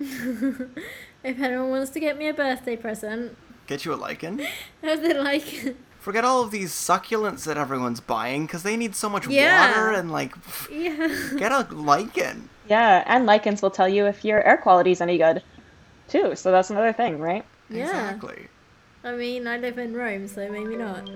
if 0.00 1.40
anyone 1.40 1.70
wants 1.70 1.90
to 1.90 2.00
get 2.00 2.16
me 2.18 2.28
a 2.28 2.34
birthday 2.34 2.76
present, 2.76 3.36
Get 3.66 3.84
you 3.84 3.92
a 3.92 3.96
lichen. 3.96 4.40
have 4.82 5.02
they 5.02 5.14
like 5.14 5.76
Forget 5.98 6.24
all 6.24 6.42
of 6.42 6.50
these 6.52 6.72
succulents 6.72 7.44
that 7.44 7.58
everyone's 7.58 8.00
buying 8.00 8.46
because 8.46 8.62
they 8.62 8.76
need 8.76 8.94
so 8.94 9.08
much 9.10 9.26
Yeah. 9.26 9.68
water 9.70 9.92
and 9.92 10.10
like 10.10 10.34
yeah. 10.70 11.08
get 11.36 11.52
a 11.52 11.66
lichen. 11.74 12.48
Yeah, 12.68 13.02
and 13.06 13.26
lichens 13.26 13.60
will 13.62 13.70
tell 13.70 13.88
you 13.88 14.06
if 14.06 14.24
your 14.24 14.42
air 14.46 14.56
quality 14.58 14.92
is 14.92 15.00
any 15.00 15.18
good, 15.18 15.42
too. 16.08 16.34
So 16.36 16.52
that's 16.52 16.70
another 16.70 16.92
thing, 16.92 17.18
right? 17.18 17.44
Yeah. 17.70 17.84
Exactly. 17.86 18.48
I 19.04 19.12
mean, 19.16 19.46
I 19.46 19.56
live 19.58 19.78
in 19.78 19.94
Rome, 19.94 20.28
so 20.28 20.48
maybe 20.50 20.76
not. 20.76 21.08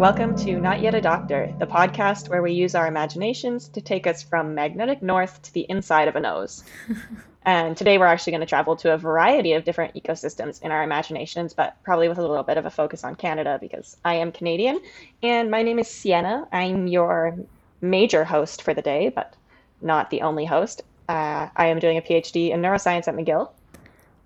Welcome 0.00 0.34
to 0.36 0.58
Not 0.58 0.80
Yet 0.80 0.94
a 0.94 1.00
Doctor, 1.02 1.54
the 1.58 1.66
podcast 1.66 2.30
where 2.30 2.40
we 2.40 2.54
use 2.54 2.74
our 2.74 2.86
imaginations 2.86 3.68
to 3.68 3.82
take 3.82 4.06
us 4.06 4.22
from 4.22 4.54
magnetic 4.54 5.02
north 5.02 5.42
to 5.42 5.52
the 5.52 5.66
inside 5.68 6.08
of 6.08 6.16
a 6.16 6.20
nose. 6.20 6.64
and 7.44 7.76
today 7.76 7.98
we're 7.98 8.06
actually 8.06 8.30
going 8.30 8.40
to 8.40 8.46
travel 8.46 8.76
to 8.76 8.94
a 8.94 8.96
variety 8.96 9.52
of 9.52 9.64
different 9.64 9.94
ecosystems 9.94 10.62
in 10.62 10.70
our 10.70 10.82
imaginations, 10.82 11.52
but 11.52 11.76
probably 11.82 12.08
with 12.08 12.16
a 12.16 12.22
little 12.22 12.42
bit 12.42 12.56
of 12.56 12.64
a 12.64 12.70
focus 12.70 13.04
on 13.04 13.14
Canada 13.14 13.58
because 13.60 13.98
I 14.02 14.14
am 14.14 14.32
Canadian. 14.32 14.80
And 15.22 15.50
my 15.50 15.62
name 15.62 15.78
is 15.78 15.88
Sienna. 15.88 16.48
I'm 16.50 16.86
your 16.86 17.36
major 17.82 18.24
host 18.24 18.62
for 18.62 18.72
the 18.72 18.80
day, 18.80 19.10
but 19.10 19.34
not 19.82 20.08
the 20.08 20.22
only 20.22 20.46
host. 20.46 20.80
Uh, 21.10 21.48
I 21.54 21.66
am 21.66 21.78
doing 21.78 21.98
a 21.98 22.02
PhD 22.02 22.52
in 22.52 22.62
neuroscience 22.62 23.06
at 23.06 23.14
McGill. 23.14 23.50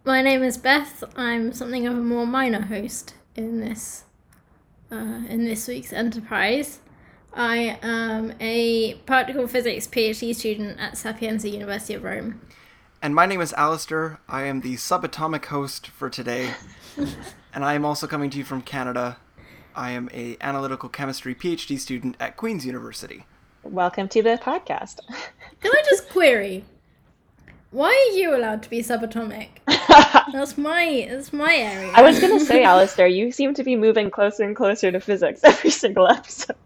My 0.05 0.23
name 0.23 0.45
is 0.45 0.57
Beth. 0.57 1.03
I'm 1.17 1.53
something 1.53 1.85
of 1.85 1.97
a 1.97 2.01
more 2.01 2.29
minor 2.29 2.63
host 2.63 3.15
in 3.35 3.59
this 3.59 4.04
uh, 4.91 5.23
in 5.29 5.45
this 5.45 5.67
week's 5.69 5.93
enterprise. 5.93 6.81
I 7.33 7.79
am 7.83 8.35
a 8.41 8.95
particle 9.07 9.49
physics 9.49 9.87
PhD 9.87 10.35
student 10.35 10.79
at 10.79 10.97
Sapienza 10.97 11.49
University 11.49 11.95
of 11.95 12.05
Rome. 12.05 12.41
And 13.03 13.15
my 13.15 13.27
name 13.27 13.41
is 13.41 13.53
Alistair. 13.55 14.21
I 14.29 14.45
am 14.45 14.61
the 14.61 14.75
subatomic 14.75 15.45
host 15.47 15.89
for 15.89 16.09
today. 16.09 16.55
and 17.55 17.65
I 17.65 17.75
am 17.75 17.85
also 17.85 18.07
coming 18.07 18.31
to 18.31 18.39
you 18.39 18.45
from 18.45 18.63
Canada. 18.63 19.19
I 19.75 19.91
am 19.91 20.09
a 20.13 20.37
analytical 20.41 20.89
chemistry 20.89 21.35
PhD 21.35 21.79
student 21.79 22.17
at 22.21 22.37
Queen's 22.37 22.65
University. 22.65 23.27
Welcome 23.63 24.09
to 24.09 24.23
the 24.23 24.39
podcast. 24.43 25.01
Can 25.61 25.73
I 25.73 25.83
just 25.89 26.09
query? 26.11 26.65
Why 27.75 27.89
are 27.91 28.17
you 28.17 28.37
allowed 28.37 28.63
to 28.63 28.71
be 28.71 28.83
subatomic? 28.85 29.49
That's 30.33 30.57
my 30.57 31.07
that's 31.11 31.33
my 31.33 31.57
area. 31.57 31.91
I 31.93 32.03
was 32.03 32.21
going 32.21 32.39
to 32.39 32.45
say, 32.45 32.63
Alistair, 32.63 33.09
you 33.09 33.33
seem 33.33 33.53
to 33.55 33.65
be 33.65 33.75
moving 33.75 34.11
closer 34.13 34.45
and 34.45 34.55
closer 34.55 34.93
to 34.93 35.01
physics 35.01 35.41
every 35.43 35.71
single 35.71 36.07
episode. 36.09 36.57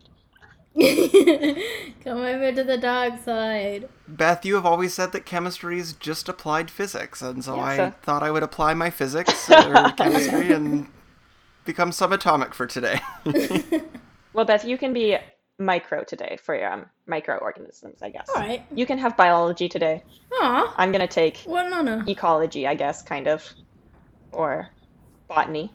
Come 2.05 2.19
over 2.19 2.53
to 2.53 2.63
the 2.63 2.77
dark 2.79 3.23
side. 3.25 3.89
Beth, 4.07 4.45
you 4.45 4.55
have 4.57 4.67
always 4.67 4.93
said 4.93 5.13
that 5.13 5.25
chemistry 5.25 5.79
is 5.79 5.95
just 5.95 6.29
applied 6.29 6.71
physics, 6.71 7.23
and 7.23 7.43
so 7.43 7.57
Yeah, 7.57 7.63
I 7.63 7.77
so- 7.77 7.95
thought 8.03 8.23
I 8.23 8.31
would 8.31 8.43
apply 8.43 8.75
my 8.75 8.91
physics 8.91 9.51
or 9.51 9.91
chemistry 9.93 10.53
and 10.53 10.89
become 11.65 11.91
subatomic 11.91 12.53
for 12.53 12.67
today. 12.67 13.01
Well, 14.35 14.45
Beth, 14.45 14.65
you 14.65 14.77
can 14.77 14.93
be 14.93 15.17
micro 15.59 16.05
today 16.05 16.39
for 16.43 16.65
um, 16.65 16.87
microorganisms, 17.07 18.01
I 18.03 18.11
guess. 18.11 18.29
All 18.29 18.41
right. 18.41 18.65
You 18.73 18.87
can 18.87 18.99
have 18.99 19.17
biology 19.17 19.69
today. 19.69 20.05
Aw, 20.41 20.75
I'm 20.77 20.93
going 20.93 21.01
to 21.01 21.13
take 21.13 21.39
what 21.45 21.67
an 21.67 21.73
honor. 21.73 22.05
ecology, 22.07 22.67
I 22.67 22.75
guess, 22.75 23.03
kind 23.03 23.27
of. 23.27 23.45
Or 24.33 24.69
botany, 25.27 25.73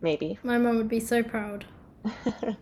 maybe. 0.00 0.38
My 0.42 0.58
mum 0.58 0.76
would 0.76 0.88
be 0.88 1.00
so 1.00 1.22
proud. 1.22 1.64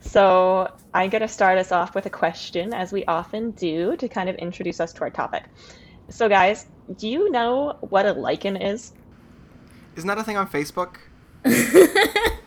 So 0.00 0.72
I'm 0.94 1.10
going 1.10 1.20
to 1.20 1.28
start 1.28 1.58
us 1.58 1.72
off 1.72 1.94
with 1.94 2.06
a 2.06 2.10
question, 2.10 2.72
as 2.72 2.90
we 2.90 3.04
often 3.04 3.50
do, 3.52 3.96
to 3.98 4.08
kind 4.08 4.30
of 4.30 4.36
introduce 4.36 4.80
us 4.80 4.94
to 4.94 5.02
our 5.02 5.10
topic. 5.10 5.44
So, 6.08 6.28
guys, 6.28 6.66
do 6.96 7.06
you 7.06 7.30
know 7.30 7.76
what 7.80 8.06
a 8.06 8.14
lichen 8.14 8.56
is? 8.56 8.94
Isn't 9.96 10.08
that 10.08 10.18
a 10.18 10.24
thing 10.24 10.38
on 10.38 10.48
Facebook? 10.48 10.96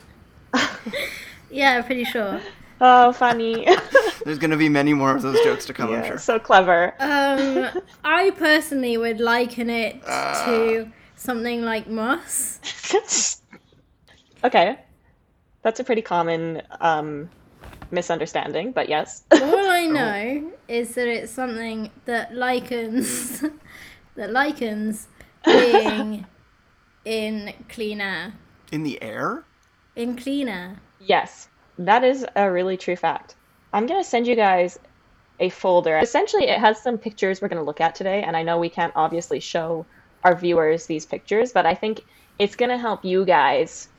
Yeah, 1.50 1.78
I'm 1.78 1.84
pretty 1.84 2.04
sure. 2.04 2.42
Oh, 2.82 3.14
funny. 3.14 3.68
There's 4.26 4.40
going 4.40 4.52
to 4.52 4.58
be 4.58 4.70
many 4.70 4.94
more 4.94 5.16
of 5.16 5.22
those 5.22 5.40
jokes 5.44 5.66
to 5.66 5.74
come, 5.74 5.94
I'm 5.94 6.06
sure. 6.06 6.18
so 6.18 6.40
clever. 6.40 6.94
Um, 7.00 7.82
I 8.04 8.32
personally 8.32 8.98
would 8.98 9.20
liken 9.20 9.70
it 9.70 10.02
to 10.06 10.92
something 11.16 11.64
like 11.64 11.88
moss. 11.88 12.60
okay. 14.44 14.80
That's 15.62 15.80
a 15.80 15.84
pretty 15.84 16.02
common 16.02 16.62
um, 16.82 17.30
misunderstanding, 17.92 18.72
but 18.72 18.90
yes. 18.90 19.24
All 19.32 19.70
I 19.70 19.86
know 19.86 20.52
is 20.68 20.96
that 20.96 21.08
it's 21.08 21.32
something 21.32 21.90
that 22.06 22.34
likens 22.36 23.44
that 24.16 24.32
likens 24.32 25.08
being 25.46 26.26
in 27.06 27.54
clean 27.70 28.02
air. 28.02 28.34
In 28.72 28.84
the 28.84 29.02
air? 29.02 29.46
In 29.96 30.16
clean 30.16 30.50
air. 30.50 30.82
yes, 31.00 31.48
that 31.78 32.04
is 32.04 32.26
a 32.36 32.52
really 32.52 32.78
true 32.78 32.96
fact. 32.96 33.36
I'm 33.74 33.86
going 33.88 34.02
to 34.02 34.08
send 34.08 34.28
you 34.28 34.36
guys 34.36 34.78
a 35.40 35.50
folder. 35.50 35.98
Essentially, 35.98 36.46
it 36.48 36.60
has 36.60 36.82
some 36.82 36.98
pictures 36.98 37.42
we're 37.42 37.48
going 37.48 37.62
to 37.62 37.66
look 37.66 37.82
at 37.82 37.96
today, 37.96 38.22
and 38.24 38.38
I 38.38 38.44
know 38.44 38.60
we 38.60 38.70
can't 38.70 38.94
obviously 38.96 39.40
show 39.40 39.86
our 40.24 40.36
viewers 40.36 40.86
these 40.86 41.06
pictures, 41.06 41.52
but 41.52 41.66
I 41.66 41.74
think 41.76 42.02
it's 42.40 42.56
going 42.56 42.70
to 42.70 42.78
help 42.78 43.04
you 43.04 43.26
guys 43.26 43.90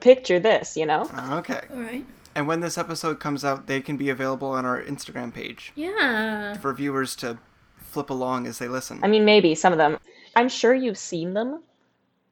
picture 0.00 0.38
this, 0.38 0.76
you 0.76 0.86
know? 0.86 1.08
Okay. 1.38 1.60
All 1.72 1.80
right. 1.80 2.04
And 2.34 2.46
when 2.46 2.60
this 2.60 2.78
episode 2.78 3.18
comes 3.18 3.44
out, 3.44 3.66
they 3.66 3.80
can 3.80 3.96
be 3.96 4.08
available 4.10 4.50
on 4.50 4.64
our 4.64 4.80
Instagram 4.80 5.34
page 5.34 5.72
Yeah. 5.74 6.54
for 6.58 6.72
viewers 6.72 7.16
to 7.16 7.38
flip 7.76 8.10
along 8.10 8.46
as 8.46 8.58
they 8.58 8.68
listen. 8.68 9.00
I 9.02 9.08
mean, 9.08 9.24
maybe 9.24 9.54
some 9.54 9.72
of 9.72 9.78
them. 9.78 9.98
I'm 10.36 10.48
sure 10.48 10.72
you've 10.72 10.98
seen 10.98 11.34
them 11.34 11.62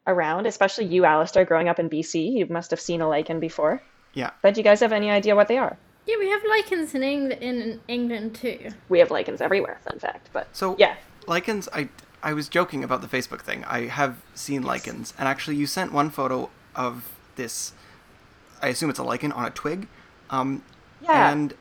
around, 0.07 0.47
especially 0.47 0.85
you, 0.85 1.05
Alistair, 1.05 1.45
growing 1.45 1.69
up 1.69 1.81
in 1.81 1.91
BC. 1.91 2.33
You 2.33 2.47
must 2.47 2.71
have 2.71 2.81
seen 2.81 3.01
a 3.01 3.09
lichen 3.09 3.41
before. 3.41 3.83
Yeah. 4.15 4.31
But 4.43 4.55
do 4.55 4.61
you 4.61 4.65
guys 4.65 4.81
have 4.81 4.93
any 4.93 5.11
idea 5.11 5.35
what 5.37 5.49
they 5.49 5.59
are? 5.59 5.77
Yeah, 6.07 6.17
we 6.19 6.29
have 6.31 6.43
lichens 6.49 6.95
in 6.95 7.03
England, 7.03 7.43
in 7.43 7.81
England 7.87 8.35
too. 8.35 8.71
We 8.89 8.99
have 9.01 9.11
lichens 9.11 9.41
everywhere, 9.41 9.79
fun 9.85 9.99
fact. 9.99 10.31
But 10.33 10.49
So 10.53 10.75
yeah, 10.79 10.97
lichens, 11.27 11.69
I 11.73 11.89
I 12.23 12.33
was 12.33 12.49
joking 12.49 12.83
about 12.83 13.01
the 13.03 13.07
Facebook 13.09 13.43
thing. 13.43 13.65
I 13.67 13.87
have 13.87 14.17
seen 14.35 14.63
lichens, 14.63 15.15
and 15.19 15.29
actually, 15.29 15.57
you 15.57 15.67
sent 15.67 15.93
one 15.93 16.11
photo 16.11 16.51
of 16.75 17.13
this. 17.37 17.73
I 18.61 18.69
assume 18.69 18.91
it's 18.91 18.99
a 18.99 19.05
lichen 19.05 19.31
on 19.33 19.45
a 19.45 19.51
twig. 19.51 19.87
Um, 20.31 20.63
Yeah. 21.01 21.31
And 21.31 21.55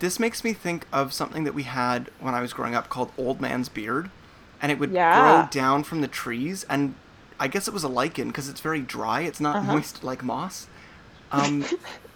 this 0.00 0.18
makes 0.18 0.42
me 0.42 0.52
think 0.52 0.86
of 0.92 1.12
something 1.12 1.44
that 1.44 1.54
we 1.54 1.62
had 1.62 2.10
when 2.18 2.34
I 2.34 2.40
was 2.40 2.52
growing 2.52 2.74
up 2.74 2.88
called 2.88 3.12
old 3.16 3.40
man's 3.40 3.68
beard, 3.68 4.10
and 4.60 4.72
it 4.72 4.78
would 4.80 4.90
Yeah. 4.90 5.20
grow 5.20 5.48
down 5.52 5.84
from 5.84 6.00
the 6.00 6.08
trees, 6.08 6.64
and 6.68 6.94
I 7.38 7.46
guess 7.46 7.68
it 7.68 7.74
was 7.74 7.84
a 7.84 7.88
lichen 7.88 8.28
because 8.28 8.48
it's 8.48 8.60
very 8.60 8.80
dry. 8.80 9.20
It's 9.20 9.38
not 9.40 9.54
Uh-huh. 9.56 9.74
moist 9.74 10.02
like 10.02 10.24
moss. 10.24 10.66
Um, 11.32 11.64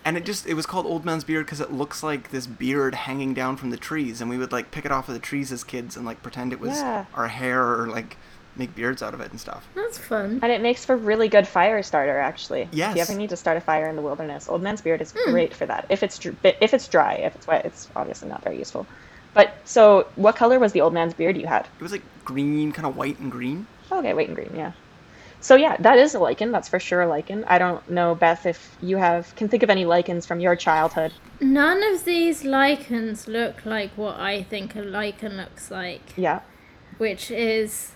and 0.04 0.16
it 0.16 0.24
just 0.24 0.46
it 0.46 0.54
was 0.54 0.66
called 0.66 0.86
old 0.86 1.04
man's 1.04 1.24
beard 1.24 1.46
because 1.46 1.60
it 1.60 1.72
looks 1.72 2.02
like 2.02 2.30
this 2.30 2.46
beard 2.46 2.94
hanging 2.94 3.34
down 3.34 3.56
from 3.56 3.70
the 3.70 3.76
trees, 3.76 4.20
and 4.20 4.30
we 4.30 4.38
would 4.38 4.52
like 4.52 4.70
pick 4.70 4.84
it 4.84 4.92
off 4.92 5.08
of 5.08 5.14
the 5.14 5.20
trees 5.20 5.50
as 5.52 5.64
kids 5.64 5.96
and 5.96 6.04
like 6.06 6.22
pretend 6.22 6.52
it 6.52 6.60
was 6.60 6.78
Yeah. 6.78 7.06
our 7.14 7.28
hair 7.28 7.62
or 7.80 7.88
like 7.88 8.16
make 8.54 8.74
beards 8.74 9.02
out 9.02 9.12
of 9.12 9.20
it 9.20 9.30
and 9.30 9.38
stuff. 9.40 9.66
That's 9.74 9.98
fun. 9.98 10.40
and 10.42 10.50
it 10.50 10.62
makes 10.62 10.84
for 10.84 10.96
really 10.96 11.28
good 11.28 11.46
fire 11.46 11.82
starter. 11.82 12.18
Actually, 12.18 12.68
yes. 12.72 12.90
if 12.92 12.96
you 12.96 13.02
ever 13.02 13.14
need 13.14 13.30
to 13.30 13.36
start 13.36 13.56
a 13.56 13.60
fire 13.60 13.86
in 13.88 13.96
the 13.96 14.02
wilderness, 14.02 14.48
old 14.48 14.62
man's 14.62 14.80
beard 14.80 15.00
is 15.02 15.12
great 15.12 15.52
for 15.52 15.66
that. 15.66 15.86
If 15.88 16.02
it's 16.02 16.18
if 16.44 16.72
it's 16.74 16.88
dry, 16.88 17.14
if 17.14 17.34
it's 17.34 17.46
wet, 17.46 17.64
it's 17.66 17.88
obviously 17.96 18.28
not 18.28 18.42
very 18.44 18.58
useful. 18.58 18.86
But 19.34 19.54
so, 19.66 20.06
what 20.16 20.34
color 20.36 20.58
was 20.58 20.72
the 20.72 20.80
old 20.80 20.94
man's 20.94 21.12
beard 21.12 21.36
you 21.36 21.46
had? 21.46 21.66
It 21.78 21.82
was 21.82 21.92
like 21.92 22.02
green, 22.24 22.72
kind 22.72 22.86
of 22.86 22.96
white 22.96 23.18
and 23.18 23.30
green. 23.30 23.66
Okay, 23.92 24.14
white 24.14 24.28
and 24.28 24.36
green, 24.36 24.52
yeah. 24.56 24.72
So 25.46 25.54
yeah, 25.54 25.76
that 25.78 25.96
is 25.96 26.16
a 26.16 26.18
lichen. 26.18 26.50
That's 26.50 26.68
for 26.68 26.80
sure 26.80 27.02
a 27.02 27.06
lichen. 27.06 27.44
I 27.44 27.58
don't 27.58 27.88
know, 27.88 28.16
Beth, 28.16 28.46
if 28.46 28.76
you 28.82 28.96
have 28.96 29.32
can 29.36 29.46
think 29.46 29.62
of 29.62 29.70
any 29.70 29.84
lichens 29.84 30.26
from 30.26 30.40
your 30.40 30.56
childhood. 30.56 31.12
None 31.40 31.84
of 31.84 32.04
these 32.04 32.42
lichens 32.42 33.28
look 33.28 33.64
like 33.64 33.92
what 33.96 34.18
I 34.18 34.42
think 34.42 34.74
a 34.74 34.80
lichen 34.82 35.36
looks 35.36 35.70
like, 35.70 36.02
Yeah. 36.16 36.40
which 36.98 37.30
is 37.30 37.92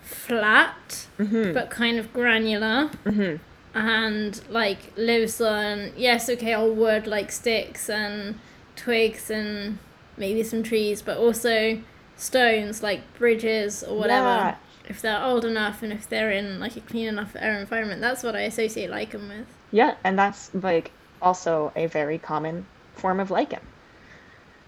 flat 0.00 1.08
mm-hmm. 1.18 1.52
but 1.52 1.70
kind 1.70 1.98
of 1.98 2.12
granular 2.12 2.90
mm-hmm. 3.04 3.36
and 3.76 4.40
like 4.48 4.92
lives 4.96 5.40
on 5.40 5.90
yes 5.96 6.28
okay 6.28 6.54
old 6.54 6.76
wood 6.76 7.06
like 7.06 7.32
sticks 7.32 7.88
and 7.88 8.38
twigs 8.76 9.30
and 9.30 9.78
maybe 10.16 10.42
some 10.42 10.62
trees 10.62 11.02
but 11.02 11.16
also 11.16 11.80
stones 12.16 12.82
like 12.82 13.00
bridges 13.18 13.82
or 13.82 13.96
whatever 13.98 14.26
Yeah. 14.26 14.56
If 14.88 15.00
they're 15.00 15.22
old 15.22 15.44
enough 15.44 15.82
and 15.82 15.92
if 15.92 16.08
they're 16.08 16.30
in 16.30 16.58
like 16.60 16.76
a 16.76 16.80
clean 16.80 17.06
enough 17.06 17.34
air 17.38 17.58
environment 17.60 18.00
that's 18.00 18.22
what 18.22 18.34
i 18.34 18.40
associate 18.40 18.90
lichen 18.90 19.28
with 19.28 19.46
Yeah, 19.70 19.94
and 20.04 20.18
that's 20.18 20.54
like 20.54 20.90
also 21.22 21.72
a 21.76 21.86
very 21.86 22.18
common 22.18 22.66
form 22.94 23.20
of 23.20 23.30
lichen. 23.30 23.60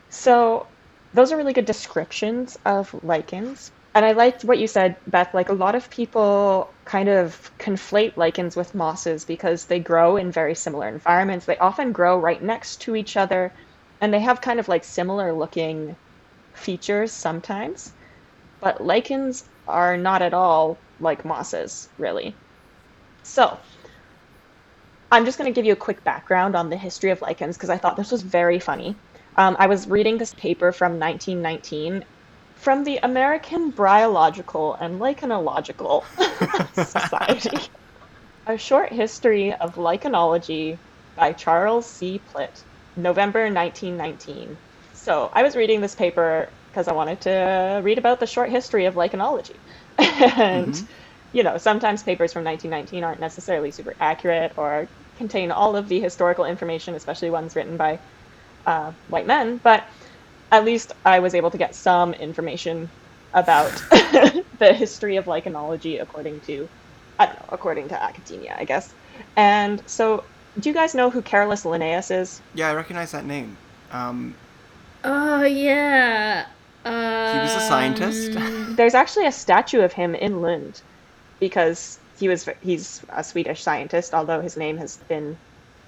So 0.08 0.66
those 1.12 1.32
are 1.32 1.36
really 1.36 1.52
good 1.52 1.66
descriptions 1.66 2.58
of 2.64 2.94
lichens. 3.04 3.70
And 3.94 4.04
I 4.04 4.12
liked 4.12 4.44
what 4.44 4.58
you 4.58 4.66
said, 4.66 4.96
Beth. 5.06 5.34
Like 5.34 5.50
a 5.50 5.52
lot 5.52 5.74
of 5.74 5.90
people 5.90 6.70
kind 6.84 7.08
of 7.08 7.50
conflate 7.58 8.16
lichens 8.16 8.56
with 8.56 8.74
mosses 8.74 9.24
because 9.24 9.66
they 9.66 9.78
grow 9.78 10.16
in 10.16 10.32
very 10.32 10.54
similar 10.54 10.88
environments. 10.88 11.46
They 11.46 11.58
often 11.58 11.92
grow 11.92 12.18
right 12.18 12.42
next 12.42 12.80
to 12.82 12.96
each 12.96 13.16
other 13.16 13.52
and 14.00 14.12
they 14.12 14.20
have 14.20 14.40
kind 14.40 14.58
of 14.58 14.68
like 14.68 14.84
similar 14.84 15.32
looking 15.32 15.94
features 16.54 17.12
sometimes. 17.12 17.92
But 18.60 18.84
lichens 18.84 19.44
are 19.66 19.96
not 19.96 20.22
at 20.22 20.34
all 20.34 20.78
like 20.98 21.24
mosses, 21.24 21.88
really. 21.98 22.34
So, 23.22 23.58
I'm 25.10 25.24
just 25.24 25.38
going 25.38 25.52
to 25.52 25.54
give 25.54 25.64
you 25.64 25.72
a 25.72 25.76
quick 25.76 26.02
background 26.04 26.56
on 26.56 26.70
the 26.70 26.76
history 26.76 27.10
of 27.10 27.22
lichens 27.22 27.56
because 27.56 27.70
I 27.70 27.78
thought 27.78 27.96
this 27.96 28.10
was 28.10 28.22
very 28.22 28.58
funny. 28.58 29.00
Um, 29.36 29.56
I 29.58 29.66
was 29.68 29.88
reading 29.88 30.18
this 30.18 30.34
paper 30.34 30.72
from 30.72 30.98
1919 30.98 32.04
from 32.56 32.84
the 32.84 32.98
American 33.02 33.72
Bryological 33.72 34.76
and 34.80 35.00
Lichenological 35.00 36.04
Society. 36.86 37.58
A 38.46 38.58
short 38.58 38.92
history 38.92 39.54
of 39.54 39.74
lichenology 39.76 40.80
by 41.16 41.32
Charles 41.32 41.92
C. 41.92 42.24
Plitt, 42.26 42.64
November 42.96 43.42
1919. 43.42 44.58
So 44.92 45.30
I 45.32 45.42
was 45.42 45.56
reading 45.56 45.80
this 45.80 45.94
paper 45.94 46.52
because 46.74 46.88
I 46.88 46.92
wanted 46.92 47.20
to 47.20 47.80
read 47.84 47.98
about 47.98 48.18
the 48.18 48.26
short 48.26 48.50
history 48.50 48.86
of 48.86 48.94
lichenology. 48.94 49.54
and, 49.98 50.74
mm-hmm. 50.74 50.86
you 51.32 51.44
know, 51.44 51.56
sometimes 51.56 52.02
papers 52.02 52.32
from 52.32 52.42
1919 52.42 53.04
aren't 53.04 53.20
necessarily 53.20 53.70
super 53.70 53.94
accurate 54.00 54.58
or 54.58 54.88
contain 55.16 55.52
all 55.52 55.76
of 55.76 55.88
the 55.88 56.00
historical 56.00 56.44
information, 56.44 56.96
especially 56.96 57.30
ones 57.30 57.54
written 57.54 57.76
by 57.76 58.00
uh, 58.66 58.90
white 59.06 59.24
men. 59.24 59.58
But 59.58 59.84
at 60.50 60.64
least 60.64 60.90
I 61.04 61.20
was 61.20 61.36
able 61.36 61.52
to 61.52 61.58
get 61.58 61.76
some 61.76 62.12
information 62.12 62.90
about 63.34 63.70
the 64.58 64.74
history 64.74 65.16
of 65.16 65.26
lichenology 65.26 66.02
according 66.02 66.40
to, 66.40 66.68
I 67.20 67.26
don't 67.26 67.38
know, 67.38 67.46
according 67.52 67.86
to 67.90 68.02
academia, 68.02 68.56
I 68.58 68.64
guess. 68.64 68.92
And 69.36 69.80
so, 69.88 70.24
do 70.58 70.68
you 70.68 70.74
guys 70.74 70.92
know 70.92 71.08
who 71.08 71.22
Carolus 71.22 71.64
Linnaeus 71.64 72.10
is? 72.10 72.40
Yeah, 72.52 72.68
I 72.68 72.74
recognize 72.74 73.12
that 73.12 73.24
name. 73.24 73.56
Um, 73.92 74.34
oh 75.04 75.44
yeah. 75.44 76.46
He 76.84 76.90
was 76.90 77.54
a 77.54 77.60
scientist. 77.60 78.36
Um, 78.36 78.74
there's 78.76 78.94
actually 78.94 79.26
a 79.26 79.32
statue 79.32 79.80
of 79.80 79.92
him 79.92 80.14
in 80.14 80.42
Lund 80.42 80.80
because 81.40 81.98
he 82.18 82.28
was 82.28 82.48
he's 82.62 83.02
a 83.08 83.24
Swedish 83.24 83.62
scientist, 83.62 84.14
although 84.14 84.40
his 84.40 84.56
name 84.56 84.76
has 84.78 84.96
been 85.08 85.36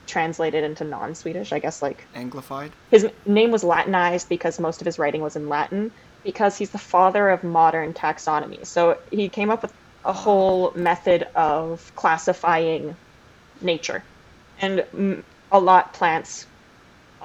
translated 0.07 0.65
into 0.65 0.85
non-Swedish, 0.85 1.53
I 1.53 1.59
guess 1.59 1.83
like 1.83 2.07
anglified. 2.15 2.71
His 2.91 3.09
name 3.27 3.51
was 3.51 3.65
Latinized 3.65 4.29
because 4.29 4.59
most 4.61 4.81
of 4.81 4.87
his 4.87 4.99
writing 4.99 5.21
was 5.21 5.37
in 5.37 5.49
Latin 5.49 5.91
because 6.25 6.57
he's 6.57 6.71
the 6.71 6.79
father 6.79 7.29
of 7.29 7.45
modern 7.45 7.93
taxonomy. 7.93 8.65
So 8.67 8.99
he 9.11 9.29
came 9.29 9.51
up 9.51 9.63
with 9.63 9.73
a 10.05 10.13
whole 10.13 10.73
method 10.75 11.27
of 11.35 11.93
classifying 11.97 12.97
nature. 13.61 14.03
And 14.61 15.23
a 15.53 15.61
lot 15.61 15.93
plants, 15.93 16.47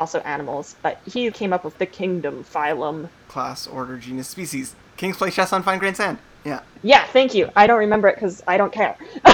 also 0.01 0.19
animals, 0.21 0.75
but 0.81 0.99
he 1.05 1.29
came 1.29 1.53
up 1.53 1.63
with 1.63 1.77
the 1.77 1.85
kingdom, 1.85 2.43
phylum, 2.43 3.07
class, 3.27 3.67
order, 3.67 3.97
genus, 3.97 4.27
species. 4.27 4.75
Kings 4.97 5.15
play 5.15 5.29
chess 5.29 5.53
on 5.53 5.61
fine 5.61 5.77
grained 5.77 5.95
sand. 5.95 6.17
Yeah. 6.43 6.61
Yeah, 6.81 7.05
thank 7.05 7.35
you. 7.35 7.51
I 7.55 7.67
don't 7.67 7.77
remember 7.77 8.07
it 8.07 8.15
because 8.15 8.41
I 8.47 8.57
don't 8.57 8.73
care. 8.73 8.97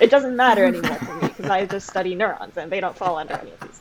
it 0.00 0.10
doesn't 0.10 0.36
matter 0.36 0.64
anymore 0.64 0.94
for 0.94 1.14
me 1.14 1.28
because 1.28 1.50
I 1.50 1.66
just 1.66 1.90
study 1.90 2.14
neurons 2.14 2.56
and 2.56 2.70
they 2.70 2.78
don't 2.78 2.96
fall 2.96 3.18
under 3.18 3.34
any 3.34 3.50
of 3.50 3.60
these. 3.60 3.80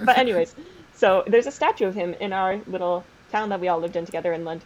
but 0.04 0.18
anyways, 0.18 0.56
so 0.94 1.22
there's 1.28 1.46
a 1.46 1.52
statue 1.52 1.86
of 1.86 1.94
him 1.94 2.14
in 2.14 2.32
our 2.32 2.60
little 2.66 3.04
town 3.30 3.48
that 3.50 3.60
we 3.60 3.68
all 3.68 3.78
lived 3.78 3.94
in 3.94 4.04
together 4.04 4.32
in 4.32 4.44
Lund. 4.44 4.62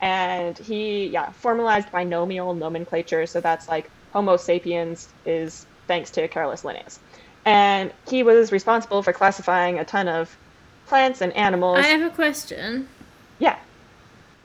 And 0.00 0.56
he, 0.56 1.08
yeah, 1.08 1.30
formalized 1.32 1.92
binomial 1.92 2.54
nomenclature. 2.54 3.26
So 3.26 3.42
that's 3.42 3.68
like 3.68 3.90
Homo 4.14 4.38
sapiens 4.38 5.08
is 5.26 5.66
thanks 5.92 6.10
to 6.10 6.26
Carolus 6.26 6.64
Linnaeus. 6.64 6.98
And 7.44 7.92
he 8.08 8.22
was 8.22 8.50
responsible 8.50 9.02
for 9.02 9.12
classifying 9.12 9.78
a 9.78 9.84
ton 9.84 10.08
of 10.08 10.34
plants 10.86 11.20
and 11.20 11.34
animals. 11.34 11.80
I 11.80 11.88
have 11.88 12.10
a 12.10 12.14
question. 12.14 12.88
Yeah. 13.38 13.58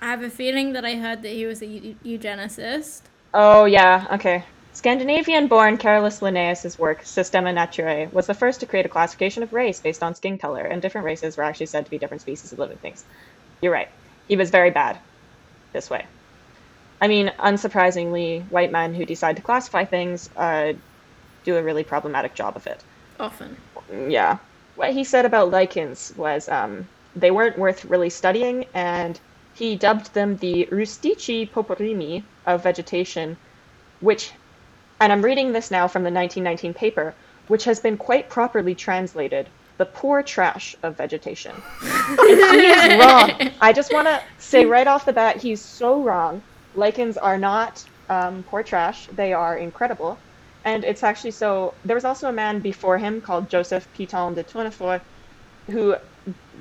I 0.02 0.08
have 0.08 0.24
a 0.24 0.30
feeling 0.30 0.74
that 0.74 0.84
I 0.84 0.96
heard 0.96 1.22
that 1.22 1.32
he 1.32 1.46
was 1.46 1.62
a 1.62 1.68
eugenicist. 2.04 3.04
Oh, 3.34 3.64
yeah, 3.64 4.08
okay. 4.12 4.44
Scandinavian 4.74 5.48
born 5.48 5.78
Carolus 5.78 6.22
Linnaeus' 6.22 6.78
work, 6.78 7.00
Systema 7.04 7.52
Naturae, 7.54 8.12
was 8.12 8.28
the 8.28 8.34
first 8.34 8.60
to 8.60 8.66
create 8.66 8.86
a 8.86 8.90
classification 8.90 9.42
of 9.42 9.54
race 9.54 9.80
based 9.80 10.04
on 10.04 10.14
skin 10.14 10.38
color, 10.38 10.64
and 10.66 10.82
different 10.82 11.06
races 11.06 11.38
were 11.38 11.44
actually 11.44 11.68
said 11.68 11.86
to 11.86 11.92
be 11.92 11.98
different 11.98 12.22
species 12.22 12.52
of 12.52 12.60
living 12.60 12.78
things. 12.78 13.06
You're 13.62 13.72
right. 13.72 13.90
He 14.28 14.36
was 14.36 14.50
very 14.50 14.72
bad 14.72 15.00
this 15.72 15.90
way. 15.90 16.06
I 17.00 17.08
mean, 17.08 17.32
unsurprisingly, 17.40 18.44
white 18.50 18.72
men 18.72 18.94
who 18.94 19.06
decide 19.06 19.38
to 19.38 19.42
classify 19.42 19.86
things 19.86 20.30
uh, 20.36 20.74
do 21.48 21.56
a 21.56 21.64
really 21.64 21.84
problematic 21.84 22.36
job 22.36 22.58
of 22.58 22.68
it. 22.68 22.84
Often. 23.20 23.56
Yeah. 24.10 24.38
What 24.76 24.92
he 24.92 25.04
said 25.06 25.26
about 25.26 25.50
lichens 25.50 26.14
was 26.18 26.50
um, 26.50 26.88
they 27.16 27.32
weren't 27.32 27.58
worth 27.58 27.86
really 27.86 28.10
studying, 28.10 28.66
and 28.74 29.18
he 29.56 29.78
dubbed 29.78 30.14
them 30.14 30.38
the 30.38 30.68
rustici 30.72 31.50
pauperrimi 31.50 32.24
of 32.46 32.64
vegetation, 32.64 33.38
which 34.02 34.34
and 35.00 35.14
I'm 35.14 35.22
reading 35.22 35.54
this 35.54 35.72
now 35.72 35.88
from 35.88 36.04
the 36.04 36.12
1919 36.12 36.74
paper, 36.74 37.14
which 37.48 37.64
has 37.64 37.80
been 37.80 37.98
quite 37.98 38.30
properly 38.30 38.76
translated 38.76 39.48
the 39.78 39.86
poor 39.86 40.24
trash 40.24 40.76
of 40.84 40.98
vegetation. 40.98 41.56
he 41.80 42.68
is 42.80 43.00
wrong. 43.00 43.52
I 43.62 43.72
just 43.74 43.94
want 43.94 44.08
to 44.08 44.22
say 44.40 44.66
right 44.66 44.88
off 44.88 45.06
the 45.06 45.14
bat, 45.14 45.38
he's 45.38 45.62
so 45.62 46.02
wrong. 46.02 46.42
Lichens 46.76 47.16
are 47.16 47.38
not 47.38 47.86
um, 48.10 48.44
poor 48.50 48.64
trash, 48.64 49.08
they 49.16 49.34
are 49.34 49.56
incredible. 49.56 50.18
And 50.68 50.84
it's 50.84 51.02
actually 51.02 51.32
so. 51.32 51.74
There 51.86 51.96
was 51.96 52.04
also 52.04 52.28
a 52.28 52.34
man 52.34 52.60
before 52.60 52.98
him 52.98 53.22
called 53.22 53.50
Joseph 53.50 53.88
Pitton 53.94 54.34
de 54.34 54.44
Tournefort 54.44 55.00
who 55.68 55.96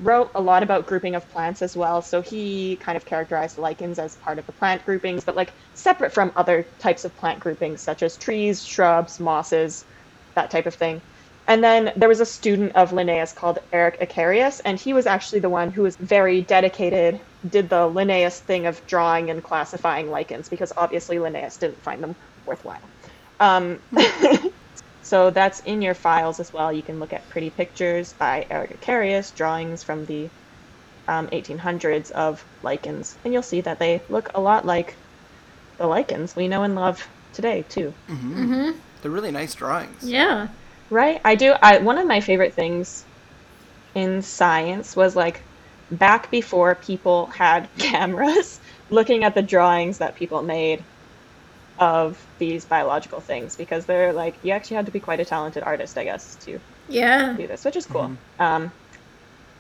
wrote 0.01 0.31
a 0.37 0.41
lot 0.41 0.63
about 0.63 0.87
grouping 0.87 1.17
of 1.17 1.29
plants 1.33 1.61
as 1.61 1.77
well. 1.77 2.01
So 2.03 2.23
he 2.23 2.77
kind 2.77 2.97
of 2.97 3.05
characterized 3.05 3.59
lichens 3.59 3.99
as 3.99 4.15
part 4.17 4.39
of 4.39 4.47
the 4.47 4.53
plant 4.53 4.85
groupings, 4.87 5.25
but 5.25 5.35
like 5.35 5.51
separate 5.75 6.13
from 6.13 6.31
other 6.37 6.65
types 6.79 7.05
of 7.05 7.17
plant 7.17 7.41
groupings, 7.41 7.81
such 7.81 8.05
as 8.05 8.17
trees, 8.17 8.65
shrubs, 8.65 9.19
mosses, 9.19 9.85
that 10.35 10.53
type 10.53 10.67
of 10.67 10.75
thing. 10.77 11.01
And 11.49 11.65
then 11.65 11.93
there 11.97 12.09
was 12.09 12.21
a 12.21 12.27
student 12.27 12.77
of 12.77 12.93
Linnaeus 12.93 13.33
called 13.33 13.59
Eric 13.73 13.99
Acharius, 13.99 14.61
and 14.65 14.79
he 14.79 14.93
was 14.93 15.07
actually 15.07 15.41
the 15.41 15.51
one 15.51 15.73
who 15.73 15.83
was 15.83 15.97
very 15.97 16.43
dedicated, 16.43 17.19
did 17.49 17.69
the 17.69 17.89
Linnaeus 17.89 18.39
thing 18.39 18.67
of 18.67 18.85
drawing 18.87 19.31
and 19.31 19.43
classifying 19.43 20.13
lichens, 20.13 20.49
because 20.49 20.73
obviously 20.77 21.19
Linnaeus 21.19 21.57
didn't 21.57 21.83
find 21.83 22.03
them 22.03 22.15
worthwhile. 22.47 22.79
Um, 23.41 23.79
So 25.07 25.31
that's 25.31 25.61
in 25.61 25.83
your 25.83 25.95
files 25.95 26.41
as 26.41 26.53
well. 26.53 26.73
You 26.73 26.83
can 26.83 26.99
look 26.99 27.13
at 27.13 27.29
pretty 27.29 27.49
pictures 27.51 28.13
by 28.15 28.45
Eric 28.51 28.81
Acharius, 28.81 29.33
drawings 29.37 29.85
from 29.85 30.05
the 30.05 30.29
um, 31.07 31.29
1800s 31.29 32.11
of 32.11 32.45
lichens, 32.65 33.17
and 33.23 33.33
you'll 33.33 33.45
see 33.45 33.61
that 33.61 33.79
they 33.79 34.03
look 34.09 34.31
a 34.35 34.41
lot 34.41 34.67
like 34.67 34.97
the 35.79 35.87
lichens 35.87 36.35
we 36.35 36.49
know 36.49 36.65
and 36.65 36.75
love 36.75 37.07
today 37.33 37.65
too. 37.69 37.95
Mm-hmm. 38.09 38.35
Mm-hmm. 38.35 38.79
They're 39.01 39.13
really 39.13 39.31
nice 39.31 39.55
drawings. 39.55 40.03
Yeah. 40.03 40.49
Right. 40.91 41.21
I 41.25 41.37
do. 41.37 41.55
I 41.63 41.79
one 41.79 41.99
of 41.99 42.09
my 42.09 42.19
favorite 42.19 42.55
things 42.55 43.05
in 43.95 44.23
science 44.23 44.97
was 44.97 45.15
like 45.15 45.41
back 45.93 46.33
before 46.33 46.75
people 46.75 47.27
had 47.27 47.69
cameras, 47.79 48.59
looking 48.91 49.23
at 49.23 49.37
the 49.37 49.43
drawings 49.43 49.99
that 49.99 50.17
people 50.17 50.43
made 50.43 50.83
of 51.79 52.25
these 52.39 52.65
biological 52.65 53.21
things 53.21 53.57
because 53.57 53.87
they're 53.87 54.13
like 54.13 54.35
you 54.43 54.51
actually 54.53 54.77
had 54.77 54.87
to 54.87 54.93
be 54.93 55.01
quite 55.01 55.21
a 55.21 55.25
talented 55.25 55.63
artist, 55.63 55.99
I 55.99 56.05
guess, 56.05 56.37
to 56.45 56.61
yeah 56.89 57.35
do 57.37 57.47
this, 57.47 57.65
which 57.65 57.77
is 57.77 57.87
cool. 57.87 58.03
Mm-hmm. 58.03 58.43
Um, 58.43 58.73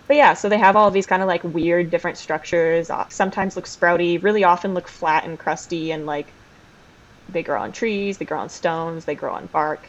but 0.06 0.16
yeah, 0.16 0.35
so 0.35 0.49
they 0.49 0.58
have 0.58 0.76
all 0.76 0.90
these 0.90 1.06
kind 1.06 1.23
of 1.23 1.28
like 1.28 1.42
weird 1.42 1.90
different 1.90 2.16
structures. 2.16 2.90
Uh, 2.90 3.06
sometimes 3.08 3.56
look 3.56 3.66
sprouty, 3.66 4.23
really 4.23 4.44
often 4.44 4.73
look 4.73 4.88
flat 4.88 5.25
and 5.25 5.38
crusty, 5.38 5.90
and 5.90 6.06
like 6.06 6.28
they 7.28 7.42
grow 7.42 7.61
on 7.61 7.73
trees, 7.73 8.18
they 8.18 8.25
grow 8.25 8.38
on 8.38 8.49
stones, 8.49 9.04
they 9.04 9.14
grow 9.14 9.35
on 9.35 9.46
bark, 9.46 9.88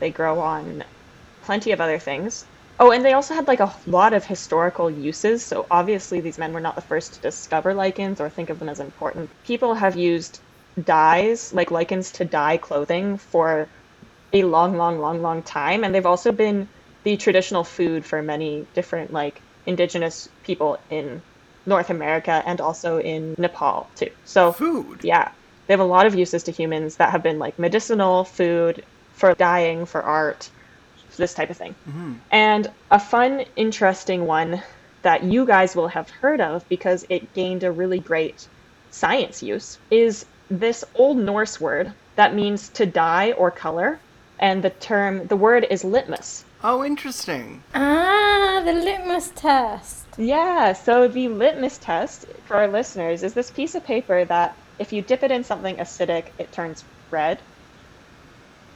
they 0.00 0.10
grow 0.10 0.40
on 0.40 0.84
plenty 1.42 1.72
of 1.72 1.80
other 1.80 1.98
things. 1.98 2.44
Oh, 2.80 2.92
and 2.92 3.04
they 3.04 3.12
also 3.12 3.34
had 3.34 3.48
like 3.48 3.60
a 3.60 3.74
lot 3.86 4.12
of 4.12 4.24
historical 4.24 4.90
uses. 4.90 5.44
So 5.44 5.66
obviously, 5.70 6.20
these 6.20 6.38
men 6.38 6.52
were 6.52 6.60
not 6.60 6.76
the 6.76 6.80
first 6.80 7.14
to 7.14 7.20
discover 7.20 7.74
lichens 7.74 8.20
or 8.20 8.28
think 8.30 8.50
of 8.50 8.58
them 8.58 8.68
as 8.68 8.80
important. 8.80 9.28
People 9.44 9.74
have 9.74 9.96
used 9.96 10.40
dyes, 10.84 11.52
like 11.52 11.70
lichens 11.70 12.12
to 12.12 12.24
dye 12.24 12.56
clothing 12.56 13.18
for 13.18 13.68
a 14.32 14.42
long, 14.42 14.76
long, 14.76 14.98
long, 14.98 15.22
long 15.22 15.42
time. 15.42 15.84
And 15.84 15.94
they've 15.94 16.06
also 16.06 16.32
been 16.32 16.68
the 17.04 17.16
traditional 17.16 17.64
food 17.64 18.04
for 18.04 18.22
many 18.22 18.66
different 18.74 19.12
like 19.12 19.40
indigenous 19.66 20.28
people 20.44 20.78
in 20.90 21.22
North 21.66 21.90
America 21.90 22.42
and 22.46 22.60
also 22.60 22.98
in 22.98 23.34
Nepal 23.38 23.88
too. 23.96 24.10
So 24.24 24.52
food. 24.52 25.00
Yeah. 25.02 25.30
They 25.66 25.74
have 25.74 25.80
a 25.80 25.84
lot 25.84 26.06
of 26.06 26.14
uses 26.14 26.42
to 26.44 26.52
humans 26.52 26.96
that 26.96 27.10
have 27.10 27.22
been 27.22 27.38
like 27.38 27.58
medicinal, 27.58 28.24
food, 28.24 28.84
for 29.14 29.34
dyeing, 29.34 29.84
for 29.84 30.02
art, 30.02 30.48
this 31.16 31.34
type 31.34 31.50
of 31.50 31.56
thing. 31.56 31.74
Mm-hmm. 31.88 32.14
And 32.30 32.70
a 32.90 32.98
fun, 32.98 33.44
interesting 33.56 34.26
one 34.26 34.62
that 35.02 35.24
you 35.24 35.44
guys 35.44 35.76
will 35.76 35.88
have 35.88 36.08
heard 36.08 36.40
of 36.40 36.66
because 36.68 37.04
it 37.08 37.34
gained 37.34 37.64
a 37.64 37.72
really 37.72 37.98
great 37.98 38.48
science 38.90 39.42
use 39.42 39.78
is 39.90 40.24
this 40.50 40.84
Old 40.94 41.18
Norse 41.18 41.60
word 41.60 41.92
that 42.16 42.34
means 42.34 42.68
to 42.70 42.86
dye 42.86 43.32
or 43.32 43.50
color. 43.50 44.00
And 44.40 44.62
the 44.62 44.70
term, 44.70 45.26
the 45.26 45.36
word 45.36 45.66
is 45.68 45.82
litmus. 45.82 46.44
Oh, 46.62 46.84
interesting. 46.84 47.62
Ah, 47.74 48.62
the 48.64 48.72
litmus 48.72 49.32
test. 49.34 50.06
Yeah, 50.16 50.72
so 50.72 51.08
the 51.08 51.28
litmus 51.28 51.78
test 51.78 52.26
for 52.46 52.56
our 52.56 52.68
listeners 52.68 53.22
is 53.22 53.34
this 53.34 53.50
piece 53.50 53.74
of 53.74 53.84
paper 53.84 54.24
that 54.24 54.56
if 54.78 54.92
you 54.92 55.02
dip 55.02 55.22
it 55.22 55.30
in 55.30 55.42
something 55.42 55.76
acidic, 55.76 56.26
it 56.38 56.52
turns 56.52 56.84
red. 57.10 57.38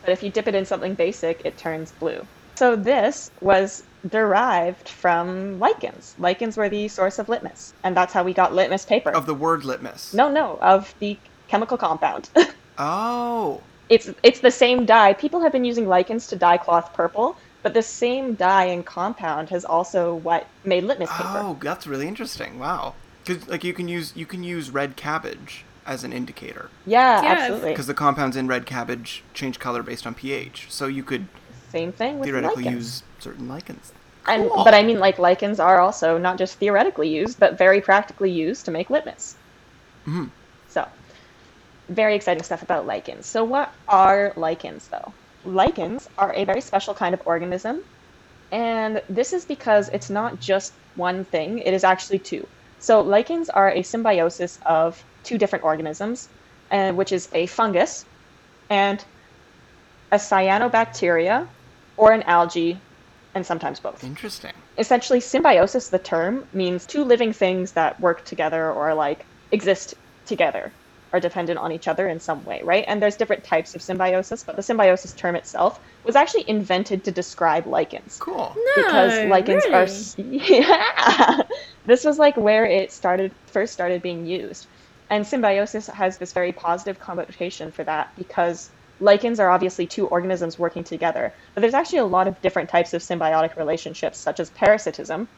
But 0.04 0.10
if 0.10 0.22
you 0.22 0.30
dip 0.30 0.48
it 0.48 0.54
in 0.54 0.64
something 0.64 0.94
basic, 0.94 1.44
it 1.44 1.56
turns 1.56 1.92
blue. 1.92 2.26
So 2.56 2.76
this 2.76 3.30
was 3.40 3.84
derived 4.08 4.88
from 4.88 5.58
lichens. 5.58 6.14
Lichens 6.18 6.56
were 6.56 6.68
the 6.68 6.88
source 6.88 7.18
of 7.18 7.28
litmus, 7.28 7.72
and 7.84 7.96
that's 7.96 8.12
how 8.12 8.24
we 8.24 8.32
got 8.32 8.52
litmus 8.52 8.84
paper. 8.84 9.10
Of 9.10 9.26
the 9.26 9.34
word 9.34 9.64
litmus. 9.64 10.12
No, 10.12 10.30
no, 10.30 10.58
of 10.60 10.94
the 10.98 11.16
chemical 11.52 11.76
compound. 11.76 12.30
oh. 12.78 13.60
It's 13.90 14.10
it's 14.22 14.40
the 14.40 14.50
same 14.50 14.86
dye. 14.86 15.12
People 15.12 15.40
have 15.40 15.52
been 15.52 15.66
using 15.66 15.86
lichens 15.86 16.26
to 16.28 16.36
dye 16.36 16.56
cloth 16.56 16.94
purple, 16.94 17.36
but 17.62 17.74
the 17.74 17.82
same 17.82 18.32
dye 18.34 18.64
and 18.74 18.86
compound 18.86 19.50
has 19.50 19.66
also 19.66 20.14
what 20.14 20.46
made 20.64 20.84
litmus 20.84 21.10
paper. 21.10 21.28
Oh, 21.34 21.58
that's 21.60 21.86
really 21.86 22.08
interesting. 22.08 22.58
Wow. 22.58 22.94
Cuz 23.26 23.46
like 23.48 23.64
you 23.64 23.74
can 23.74 23.86
use 23.86 24.14
you 24.16 24.24
can 24.24 24.42
use 24.42 24.70
red 24.70 24.96
cabbage 24.96 25.64
as 25.84 26.04
an 26.04 26.12
indicator. 26.20 26.70
Yeah, 26.86 27.22
Yeah, 27.22 27.32
absolutely. 27.32 27.72
Because 27.72 27.86
the 27.86 28.00
compounds 28.04 28.34
in 28.34 28.46
red 28.46 28.64
cabbage 28.64 29.22
change 29.34 29.58
color 29.58 29.82
based 29.82 30.06
on 30.06 30.14
pH. 30.14 30.66
So 30.70 30.86
you 30.86 31.02
could 31.02 31.26
Same 31.70 31.92
thing 31.92 32.18
with 32.18 32.28
theoretically 32.28 32.64
lichens. 32.64 32.84
use 32.84 33.02
certain 33.18 33.46
lichens. 33.54 33.92
And 34.26 34.48
but 34.66 34.72
I 34.80 34.82
mean, 34.88 35.00
like 35.06 35.18
lichens 35.18 35.60
are 35.60 35.80
also 35.86 36.16
not 36.16 36.38
just 36.38 36.58
theoretically 36.62 37.10
used, 37.20 37.38
but 37.44 37.58
very 37.58 37.80
practically 37.90 38.30
used 38.30 38.64
to 38.66 38.70
make 38.70 38.88
litmus. 38.88 39.34
Mhm. 40.06 40.30
So, 40.76 40.88
very 41.88 42.14
exciting 42.14 42.42
stuff 42.42 42.62
about 42.62 42.86
lichens. 42.86 43.26
So, 43.26 43.44
what 43.44 43.72
are 43.88 44.32
lichens, 44.36 44.88
though? 44.88 45.12
Lichens 45.44 46.08
are 46.18 46.32
a 46.34 46.44
very 46.44 46.60
special 46.60 46.94
kind 46.94 47.14
of 47.14 47.22
organism, 47.26 47.82
and 48.50 49.02
this 49.08 49.32
is 49.32 49.44
because 49.44 49.88
it's 49.88 50.10
not 50.10 50.40
just 50.40 50.72
one 50.94 51.24
thing; 51.24 51.58
it 51.58 51.74
is 51.74 51.84
actually 51.84 52.18
two. 52.18 52.46
So, 52.78 53.00
lichens 53.00 53.50
are 53.50 53.70
a 53.70 53.82
symbiosis 53.82 54.58
of 54.64 55.02
two 55.24 55.38
different 55.38 55.64
organisms, 55.64 56.28
uh, 56.70 56.92
which 56.92 57.12
is 57.12 57.28
a 57.32 57.46
fungus 57.46 58.04
and 58.70 59.04
a 60.10 60.16
cyanobacteria 60.16 61.46
or 61.96 62.12
an 62.12 62.22
algae, 62.22 62.78
and 63.34 63.44
sometimes 63.46 63.80
both 63.80 64.04
Interesting. 64.04 64.52
essentially 64.78 65.20
symbiosis 65.20 65.88
the 65.88 65.98
term 65.98 66.46
means 66.52 66.86
two 66.86 67.04
living 67.04 67.32
things 67.32 67.72
that 67.72 67.98
work 68.00 68.24
together 68.24 68.70
or 68.70 68.94
like 68.94 69.24
exist 69.50 69.94
together 70.26 70.72
are 71.12 71.20
dependent 71.20 71.58
on 71.58 71.72
each 71.72 71.88
other 71.88 72.08
in 72.08 72.18
some 72.20 72.44
way 72.44 72.60
right? 72.62 72.84
And 72.88 73.00
there's 73.00 73.16
different 73.16 73.44
types 73.44 73.74
of 73.74 73.82
symbiosis 73.82 74.42
but 74.42 74.56
the 74.56 74.62
symbiosis 74.62 75.12
term 75.12 75.36
itself 75.36 75.80
was 76.04 76.16
actually 76.16 76.48
invented 76.48 77.04
to 77.04 77.10
describe 77.10 77.66
lichens. 77.66 78.18
Cool. 78.18 78.54
No, 78.56 78.82
because 78.82 79.28
lichens 79.28 79.64
really? 79.64 79.74
are 79.74 79.86
yeah. 80.16 81.42
This 81.86 82.04
was 82.04 82.18
like 82.18 82.36
where 82.36 82.64
it 82.64 82.92
started 82.92 83.32
first 83.46 83.72
started 83.72 84.02
being 84.02 84.26
used. 84.26 84.66
And 85.10 85.26
symbiosis 85.26 85.88
has 85.88 86.16
this 86.16 86.32
very 86.32 86.52
positive 86.52 86.98
connotation 86.98 87.70
for 87.70 87.84
that 87.84 88.12
because 88.16 88.70
lichens 89.00 89.38
are 89.40 89.50
obviously 89.50 89.86
two 89.86 90.06
organisms 90.06 90.58
working 90.58 90.84
together 90.84 91.32
but 91.54 91.60
there's 91.60 91.74
actually 91.74 91.98
a 91.98 92.04
lot 92.04 92.28
of 92.28 92.40
different 92.40 92.70
types 92.70 92.94
of 92.94 93.02
symbiotic 93.02 93.56
relationships 93.56 94.16
such 94.16 94.38
as 94.40 94.48
parasitism 94.50 95.28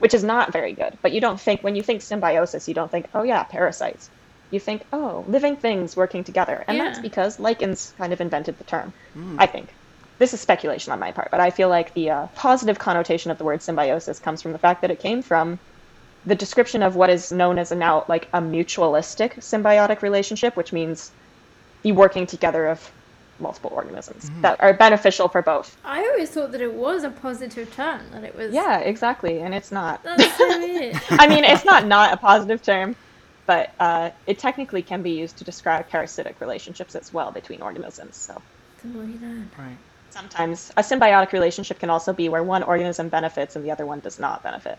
which 0.00 0.14
is 0.14 0.24
not 0.24 0.52
very 0.52 0.72
good. 0.72 0.98
But 1.00 1.12
you 1.12 1.20
don't 1.20 1.40
think 1.40 1.62
when 1.62 1.76
you 1.76 1.82
think 1.82 2.02
symbiosis 2.02 2.68
you 2.68 2.74
don't 2.74 2.90
think 2.90 3.06
oh 3.14 3.22
yeah 3.22 3.44
parasites 3.44 4.10
you 4.52 4.60
think 4.60 4.84
oh 4.92 5.24
living 5.28 5.56
things 5.56 5.96
working 5.96 6.22
together 6.22 6.64
and 6.68 6.78
that's 6.78 6.98
because 6.98 7.40
lichens 7.40 7.94
kind 7.98 8.12
of 8.12 8.20
invented 8.20 8.56
the 8.58 8.64
term 8.64 8.92
i 9.38 9.46
think 9.46 9.68
this 10.22 10.32
is 10.32 10.40
speculation 10.40 10.92
on 10.92 11.00
my 11.00 11.10
part, 11.10 11.32
but 11.32 11.40
I 11.40 11.50
feel 11.50 11.68
like 11.68 11.94
the 11.94 12.10
uh, 12.10 12.26
positive 12.36 12.78
connotation 12.78 13.32
of 13.32 13.38
the 13.38 13.44
word 13.44 13.60
symbiosis 13.60 14.20
comes 14.20 14.40
from 14.40 14.52
the 14.52 14.58
fact 14.58 14.82
that 14.82 14.90
it 14.92 15.00
came 15.00 15.20
from 15.20 15.58
the 16.24 16.36
description 16.36 16.80
of 16.84 16.94
what 16.94 17.10
is 17.10 17.32
known 17.32 17.58
as 17.58 17.72
a 17.72 17.74
now 17.74 18.04
like 18.06 18.28
a 18.32 18.40
mutualistic 18.40 19.34
symbiotic 19.38 20.00
relationship, 20.00 20.56
which 20.56 20.72
means 20.72 21.10
the 21.82 21.90
working 21.90 22.26
together 22.26 22.68
of 22.68 22.92
multiple 23.40 23.72
organisms 23.74 24.30
that 24.42 24.60
are 24.60 24.72
beneficial 24.72 25.26
for 25.26 25.42
both. 25.42 25.76
I 25.84 25.98
always 25.98 26.30
thought 26.30 26.52
that 26.52 26.60
it 26.60 26.72
was 26.72 27.02
a 27.02 27.10
positive 27.10 27.74
term. 27.74 28.02
That 28.12 28.22
it 28.22 28.36
was. 28.36 28.54
Yeah, 28.54 28.78
exactly, 28.78 29.40
and 29.40 29.52
it's 29.52 29.72
not. 29.72 30.04
That's 30.04 30.36
so 30.36 30.46
weird. 30.58 31.00
I 31.10 31.26
mean, 31.26 31.42
it's 31.42 31.64
not 31.64 31.86
not 31.86 32.12
a 32.12 32.16
positive 32.16 32.62
term, 32.62 32.94
but 33.46 33.70
uh, 33.80 34.10
it 34.26 34.38
technically 34.38 34.82
can 34.82 35.02
be 35.02 35.12
used 35.12 35.38
to 35.38 35.44
describe 35.44 35.88
parasitic 35.88 36.40
relationships 36.40 36.94
as 36.94 37.12
well 37.12 37.30
between 37.30 37.62
organisms. 37.62 38.16
So. 38.16 38.40
the 38.82 38.88
more 38.88 39.04
you 39.04 39.18
learn. 39.18 39.50
Right. 39.58 39.76
Sometimes 40.10 40.70
a 40.76 40.82
symbiotic 40.82 41.32
relationship 41.32 41.78
can 41.78 41.90
also 41.90 42.12
be 42.12 42.28
where 42.28 42.42
one 42.42 42.62
organism 42.62 43.08
benefits 43.08 43.56
and 43.56 43.64
the 43.64 43.70
other 43.70 43.86
one 43.86 44.00
does 44.00 44.18
not 44.18 44.42
benefit. 44.42 44.78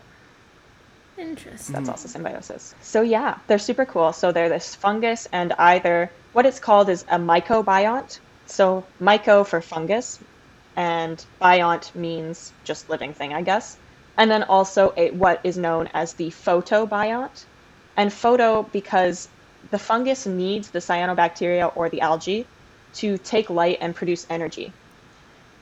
Interesting. 1.18 1.74
That's 1.74 1.88
also 1.88 2.08
symbiosis. 2.08 2.74
So 2.82 3.02
yeah, 3.02 3.38
they're 3.46 3.58
super 3.58 3.84
cool. 3.84 4.12
So 4.12 4.32
they're 4.32 4.48
this 4.48 4.74
fungus 4.74 5.28
and 5.32 5.52
either 5.54 6.10
what 6.32 6.46
it's 6.46 6.60
called 6.60 6.88
is 6.88 7.04
a 7.08 7.18
mycobiont. 7.18 8.18
So 8.46 8.84
myco 9.00 9.46
for 9.46 9.60
fungus 9.60 10.20
and 10.76 11.24
biont 11.40 11.94
means 11.94 12.52
just 12.64 12.90
living 12.90 13.12
thing, 13.12 13.32
I 13.32 13.42
guess. 13.42 13.76
And 14.16 14.30
then 14.30 14.44
also 14.44 14.92
a 14.96 15.10
what 15.10 15.40
is 15.44 15.56
known 15.56 15.88
as 15.94 16.14
the 16.14 16.30
photobiont. 16.30 17.44
And 17.96 18.12
photo 18.12 18.62
because 18.64 19.28
the 19.70 19.78
fungus 19.78 20.26
needs 20.26 20.70
the 20.70 20.78
cyanobacteria 20.78 21.72
or 21.76 21.88
the 21.88 22.00
algae 22.00 22.46
to 22.94 23.18
take 23.18 23.50
light 23.50 23.78
and 23.80 23.94
produce 23.94 24.26
energy. 24.30 24.72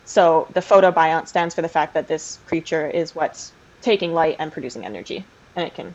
So 0.04 0.48
the 0.54 0.60
photobiont 0.60 1.28
stands 1.28 1.54
for 1.54 1.62
the 1.62 1.68
fact 1.68 1.94
that 1.94 2.08
this 2.08 2.38
creature 2.46 2.88
is 2.88 3.14
what's 3.14 3.52
taking 3.80 4.12
light 4.12 4.36
and 4.38 4.52
producing 4.52 4.84
energy, 4.84 5.24
and 5.56 5.66
it 5.66 5.74
can, 5.74 5.94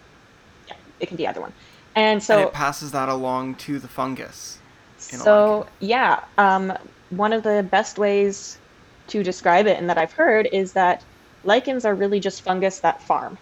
yeah, 0.68 0.76
it 1.00 1.08
can 1.08 1.18
be 1.18 1.28
either 1.28 1.42
one. 1.42 1.54
And 1.96 2.22
so, 2.22 2.40
and 2.40 2.48
it 2.48 2.54
passes 2.54 2.92
that 2.92 3.10
along 3.10 3.56
to 3.56 3.80
the 3.80 3.88
fungus. 3.88 4.60
so 4.98 5.68
yeah, 5.80 6.24
um, 6.38 6.74
one 7.10 7.34
of 7.34 7.44
the 7.44 7.68
best 7.70 7.98
ways 7.98 8.58
to 9.08 9.24
describe 9.24 9.68
it, 9.68 9.78
and 9.78 9.90
that 9.90 9.98
I've 9.98 10.14
heard, 10.14 10.48
is 10.52 10.74
that 10.74 11.04
lichens 11.44 11.86
are 11.86 11.96
really 11.96 12.20
just 12.20 12.42
fungus 12.42 12.80
that 12.80 13.02
farm. 13.02 13.38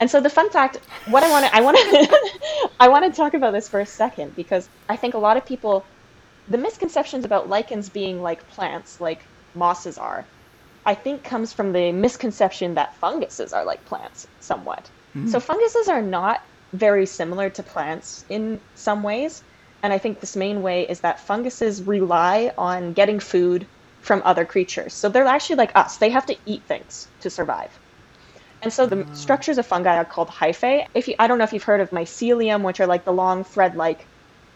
And 0.00 0.10
so 0.10 0.20
the 0.20 0.30
fun 0.30 0.50
fact, 0.50 0.76
what 1.06 1.22
I 1.22 1.30
want 1.30 1.46
to, 1.46 1.54
I 1.56 1.60
want 1.60 1.76
to, 1.76 2.70
I 2.80 2.88
want 2.88 3.04
to 3.04 3.16
talk 3.16 3.34
about 3.34 3.52
this 3.52 3.68
for 3.68 3.80
a 3.80 3.86
second 3.86 4.36
because 4.36 4.68
I 4.88 4.96
think 4.96 5.14
a 5.14 5.18
lot 5.18 5.36
of 5.36 5.44
people, 5.44 5.84
the 6.48 6.58
misconceptions 6.58 7.24
about 7.24 7.48
lichens 7.48 7.88
being 7.88 8.22
like 8.22 8.48
plants, 8.50 9.00
like 9.00 9.20
mosses 9.54 9.98
are, 9.98 10.24
I 10.86 10.94
think 10.94 11.24
comes 11.24 11.52
from 11.52 11.72
the 11.72 11.92
misconception 11.92 12.74
that 12.74 12.94
funguses 12.96 13.52
are 13.52 13.64
like 13.64 13.84
plants 13.86 14.26
somewhat. 14.40 14.88
Hmm. 15.12 15.26
So 15.26 15.40
funguses 15.40 15.88
are 15.88 16.02
not 16.02 16.42
very 16.72 17.06
similar 17.06 17.50
to 17.50 17.62
plants 17.62 18.24
in 18.28 18.60
some 18.74 19.02
ways. 19.02 19.42
And 19.82 19.92
I 19.92 19.98
think 19.98 20.20
this 20.20 20.36
main 20.36 20.62
way 20.62 20.88
is 20.88 21.00
that 21.00 21.20
funguses 21.20 21.82
rely 21.82 22.52
on 22.56 22.92
getting 22.92 23.20
food 23.20 23.66
from 24.00 24.22
other 24.24 24.44
creatures. 24.44 24.94
So 24.94 25.08
they're 25.08 25.24
actually 25.24 25.56
like 25.56 25.72
us. 25.74 25.96
They 25.96 26.10
have 26.10 26.26
to 26.26 26.36
eat 26.46 26.62
things 26.62 27.08
to 27.20 27.30
survive. 27.30 27.70
And 28.62 28.72
so 28.72 28.86
the 28.86 28.96
mm. 28.96 29.16
structures 29.16 29.58
of 29.58 29.66
fungi 29.66 29.96
are 29.96 30.04
called 30.04 30.28
hyphae. 30.28 30.86
If 30.94 31.08
you, 31.08 31.14
I 31.18 31.26
don't 31.26 31.38
know 31.38 31.44
if 31.44 31.52
you've 31.52 31.62
heard 31.62 31.80
of 31.80 31.90
mycelium, 31.90 32.62
which 32.62 32.80
are 32.80 32.86
like 32.86 33.04
the 33.04 33.12
long 33.12 33.44
thread-like 33.44 34.04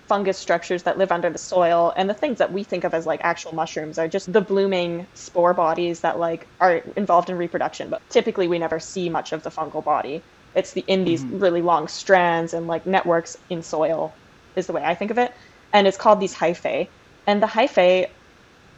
fungus 0.07 0.37
structures 0.37 0.83
that 0.83 0.99
live 0.99 1.13
under 1.13 1.31
the 1.31 1.39
soil, 1.39 1.93
and 1.97 2.11
the 2.11 2.15
things 2.15 2.39
that 2.39 2.53
we 2.53 2.65
think 2.65 2.85
of 2.85 2.93
as 2.93 3.07
like 3.07 3.21
actual 3.23 3.55
mushrooms 3.55 3.99
are 3.99 4.09
just 4.09 4.33
the 4.33 4.41
blooming 4.41 5.07
spore 5.15 5.55
bodies 5.55 6.01
that 6.01 6.19
like 6.19 6.47
are 6.61 6.83
involved 6.97 7.31
in 7.31 7.39
reproduction. 7.39 7.89
But 7.89 8.03
typically, 8.11 8.49
we 8.49 8.59
never 8.59 8.81
see 8.81 9.09
much 9.09 9.33
of 9.33 9.43
the 9.43 9.51
fungal 9.51 9.83
body. 9.83 10.23
It's 10.55 10.73
the 10.73 10.85
in 10.87 11.05
these 11.05 11.23
mm-hmm. 11.23 11.39
really 11.39 11.63
long 11.63 11.89
strands 11.89 12.53
and 12.53 12.67
like 12.67 12.85
networks 12.85 13.39
in 13.49 13.63
soil, 13.63 14.13
is 14.57 14.67
the 14.67 14.73
way 14.73 14.85
I 14.85 14.95
think 14.95 15.11
of 15.11 15.19
it. 15.19 15.33
And 15.73 15.87
it's 15.87 15.97
called 15.97 16.21
these 16.21 16.35
hyphae. 16.35 16.89
And 17.27 17.41
the 17.41 17.47
hyphae, 17.47 18.11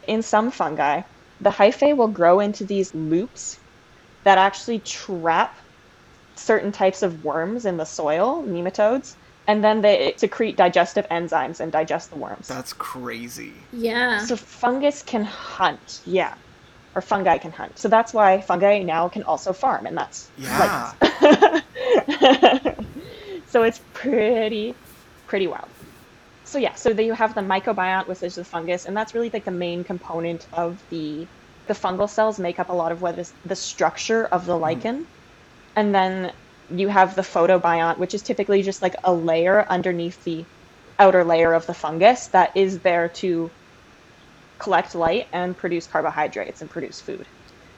in 0.07 0.23
some 0.23 0.51
fungi, 0.51 1.03
the 1.41 1.51
hyphae 1.51 1.97
will 1.97 2.09
grow 2.09 2.41
into 2.41 2.65
these 2.65 2.95
loops 2.95 3.59
that 4.25 4.39
actually 4.39 4.81
trap 4.81 5.57
certain 6.35 6.73
types 6.73 7.03
of 7.03 7.25
worms 7.25 7.65
in 7.65 7.77
the 7.77 7.85
soil, 7.85 8.43
nematodes, 8.47 9.15
and 9.47 9.63
then 9.63 9.83
they 9.83 10.15
secrete 10.17 10.57
digestive 10.57 11.07
enzymes 11.11 11.61
and 11.61 11.71
digest 11.71 12.11
the 12.11 12.17
worms. 12.17 12.49
That's 12.49 12.73
crazy. 12.73 13.53
Yeah. 13.73 14.19
So 14.19 14.37
fungus 14.37 15.03
can 15.03 15.25
hunt, 15.25 16.01
yeah, 16.07 16.35
or 16.95 17.03
fungi 17.03 17.39
can 17.39 17.53
hunt. 17.53 17.79
So 17.79 17.89
that's 17.89 18.15
why 18.15 18.41
fungi 18.41 18.83
now 18.83 19.09
can 19.09 19.23
also 19.25 19.53
farm, 19.53 19.87
and 19.87 19.97
that's 19.97 20.31
Yeah. 20.39 20.93
so 23.47 23.63
it's 23.63 23.81
pretty, 23.93 24.75
pretty 25.27 25.47
wild. 25.47 25.69
So 26.45 26.59
yeah, 26.59 26.75
so 26.75 26.93
then 26.93 27.07
you 27.07 27.15
have 27.15 27.35
the 27.35 27.41
mycobiont, 27.41 28.07
which 28.07 28.23
is 28.23 28.37
the 28.37 28.45
fungus, 28.45 28.87
and 28.87 28.97
that's 28.97 29.15
really 29.15 29.31
like 29.31 29.45
the 29.45 29.51
main 29.51 29.85
component 29.85 30.47
of 30.53 30.83
the 30.91 31.27
the 31.67 31.75
fungal 31.75 32.09
cells 32.09 32.39
make 32.39 32.59
up 32.59 32.69
a 32.69 32.73
lot 32.73 32.93
of 32.93 33.03
what 33.03 33.19
is 33.19 33.33
the 33.45 33.57
structure 33.57 34.27
of 34.27 34.47
the 34.47 34.53
mm-hmm. 34.53 34.63
lichen. 34.63 35.07
And 35.77 35.95
then 35.95 36.33
you 36.71 36.89
have 36.89 37.15
the 37.15 37.23
photobiont, 37.23 37.99
which 37.99 38.15
is 38.15 38.23
typically 38.23 38.63
just 38.63 38.83
like 38.83 38.95
a 39.05 39.13
layer 39.13 39.67
underneath 39.69 40.23
the 40.25 40.45
outer 40.99 41.25
layer 41.25 41.53
of 41.53 41.67
the 41.67 41.75
fungus 41.75 42.29
that 42.29 42.57
is 42.57 42.79
there 42.81 43.09
to 43.09 43.51
collect 44.59 44.95
light 44.95 45.27
and 45.33 45.57
produce 45.57 45.87
carbohydrates 45.87 46.61
and 46.61 46.71
produce 46.71 47.01
food. 47.01 47.27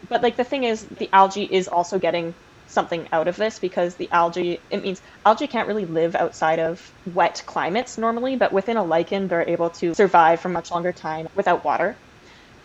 But 0.08 0.22
like 0.22 0.36
the 0.36 0.44
thing 0.44 0.64
is, 0.64 0.84
the 0.84 1.08
algae 1.12 1.48
is 1.50 1.68
also 1.68 1.98
getting 1.98 2.34
something 2.68 3.08
out 3.12 3.28
of 3.28 3.36
this 3.36 3.58
because 3.58 3.94
the 3.94 4.08
algae 4.10 4.60
it 4.70 4.82
means 4.82 5.00
algae 5.24 5.46
can't 5.46 5.68
really 5.68 5.86
live 5.86 6.14
outside 6.16 6.58
of 6.58 6.92
wet 7.14 7.42
climates 7.46 7.96
normally 7.96 8.34
but 8.34 8.52
within 8.52 8.76
a 8.76 8.82
lichen 8.82 9.28
they're 9.28 9.48
able 9.48 9.70
to 9.70 9.94
survive 9.94 10.40
for 10.40 10.48
much 10.48 10.70
longer 10.72 10.92
time 10.92 11.28
without 11.36 11.64
water 11.64 11.96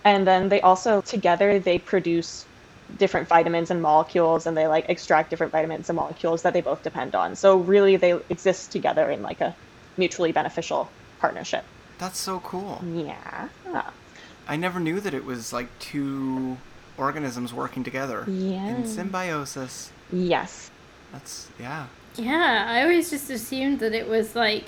and 0.04 0.26
then 0.26 0.50
they 0.50 0.62
also 0.62 1.02
together 1.02 1.60
they 1.60 1.78
produce 1.80 2.46
different 2.98 3.28
vitamins 3.28 3.72
and 3.72 3.82
molecules 3.82 4.46
and 4.48 4.58
they 4.58 4.68
like 4.68 4.90
extract 4.90 5.30
different 5.30 5.52
vitamins 5.52 5.90
and 5.90 5.96
molecules 5.96 6.42
that 6.42 6.54
they 6.54 6.62
both 6.62 6.84
depend 6.84 7.16
on 7.16 7.36
so 7.36 7.58
really 7.58 7.96
they 7.96 8.14
exist 8.30 8.72
together 8.72 9.10
in 9.10 9.22
like 9.22 9.40
a 9.42 9.56
mutually 9.98 10.32
beneficial 10.32 10.90
partnership 11.20 11.64
That's 12.00 12.20
so 12.20 12.40
cool. 12.42 12.82
yeah 12.84 13.48
I 14.48 14.56
never 14.58 14.80
knew 14.80 15.00
that 15.00 15.14
it 15.14 15.24
was 15.24 15.54
like 15.54 15.68
two 15.80 16.58
organisms 16.98 17.54
working 17.54 17.84
together 17.84 18.26
Yeah. 18.28 18.68
in 18.76 18.88
symbiosis. 18.88 19.92
yes 20.12 20.70
That's 21.14 21.48
yeah. 21.60 21.88
Yeah, 22.18 22.66
I 22.68 22.82
always 22.84 23.10
just 23.10 23.30
assumed 23.30 23.80
that 23.80 23.94
it 23.94 24.06
was 24.10 24.36
like 24.36 24.66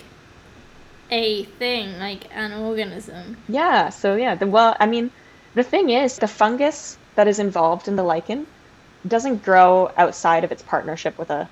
a 1.12 1.44
thing, 1.44 2.00
like 2.00 2.24
an 2.34 2.54
organism. 2.54 3.36
Yeah, 3.50 3.90
so 3.90 4.16
yeah, 4.16 4.36
the 4.36 4.48
well, 4.48 4.78
I 4.80 4.86
mean, 4.86 5.12
the 5.56 5.64
thing 5.64 5.90
is, 5.90 6.18
the 6.18 6.28
fungus 6.28 6.98
that 7.16 7.28
is 7.28 7.40
involved 7.40 7.88
in 7.88 7.96
the 7.96 8.04
lichen 8.04 8.48
doesn't 9.08 9.44
grow 9.44 9.92
outside 9.98 10.44
of 10.44 10.52
its 10.52 10.64
partnership 10.64 11.18
with 11.18 11.30
a 11.30 11.50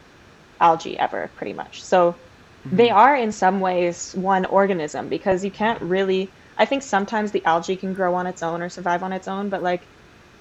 algae 0.60 0.98
ever, 0.98 1.30
pretty 1.36 1.54
much. 1.54 1.84
So 1.84 2.12
mm-hmm. 2.12 2.76
they 2.76 2.90
are 2.90 3.16
in 3.16 3.32
some 3.32 3.60
ways 3.60 4.14
one 4.14 4.46
organism 4.46 5.10
because 5.10 5.44
you 5.44 5.52
can't 5.52 5.82
really 5.82 6.30
I 6.58 6.66
think 6.66 6.84
sometimes 6.84 7.32
the 7.32 7.44
algae 7.46 7.76
can 7.76 7.94
grow 7.94 8.14
on 8.14 8.28
its 8.28 8.44
own 8.44 8.62
or 8.62 8.70
survive 8.70 9.02
on 9.02 9.14
its 9.14 9.28
own, 9.28 9.50
but 9.50 9.64
like 9.64 9.82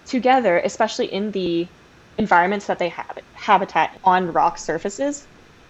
together, 0.04 0.58
especially 0.58 1.06
in 1.06 1.30
the 1.30 1.66
environments 2.18 2.66
that 2.66 2.78
they 2.78 2.90
have 2.90 3.18
habitat 3.32 3.98
on 4.04 4.32
rock 4.32 4.58
surfaces, 4.58 5.26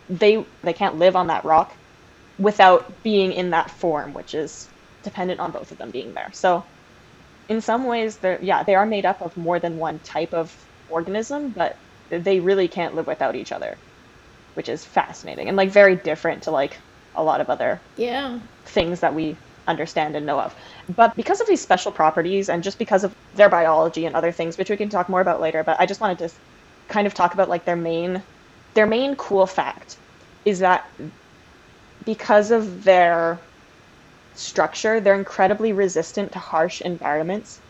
they 0.08 0.44
they 0.62 0.72
can't 0.72 0.96
live 0.98 1.14
on 1.14 1.28
that 1.28 1.44
rock 1.44 1.72
without 2.38 3.02
being 3.02 3.32
in 3.32 3.50
that 3.50 3.70
form, 3.70 4.12
which 4.12 4.34
is 4.34 4.66
dependent 5.02 5.40
on 5.40 5.52
both 5.52 5.70
of 5.70 5.78
them 5.78 5.90
being 5.90 6.14
there. 6.14 6.30
So 6.32 6.64
in 7.50 7.62
some 7.62 7.84
ways 7.86 8.20
they're 8.20 8.40
yeah, 8.42 8.64
they 8.64 8.76
are 8.76 8.86
made 8.86 9.06
up 9.06 9.22
of 9.22 9.36
more 9.36 9.60
than 9.60 9.76
one 9.78 10.00
type 10.00 10.34
of 10.34 10.56
organism, 10.88 11.52
but 11.54 11.76
they 12.10 12.40
really 12.40 12.68
can't 12.68 12.96
live 12.96 13.08
without 13.08 13.36
each 13.36 13.52
other, 13.52 13.82
which 14.54 14.68
is 14.68 14.84
fascinating 14.84 15.48
and 15.48 15.56
like 15.56 15.70
very 15.70 15.96
different 15.96 16.44
to 16.44 16.52
like 16.52 16.80
a 17.14 17.24
lot 17.24 17.40
of 17.42 17.50
other 17.50 17.82
Yeah. 17.96 18.40
things 18.66 19.00
that 19.00 19.14
we 19.14 19.40
understand 19.68 20.16
and 20.16 20.26
know 20.26 20.40
of. 20.40 20.56
But 20.88 21.12
because 21.16 21.40
of 21.40 21.48
these 21.48 21.62
special 21.62 21.92
properties 21.92 22.48
and 22.50 22.62
just 22.62 22.78
because 22.78 23.04
of 23.04 23.14
their 23.34 23.48
biology 23.50 24.06
and 24.06 24.16
other 24.16 24.32
things, 24.32 24.58
which 24.58 24.70
we 24.70 24.76
can 24.78 24.90
talk 24.90 25.08
more 25.08 25.20
about 25.20 25.40
later, 25.40 25.64
but 25.64 25.80
I 25.80 25.86
just 25.86 26.00
wanted 26.00 26.18
to 26.20 26.30
kind 26.88 27.06
of 27.06 27.14
talk 27.14 27.34
about 27.34 27.48
like 27.48 27.66
their 27.66 27.76
main 27.76 28.24
their 28.74 28.86
main 28.86 29.16
cool 29.16 29.46
fact 29.46 29.98
is 30.44 30.60
that 30.60 30.84
because 32.04 32.50
of 32.50 32.84
their 32.84 33.49
structure, 34.34 35.00
they're 35.00 35.14
incredibly 35.14 35.72
resistant 35.72 36.32
to 36.32 36.38
harsh 36.38 36.80
environments. 36.80 37.60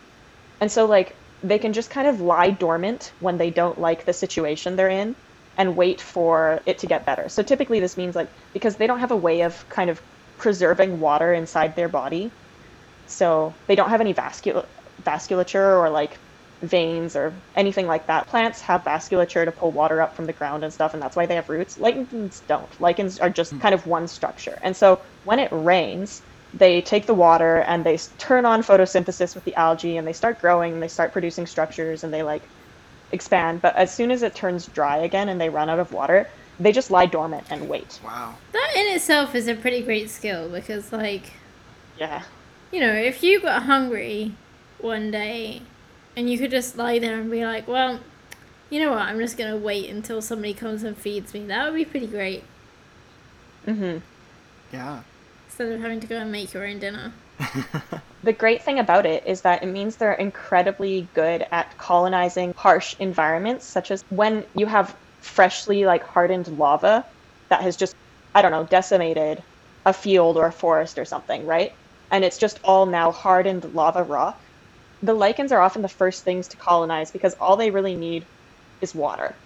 And 0.60 0.70
so 0.70 0.86
like 0.86 1.16
they 1.42 1.58
can 1.58 1.72
just 1.72 1.90
kind 1.90 2.06
of 2.06 2.20
lie 2.20 2.50
dormant 2.50 3.12
when 3.18 3.38
they 3.38 3.50
don't 3.50 3.78
like 3.78 4.04
the 4.04 4.12
situation 4.12 4.76
they're 4.76 4.88
in 4.88 5.16
and 5.56 5.76
wait 5.76 6.00
for 6.00 6.60
it 6.66 6.78
to 6.78 6.86
get 6.86 7.06
better. 7.06 7.28
So 7.28 7.42
typically 7.42 7.80
this 7.80 7.96
means 7.96 8.14
like 8.14 8.28
because 8.52 8.76
they 8.76 8.86
don't 8.86 9.00
have 9.00 9.10
a 9.10 9.16
way 9.16 9.42
of 9.42 9.68
kind 9.68 9.90
of 9.90 10.02
preserving 10.38 11.00
water 11.00 11.32
inside 11.32 11.76
their 11.76 11.88
body. 11.88 12.30
So 13.06 13.54
they 13.66 13.74
don't 13.74 13.90
have 13.90 14.00
any 14.00 14.14
vascul- 14.14 14.66
vasculature 15.02 15.78
or 15.80 15.90
like 15.90 16.18
veins 16.62 17.16
or 17.16 17.42
anything 17.54 17.86
like 17.86 18.06
that. 18.06 18.26
Plants 18.28 18.60
have 18.62 18.84
vasculature 18.84 19.44
to 19.44 19.52
pull 19.52 19.72
water 19.72 20.00
up 20.00 20.14
from 20.14 20.26
the 20.26 20.32
ground 20.32 20.62
and 20.64 20.72
stuff, 20.72 20.94
and 20.94 21.02
that's 21.02 21.16
why 21.16 21.26
they 21.26 21.34
have 21.34 21.48
roots. 21.48 21.78
Lichens 21.78 22.42
don't. 22.46 22.78
Lichens 22.80 23.18
are 23.18 23.30
just 23.30 23.52
hmm. 23.52 23.58
kind 23.58 23.74
of 23.74 23.86
one 23.86 24.06
structure. 24.06 24.58
And 24.62 24.76
so 24.76 25.02
when 25.22 25.38
it 25.38 25.48
rains, 25.52 26.22
they 26.52 26.80
take 26.82 27.06
the 27.06 27.14
water 27.14 27.58
and 27.58 27.84
they 27.84 27.96
turn 28.18 28.44
on 28.44 28.62
photosynthesis 28.62 29.34
with 29.34 29.44
the 29.44 29.54
algae 29.54 29.96
and 29.96 30.06
they 30.06 30.12
start 30.12 30.40
growing 30.40 30.72
and 30.74 30.82
they 30.82 30.88
start 30.88 31.12
producing 31.12 31.46
structures 31.46 32.02
and 32.04 32.12
they 32.12 32.22
like 32.22 32.42
expand. 33.12 33.62
But 33.62 33.76
as 33.76 33.94
soon 33.94 34.10
as 34.10 34.22
it 34.22 34.34
turns 34.34 34.66
dry 34.66 34.98
again 34.98 35.28
and 35.28 35.40
they 35.40 35.48
run 35.48 35.68
out 35.70 35.78
of 35.78 35.92
water, 35.92 36.28
they 36.58 36.72
just 36.72 36.90
lie 36.90 37.06
dormant 37.06 37.46
and 37.50 37.68
wait. 37.68 38.00
Wow. 38.04 38.34
That 38.52 38.72
in 38.76 38.94
itself 38.94 39.34
is 39.34 39.48
a 39.48 39.54
pretty 39.54 39.82
great 39.82 40.10
skill 40.10 40.48
because, 40.48 40.92
like, 40.92 41.32
Yeah. 41.98 42.22
you 42.70 42.80
know, 42.80 42.92
if 42.92 43.22
you 43.22 43.40
got 43.40 43.62
hungry 43.64 44.32
one 44.80 45.10
day 45.10 45.62
and 46.16 46.28
you 46.28 46.38
could 46.38 46.50
just 46.50 46.76
lie 46.76 46.98
there 46.98 47.18
and 47.20 47.30
be 47.30 47.44
like, 47.44 47.66
well, 47.68 48.00
you 48.70 48.80
know 48.80 48.90
what, 48.90 49.02
I'm 49.02 49.18
just 49.18 49.36
going 49.36 49.50
to 49.50 49.56
wait 49.56 49.88
until 49.90 50.20
somebody 50.20 50.54
comes 50.54 50.82
and 50.82 50.96
feeds 50.96 51.32
me, 51.34 51.46
that 51.46 51.64
would 51.64 51.76
be 51.76 51.84
pretty 51.84 52.06
great. 52.06 52.44
hmm 53.64 53.98
Yeah. 54.72 55.00
Instead 55.60 55.76
of 55.76 55.82
having 55.82 56.00
to 56.00 56.06
go 56.06 56.16
and 56.16 56.32
make 56.32 56.54
your 56.54 56.66
own 56.66 56.78
dinner. 56.78 57.12
The 58.22 58.32
great 58.32 58.62
thing 58.62 58.78
about 58.78 59.04
it 59.04 59.26
is 59.26 59.42
that 59.42 59.62
it 59.62 59.66
means 59.66 59.96
they're 59.96 60.12
incredibly 60.14 61.10
good 61.14 61.44
at 61.52 61.76
colonizing 61.76 62.52
harsh 62.56 62.94
environments, 62.98 63.70
such 63.70 63.90
as 63.90 64.02
when 64.08 64.46
you 64.54 64.64
have 64.64 64.96
freshly 65.20 65.84
like 65.84 66.02
hardened 66.06 66.48
lava 66.48 67.04
that 67.50 67.60
has 67.60 67.76
just, 67.76 67.94
I 68.34 68.40
don't 68.40 68.52
know, 68.52 68.64
decimated 68.64 69.42
a 69.84 69.92
field 69.92 70.38
or 70.38 70.46
a 70.46 70.52
forest 70.52 70.98
or 70.98 71.04
something, 71.04 71.44
right? 71.44 71.72
And 72.10 72.24
it's 72.24 72.38
just 72.38 72.58
all 72.64 72.86
now 72.86 73.12
hardened 73.12 73.64
lava 73.66 74.02
rock. 74.02 74.38
The 75.02 75.14
lichens 75.14 75.52
are 75.52 75.60
often 75.60 75.82
the 75.82 75.88
first 75.88 76.24
things 76.24 76.48
to 76.48 76.56
colonize 76.56 77.10
because 77.10 77.34
all 77.38 77.56
they 77.58 77.70
really 77.70 77.96
need 77.96 78.26
is 78.80 78.94
water. 78.94 79.38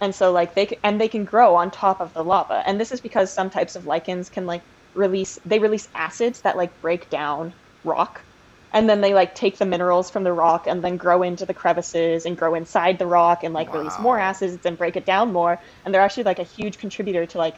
And 0.00 0.14
so 0.14 0.32
like 0.32 0.54
they 0.54 0.66
c- 0.68 0.78
and 0.84 1.00
they 1.00 1.08
can 1.08 1.24
grow 1.24 1.54
on 1.56 1.70
top 1.70 2.00
of 2.00 2.12
the 2.14 2.24
lava. 2.24 2.62
And 2.66 2.80
this 2.80 2.92
is 2.92 3.00
because 3.02 3.34
some 3.34 3.50
types 3.50 3.76
of 3.76 3.86
lichens 3.86 4.30
can 4.30 4.46
like 4.46 4.62
release 4.94 5.38
they 5.44 5.58
release 5.58 5.88
acids 5.94 6.42
that 6.42 6.56
like 6.56 6.80
break 6.80 7.10
down 7.10 7.54
rock 7.84 8.24
and 8.72 8.88
then 8.88 9.00
they 9.00 9.14
like 9.14 9.34
take 9.34 9.58
the 9.58 9.66
minerals 9.66 10.10
from 10.10 10.24
the 10.24 10.32
rock 10.32 10.66
and 10.66 10.82
then 10.84 10.96
grow 10.96 11.22
into 11.22 11.46
the 11.46 11.54
crevices 11.54 12.24
and 12.26 12.36
grow 12.38 12.54
inside 12.54 12.98
the 12.98 13.06
rock 13.06 13.44
and 13.44 13.54
like 13.54 13.72
release 13.72 13.98
more 13.98 14.18
acids 14.18 14.64
and 14.66 14.78
break 14.78 14.96
it 14.96 15.06
down 15.06 15.32
more 15.32 15.58
and 15.84 15.94
they're 15.94 16.02
actually 16.02 16.24
like 16.24 16.38
a 16.38 16.44
huge 16.44 16.78
contributor 16.78 17.26
to 17.26 17.38
like 17.38 17.56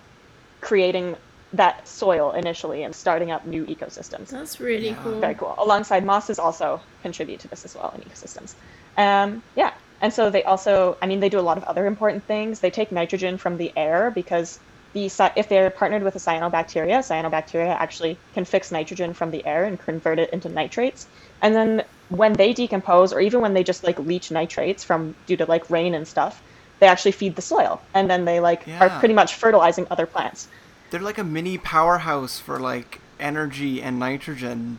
creating 0.63 1.17
that 1.53 1.87
soil 1.89 2.33
initially 2.33 2.83
and 2.83 2.95
starting 2.95 3.31
up 3.31 3.47
new 3.47 3.65
ecosystems 3.67 4.29
That's 4.31 4.61
really 4.61 4.89
Yeah. 4.89 5.03
cool. 5.03 5.21
very 5.21 5.35
cool. 5.37 5.55
Alongside 5.59 6.05
mosses 6.05 6.39
also 6.39 6.83
contribute 7.01 7.41
to 7.41 7.49
this 7.49 7.65
as 7.65 7.75
well 7.75 7.91
in 7.95 8.03
ecosystems. 8.03 8.57
Um, 8.97 9.43
yeah, 9.55 9.73
and 10.01 10.13
so 10.13 10.31
they 10.31 10.45
also, 10.45 10.97
I 11.03 11.07
mean, 11.07 11.21
they 11.21 11.29
do 11.31 11.39
a 11.39 11.49
lot 11.49 11.59
of 11.59 11.65
other 11.65 11.87
important 11.87 12.27
things. 12.27 12.61
They 12.61 12.71
take 12.71 12.93
nitrogen 12.93 13.39
from 13.39 13.57
the 13.57 13.77
air 13.77 14.13
because 14.15 14.61
the 14.97 15.33
if 15.37 15.49
they're 15.49 15.69
partnered 15.71 16.03
with 16.03 16.17
a 16.17 16.19
cyanobacteria, 16.19 16.99
cyanobacteria 17.01 17.75
actually 17.77 18.17
can 18.35 18.45
fix 18.45 18.73
nitrogen 18.73 19.13
from 19.13 19.31
the 19.31 19.45
air 19.47 19.65
and 19.65 19.79
convert 19.79 20.19
it 20.19 20.31
into 20.31 20.49
nitrates. 20.49 21.07
And 21.43 21.55
then 21.55 21.85
when 22.09 22.33
they 22.33 22.53
decompose, 22.55 23.13
or 23.13 23.21
even 23.21 23.41
when 23.43 23.53
they 23.53 23.63
just 23.63 23.85
like 23.85 23.99
leach 23.99 24.31
nitrates 24.31 24.83
from 24.83 25.15
due 25.27 25.37
to 25.37 25.45
like 25.45 25.69
rain 25.69 25.95
and 25.95 26.09
stuff, 26.09 26.43
they 26.79 26.87
actually 26.87 27.13
feed 27.13 27.37
the 27.37 27.43
soil, 27.43 27.81
and 27.95 28.09
then 28.11 28.25
they 28.25 28.41
like 28.41 28.67
are 28.81 28.89
pretty 28.99 29.15
much 29.15 29.35
fertilizing 29.35 29.87
other 29.91 30.07
plants. 30.07 30.49
They're 30.91 31.01
like 31.01 31.19
a 31.19 31.25
mini 31.25 31.59
powerhouse 31.59 32.39
for 32.39 32.59
like 32.59 33.01
energy 33.21 33.83
and 33.83 33.99
nitrogen 33.99 34.79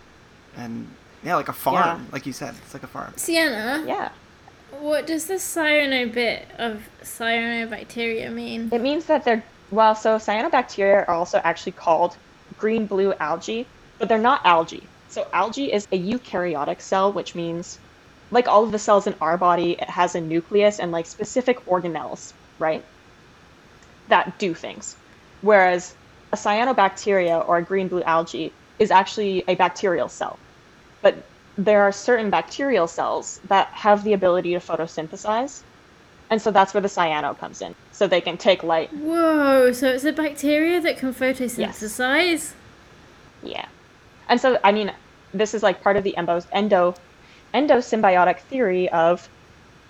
and 0.56 0.88
yeah, 1.23 1.36
like 1.36 1.49
a 1.49 1.53
farm, 1.53 1.75
Yeah. 2.06 2.12
like 2.12 2.25
you 2.25 2.34
said. 2.34 2.56
It's 2.63 2.73
like 2.73 2.84
a 2.84 2.88
farm. 2.88 3.13
Sienna, 3.17 3.84
Yeah. 3.86 4.10
what 4.80 5.06
does 5.06 5.25
the 5.27 5.36
cyanobit 5.36 6.43
of 6.58 6.88
cyanobacteria 7.03 8.32
mean? 8.32 8.69
It 8.71 8.82
means 8.82 9.06
that 9.06 9.23
they're 9.25 9.43
well, 9.69 9.95
so 9.95 10.17
cyanobacteria 10.17 11.08
are 11.08 11.12
also 11.12 11.39
actually 11.43 11.73
called 11.73 12.17
green 12.58 12.88
blue 12.88 13.13
algae, 13.19 13.71
but 13.99 14.10
they're 14.10 14.17
not 14.17 14.41
algae. 14.45 14.91
So 15.08 15.25
algae 15.34 15.71
is 15.71 15.86
a 15.91 15.99
eukaryotic 15.99 16.82
cell, 16.82 17.13
which 17.13 17.36
means 17.36 17.80
like 18.32 18.47
all 18.47 18.63
of 18.65 18.71
the 18.71 18.80
cells 18.80 19.08
in 19.08 19.15
our 19.21 19.38
body, 19.38 19.73
it 19.73 19.89
has 19.89 20.15
a 20.15 20.21
nucleus 20.21 20.80
and 20.80 20.91
like 20.91 21.06
specific 21.06 21.65
organelles, 21.65 22.34
right? 22.60 22.86
That 24.08 24.39
do 24.39 24.53
things. 24.53 24.97
Whereas 25.41 25.95
a 26.32 26.38
cyanobacteria 26.38 27.47
or 27.47 27.58
a 27.58 27.65
green 27.65 27.88
blue 27.89 28.03
algae 28.03 28.58
is 28.80 28.91
actually 28.91 29.43
a 29.47 29.56
bacterial 29.56 30.10
cell. 30.10 30.41
But 31.01 31.30
there 31.58 31.84
are 31.84 31.91
certain 31.91 32.30
bacterial 32.30 32.88
cells 32.88 33.39
that 33.45 33.69
have 33.73 34.03
the 34.03 34.13
ability 34.13 34.53
to 34.53 34.60
photosynthesize. 34.60 35.63
And 36.30 36.42
so 36.42 36.52
that's 36.52 36.74
where 36.74 36.82
the 36.82 36.88
cyano 36.90 37.38
comes 37.38 37.62
in. 37.62 37.74
So 37.92 38.08
they 38.08 38.22
can 38.22 38.38
take 38.38 38.63
light. 38.63 38.92
Whoa, 38.94 39.72
so 39.72 39.88
it's 39.90 40.04
a 40.04 40.12
bacteria 40.12 40.82
that 40.82 40.98
can 40.98 41.13
photosynthesize? 41.13 42.54
Yeah. 43.44 43.66
And 44.30 44.40
so 44.40 44.60
I 44.63 44.72
mean, 44.72 44.92
this 45.34 45.54
is 45.54 45.63
like 45.63 45.82
part 45.82 45.98
of 45.98 46.04
the 46.04 46.16
endo 46.18 46.42
endo 46.52 46.96
endosymbiotic 47.54 48.42
theory 48.42 48.90
of 48.90 49.28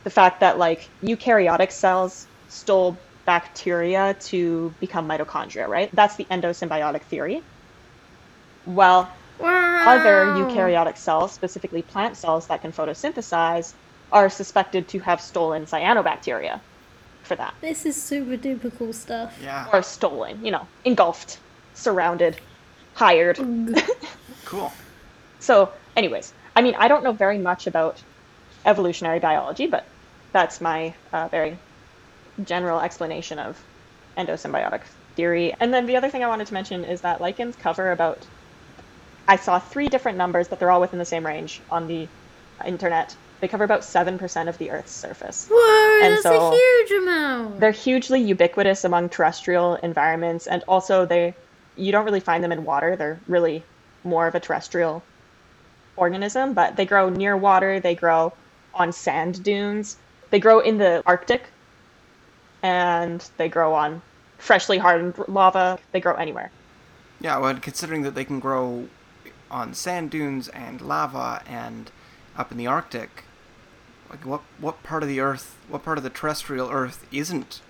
the 0.03 0.09
fact 0.09 0.39
that 0.41 0.57
like 0.57 0.89
eukaryotic 1.03 1.71
cells 1.71 2.27
stole 2.47 2.97
bacteria 3.25 4.15
to 4.21 4.73
become 4.79 5.07
mitochondria, 5.07 5.67
right? 5.67 5.89
That's 5.93 6.15
the 6.15 6.25
endosymbiotic 6.25 7.03
theory. 7.03 7.41
Well, 8.65 9.11
Wow. 9.39 9.83
other 9.85 10.25
eukaryotic 10.33 10.97
cells, 10.97 11.33
specifically 11.33 11.83
plant 11.83 12.17
cells 12.17 12.47
that 12.47 12.61
can 12.61 12.71
photosynthesize, 12.71 13.73
are 14.11 14.29
suspected 14.29 14.87
to 14.89 14.99
have 14.99 15.21
stolen 15.21 15.65
cyanobacteria 15.65 16.59
for 17.23 17.35
that. 17.35 17.53
This 17.61 17.85
is 17.85 18.01
super 18.01 18.37
duper 18.37 18.71
cool 18.77 18.93
stuff. 18.93 19.37
Yeah. 19.41 19.67
Or 19.73 19.83
stolen, 19.83 20.43
you 20.43 20.51
know, 20.51 20.67
engulfed, 20.85 21.39
surrounded, 21.73 22.37
hired. 22.93 23.39
Cool. 24.45 24.71
So, 25.41 25.73
anyways, 25.97 26.33
I 26.55 26.61
mean, 26.61 26.75
I 26.79 26.87
don't 26.87 27.03
know 27.03 27.11
very 27.11 27.37
much 27.37 27.67
about 27.67 28.01
evolutionary 28.65 29.19
biology, 29.19 29.67
but 29.67 29.85
that's 30.31 30.61
my 30.61 30.93
uh, 31.11 31.27
very 31.27 31.57
general 32.45 32.79
explanation 32.79 33.39
of 33.39 33.61
endosymbiotic 34.17 34.83
theory. 35.17 35.53
And 35.59 35.73
then 35.73 35.85
the 35.85 35.97
other 35.97 36.09
thing 36.09 36.23
I 36.23 36.27
wanted 36.27 36.47
to 36.47 36.53
mention 36.53 36.85
is 36.85 37.01
that 37.01 37.19
lichens 37.19 37.57
cover 37.57 37.91
about, 37.91 38.25
I 39.27 39.35
saw 39.35 39.59
three 39.59 39.89
different 39.89 40.17
numbers, 40.17 40.47
but 40.47 40.59
they're 40.59 40.71
all 40.71 40.79
within 40.79 40.99
the 40.99 41.05
same 41.05 41.25
range 41.25 41.59
on 41.69 41.87
the 41.87 42.07
internet. 42.65 43.17
They 43.39 43.47
cover 43.47 43.63
about 43.63 43.81
7% 43.81 44.47
of 44.49 44.57
the 44.57 44.71
Earth's 44.71 44.91
surface. 44.91 45.47
Whoa, 45.51 45.99
And 46.03 46.13
that's 46.13 46.23
so- 46.23 46.51
a 46.51 46.55
huge 46.55 46.91
amount. 47.03 47.59
They're 47.59 47.71
hugely 47.71 48.21
ubiquitous 48.21 48.83
among 48.83 49.09
terrestrial 49.09 49.75
environments, 49.75 50.47
and 50.47 50.63
also 50.67 51.05
they 51.05 51.35
you 51.75 51.91
don't 51.91 52.05
really 52.05 52.19
find 52.19 52.43
them 52.43 52.51
in 52.51 52.65
water. 52.65 52.95
They're 52.95 53.19
really 53.27 53.63
more 54.03 54.25
of 54.25 54.33
a 54.33 54.39
terrestrial 54.39 55.03
organism, 55.95 56.53
but 56.53 56.75
they 56.75 56.85
grow 56.85 57.09
near 57.09 57.37
water. 57.37 57.79
They 57.79 57.93
grow 57.93 58.33
on 58.73 58.91
sand 58.91 59.43
dunes. 59.43 59.97
They 60.31 60.39
grow 60.39 60.59
in 60.59 60.79
the 60.79 61.03
Arctic, 61.05 61.43
and 62.63 63.23
they 63.37 63.47
grow 63.49 63.73
on 63.73 64.01
freshly 64.37 64.77
hardened 64.77 65.15
lava. 65.27 65.79
They 65.91 65.99
grow 65.99 66.15
anywhere. 66.15 66.51
Yeah, 67.19 67.37
well, 67.37 67.55
considering 67.55 68.01
that 68.03 68.15
they 68.15 68.25
can 68.25 68.39
grow 68.39 68.87
on 69.49 69.73
sand 69.73 70.11
dunes 70.11 70.47
and 70.49 70.81
lava 70.81 71.41
and 71.47 71.91
up 72.37 72.51
in 72.51 72.57
the 72.57 72.67
Arctic, 72.67 73.23
like 74.09 74.25
what 74.25 74.41
what 74.59 74.83
part 74.83 75.03
of 75.03 75.09
the 75.09 75.19
Earth, 75.19 75.57
what 75.69 75.83
part 75.83 75.97
of 75.97 76.03
the 76.03 76.09
terrestrial 76.09 76.69
Earth 76.69 77.05
isn't 77.11 77.61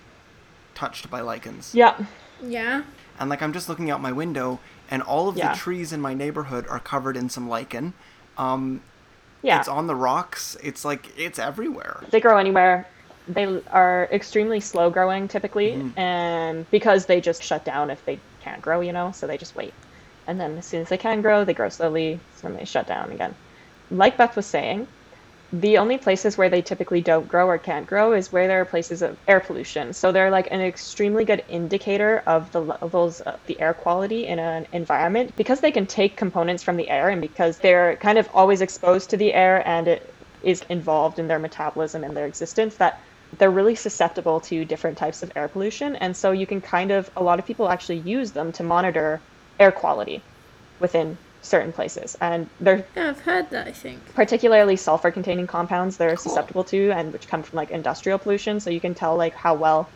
touched 0.74 1.10
by 1.10 1.20
lichens? 1.20 1.74
Yeah, 1.74 1.96
yeah. 2.42 2.82
And 3.18 3.28
like 3.30 3.42
I'm 3.42 3.52
just 3.52 3.68
looking 3.68 3.90
out 3.90 4.00
my 4.00 4.12
window, 4.12 4.60
and 4.90 5.02
all 5.02 5.28
of 5.28 5.36
Yeah. 5.36 5.52
the 5.52 5.58
trees 5.58 5.92
in 5.92 6.00
my 6.00 6.14
neighborhood 6.14 6.66
are 6.68 6.78
covered 6.78 7.16
in 7.16 7.28
some 7.28 7.48
lichen. 7.48 7.94
Um, 8.36 8.80
yeah. 9.42 9.58
It's 9.58 9.68
on 9.68 9.86
the 9.86 9.94
rocks. 9.94 10.56
It's 10.62 10.84
like 10.84 11.16
it's 11.18 11.38
everywhere. 11.38 12.02
they 12.10 12.20
grow 12.20 12.38
anywhere. 12.38 12.86
They 13.26 13.60
are 13.70 14.08
extremely 14.10 14.58
slow 14.60 14.88
growing 14.90 15.28
typically, 15.28 15.92
and 15.96 16.68
because 16.70 17.06
they 17.06 17.20
just 17.20 17.42
shut 17.42 17.64
down 17.64 17.90
if 17.90 18.02
they 18.06 18.18
can't 18.40 18.62
grow, 18.62 18.80
you 18.80 18.92
know, 18.92 19.12
so 19.12 19.26
they 19.26 19.36
just 19.36 19.54
wait. 19.54 19.74
And 20.26 20.40
then 20.40 20.56
as 20.58 20.64
soon 20.66 20.80
as 20.82 20.88
they 20.88 20.96
can 20.96 21.20
grow, 21.20 21.44
they 21.44 21.52
grow 21.54 21.68
slowly, 21.68 22.20
so 22.36 22.48
then 22.48 22.56
they 22.56 22.64
shut 22.64 22.86
down 22.86 23.10
again. 23.12 23.34
Like 23.90 24.16
Beth 24.16 24.34
was 24.36 24.46
saying, 24.46 24.86
the 25.50 25.78
only 25.78 25.96
places 25.96 26.36
where 26.36 26.50
they 26.50 26.60
typically 26.60 27.00
don't 27.00 27.26
grow 27.26 27.46
or 27.46 27.58
can't 27.58 27.86
grow 27.86 28.12
is 28.12 28.30
where 28.30 28.46
there 28.46 28.60
are 28.60 28.66
places 28.66 29.00
of 29.00 29.18
air 29.26 29.40
pollution. 29.40 29.94
So 29.94 30.12
they're 30.12 30.30
like 30.30 30.48
an 30.50 30.60
extremely 30.60 31.24
good 31.24 31.42
indicator 31.48 32.18
of 32.26 32.50
the 32.50 32.60
levels 32.60 33.20
of 33.20 33.40
the 33.46 33.58
air 33.58 33.72
quality 33.72 34.26
in 34.26 34.38
an 34.38 34.66
environment 34.72 35.32
because 35.36 35.60
they 35.60 35.72
can 35.72 35.86
take 35.86 36.18
components 36.18 36.62
from 36.62 36.76
the 36.76 36.90
air 36.90 37.08
and 37.08 37.20
because 37.22 37.60
they're 37.60 37.96
kind 37.96 38.18
of 38.18 38.28
always 38.34 38.60
exposed 38.60 39.08
to 39.10 39.16
the 39.16 39.32
air 39.32 39.66
and 39.66 39.88
it 39.88 40.14
is 40.42 40.62
involved 40.68 41.18
in 41.18 41.28
their 41.28 41.38
metabolism 41.38 42.04
and 42.04 42.14
their 42.16 42.26
existence 42.26 42.76
that 42.76 42.94
they're 43.38 43.50
really 43.50 43.74
susceptible 43.74 44.40
to 44.40 44.66
different 44.66 44.98
types 44.98 45.22
of 45.22 45.32
air 45.34 45.48
pollution. 45.48 45.96
And 45.96 46.14
so 46.14 46.30
you 46.32 46.46
can 46.46 46.60
kind 46.60 46.90
of, 46.90 47.08
a 47.16 47.22
lot 47.22 47.38
of 47.38 47.46
people 47.46 47.68
actually 47.70 47.98
use 48.00 48.32
them 48.32 48.52
to 48.52 48.62
monitor 48.62 49.24
air 49.58 49.72
quality 49.72 50.26
within 50.78 51.18
certain 51.48 51.72
places. 51.72 52.16
And 52.20 52.48
they're 52.60 52.84
Yeah, 52.96 53.08
I've 53.10 53.20
heard 53.20 53.50
that, 53.50 53.66
I 53.66 53.72
think. 53.72 53.98
particularly 54.14 54.76
sulfur 54.76 55.10
containing 55.10 55.46
compounds 55.46 55.96
they're 55.96 56.16
susceptible 56.16 56.64
to 56.64 56.90
and 56.92 57.12
which 57.12 57.26
come 57.28 57.42
from 57.42 57.56
like 57.56 57.70
industrial 57.70 58.18
pollution 58.18 58.60
so 58.60 58.70
you 58.70 58.80
can 58.80 58.94
tell 58.94 59.16
like 59.16 59.34
how 59.34 59.54
well 59.54 59.88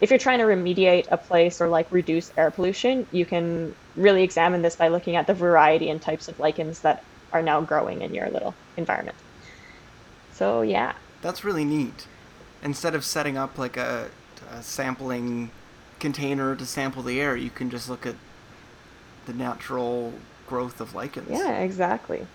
if 0.00 0.10
you're 0.10 0.18
trying 0.18 0.40
to 0.40 0.44
remediate 0.44 1.06
a 1.10 1.16
place 1.16 1.60
or 1.60 1.68
like 1.68 1.86
reduce 1.90 2.30
air 2.36 2.50
pollution 2.50 3.06
you 3.12 3.24
can 3.24 3.74
really 3.96 4.22
examine 4.22 4.60
this 4.62 4.76
by 4.76 4.88
looking 4.88 5.16
at 5.16 5.26
the 5.26 5.34
variety 5.34 5.88
and 5.88 6.02
types 6.02 6.28
of 6.28 6.38
lichens 6.38 6.80
that 6.80 7.02
are 7.32 7.42
now 7.42 7.60
growing 7.60 8.02
in 8.02 8.12
your 8.14 8.28
little 8.30 8.54
environment 8.76 9.16
so 10.32 10.62
yeah 10.62 10.92
That's 11.22 11.44
really 11.44 11.64
neat. 11.64 12.06
Instead 12.62 12.94
of 12.94 13.04
setting 13.04 13.36
up 13.38 13.58
like 13.58 13.76
a, 13.76 14.08
a 14.50 14.62
sampling 14.62 15.50
container 15.98 16.54
to 16.56 16.66
sample 16.66 17.02
the 17.02 17.20
air, 17.20 17.36
you 17.36 17.50
can 17.50 17.70
just 17.70 17.88
look 17.88 18.04
at 18.06 18.16
the 19.26 19.32
natural 19.32 20.12
growth 20.46 20.80
of 20.80 20.94
lichens. 20.94 21.28
yeah 21.30 21.58
exactly 21.58 22.26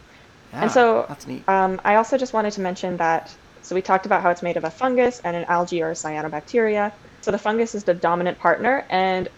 Yeah, 0.53 0.63
and 0.63 0.71
so 0.71 1.05
that's 1.07 1.27
neat. 1.27 1.47
Um, 1.47 1.79
I 1.83 1.95
also 1.95 2.17
just 2.17 2.33
wanted 2.33 2.53
to 2.53 2.61
mention 2.61 2.97
that. 2.97 3.33
So 3.63 3.75
we 3.75 3.81
talked 3.81 4.05
about 4.05 4.21
how 4.21 4.31
it's 4.31 4.41
made 4.41 4.57
of 4.57 4.63
a 4.63 4.71
fungus 4.71 5.21
and 5.23 5.35
an 5.35 5.45
algae 5.45 5.81
or 5.83 5.91
a 5.91 5.93
cyanobacteria. 5.93 6.91
So 7.21 7.31
the 7.31 7.37
fungus 7.37 7.75
is 7.75 7.83
the 7.83 7.93
dominant 7.93 8.39
partner, 8.39 8.85
and 8.89 9.29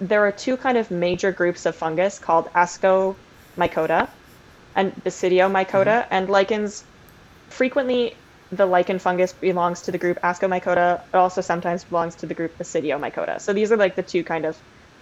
there 0.00 0.26
are 0.26 0.32
two 0.32 0.56
kind 0.56 0.76
of 0.76 0.90
major 0.90 1.32
groups 1.32 1.66
of 1.66 1.74
fungus 1.74 2.18
called 2.18 2.52
Ascomycota 2.52 4.08
and 4.76 4.94
Basidiomycota, 4.96 6.06
and 6.10 6.28
lichens. 6.28 6.84
Frequently, 7.48 8.14
the 8.52 8.66
lichen 8.66 8.98
fungus 8.98 9.32
belongs 9.32 9.82
to 9.82 9.92
the 9.92 9.98
group 9.98 10.20
Ascomycota. 10.22 11.00
It 11.12 11.16
also 11.16 11.40
sometimes 11.40 11.84
belongs 11.84 12.14
to 12.16 12.26
the 12.26 12.34
group 12.34 12.56
Basidiomycota. 12.58 13.40
So 13.40 13.52
these 13.52 13.72
are 13.72 13.76
like 13.76 13.96
the 13.96 14.02
two 14.02 14.24
kind 14.24 14.44
of 14.44 14.56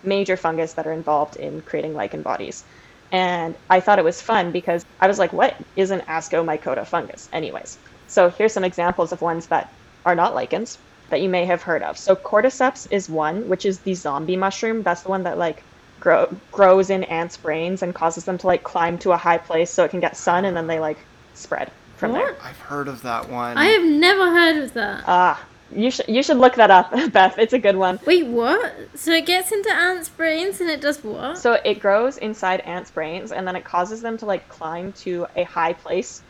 major 0.04 0.36
fungus 0.36 0.74
that 0.74 0.86
are 0.86 0.92
involved 0.92 1.36
in 1.36 1.62
creating 1.62 1.94
lichen 1.94 2.22
bodies. 2.22 2.64
And 3.12 3.54
I 3.68 3.80
thought 3.80 3.98
it 3.98 4.04
was 4.04 4.22
fun 4.22 4.52
because 4.52 4.84
I 4.98 5.06
was 5.06 5.18
like, 5.18 5.32
what 5.32 5.54
is 5.76 5.90
an 5.90 6.00
Ascomycota 6.08 6.86
fungus? 6.86 7.28
Anyways, 7.32 7.78
so 8.08 8.30
here's 8.30 8.54
some 8.54 8.64
examples 8.64 9.12
of 9.12 9.20
ones 9.20 9.46
that 9.48 9.72
are 10.06 10.14
not 10.14 10.34
lichens 10.34 10.78
that 11.10 11.20
you 11.20 11.28
may 11.28 11.44
have 11.44 11.62
heard 11.62 11.82
of. 11.82 11.98
So 11.98 12.16
cordyceps 12.16 12.88
is 12.90 13.10
one, 13.10 13.46
which 13.48 13.66
is 13.66 13.80
the 13.80 13.94
zombie 13.94 14.36
mushroom. 14.36 14.82
That's 14.82 15.02
the 15.02 15.10
one 15.10 15.24
that 15.24 15.36
like 15.36 15.62
grow, 16.00 16.26
grows 16.50 16.88
in 16.88 17.04
ants' 17.04 17.36
brains 17.36 17.82
and 17.82 17.94
causes 17.94 18.24
them 18.24 18.38
to 18.38 18.46
like 18.46 18.62
climb 18.62 18.98
to 18.98 19.12
a 19.12 19.16
high 19.18 19.38
place 19.38 19.70
so 19.70 19.84
it 19.84 19.90
can 19.90 20.00
get 20.00 20.16
sun 20.16 20.46
and 20.46 20.56
then 20.56 20.66
they 20.66 20.80
like 20.80 20.98
spread 21.34 21.70
from 21.96 22.12
there. 22.12 22.32
What? 22.32 22.38
I've 22.42 22.58
heard 22.58 22.88
of 22.88 23.02
that 23.02 23.28
one. 23.28 23.58
I 23.58 23.66
have 23.66 23.84
never 23.84 24.30
heard 24.30 24.56
of 24.64 24.72
that. 24.72 25.04
Ah, 25.06 25.46
you 25.74 25.90
should 25.90 26.08
you 26.08 26.22
should 26.22 26.36
look 26.38 26.54
that 26.56 26.70
up, 26.70 26.90
Beth. 27.12 27.38
It's 27.38 27.52
a 27.52 27.58
good 27.58 27.76
one. 27.76 27.98
Wait, 28.06 28.26
what? 28.26 28.72
So 28.94 29.12
it 29.12 29.26
gets 29.26 29.52
into 29.52 29.70
ants' 29.72 30.08
brains 30.08 30.60
and 30.60 30.68
it 30.70 30.80
does 30.80 31.02
what? 31.02 31.38
So 31.38 31.54
it 31.64 31.80
grows 31.80 32.18
inside 32.18 32.60
ants' 32.60 32.90
brains, 32.90 33.32
and 33.32 33.46
then 33.46 33.56
it 33.56 33.64
causes 33.64 34.00
them 34.02 34.16
to 34.18 34.26
like 34.26 34.48
climb 34.48 34.92
to 35.04 35.26
a 35.36 35.44
high 35.44 35.72
place, 35.72 36.22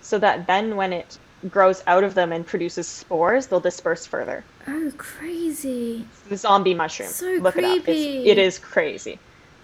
so 0.00 0.18
that 0.18 0.46
then 0.46 0.76
when 0.76 0.92
it 0.92 1.18
grows 1.48 1.82
out 1.86 2.04
of 2.04 2.14
them 2.14 2.32
and 2.32 2.46
produces 2.46 2.86
spores, 2.86 3.46
they'll 3.46 3.60
disperse 3.60 4.04
further. 4.06 4.44
oh, 4.68 4.92
crazy. 4.98 6.04
The 6.28 6.36
zombie 6.36 6.74
mushroom. 6.74 7.08
So 7.08 7.26
Look 7.40 7.56
it 7.56 7.64
up. 7.64 7.82
creepy. 7.84 8.18
It's, 8.18 8.28
it 8.28 8.38
is 8.38 8.58
crazy. 8.58 9.18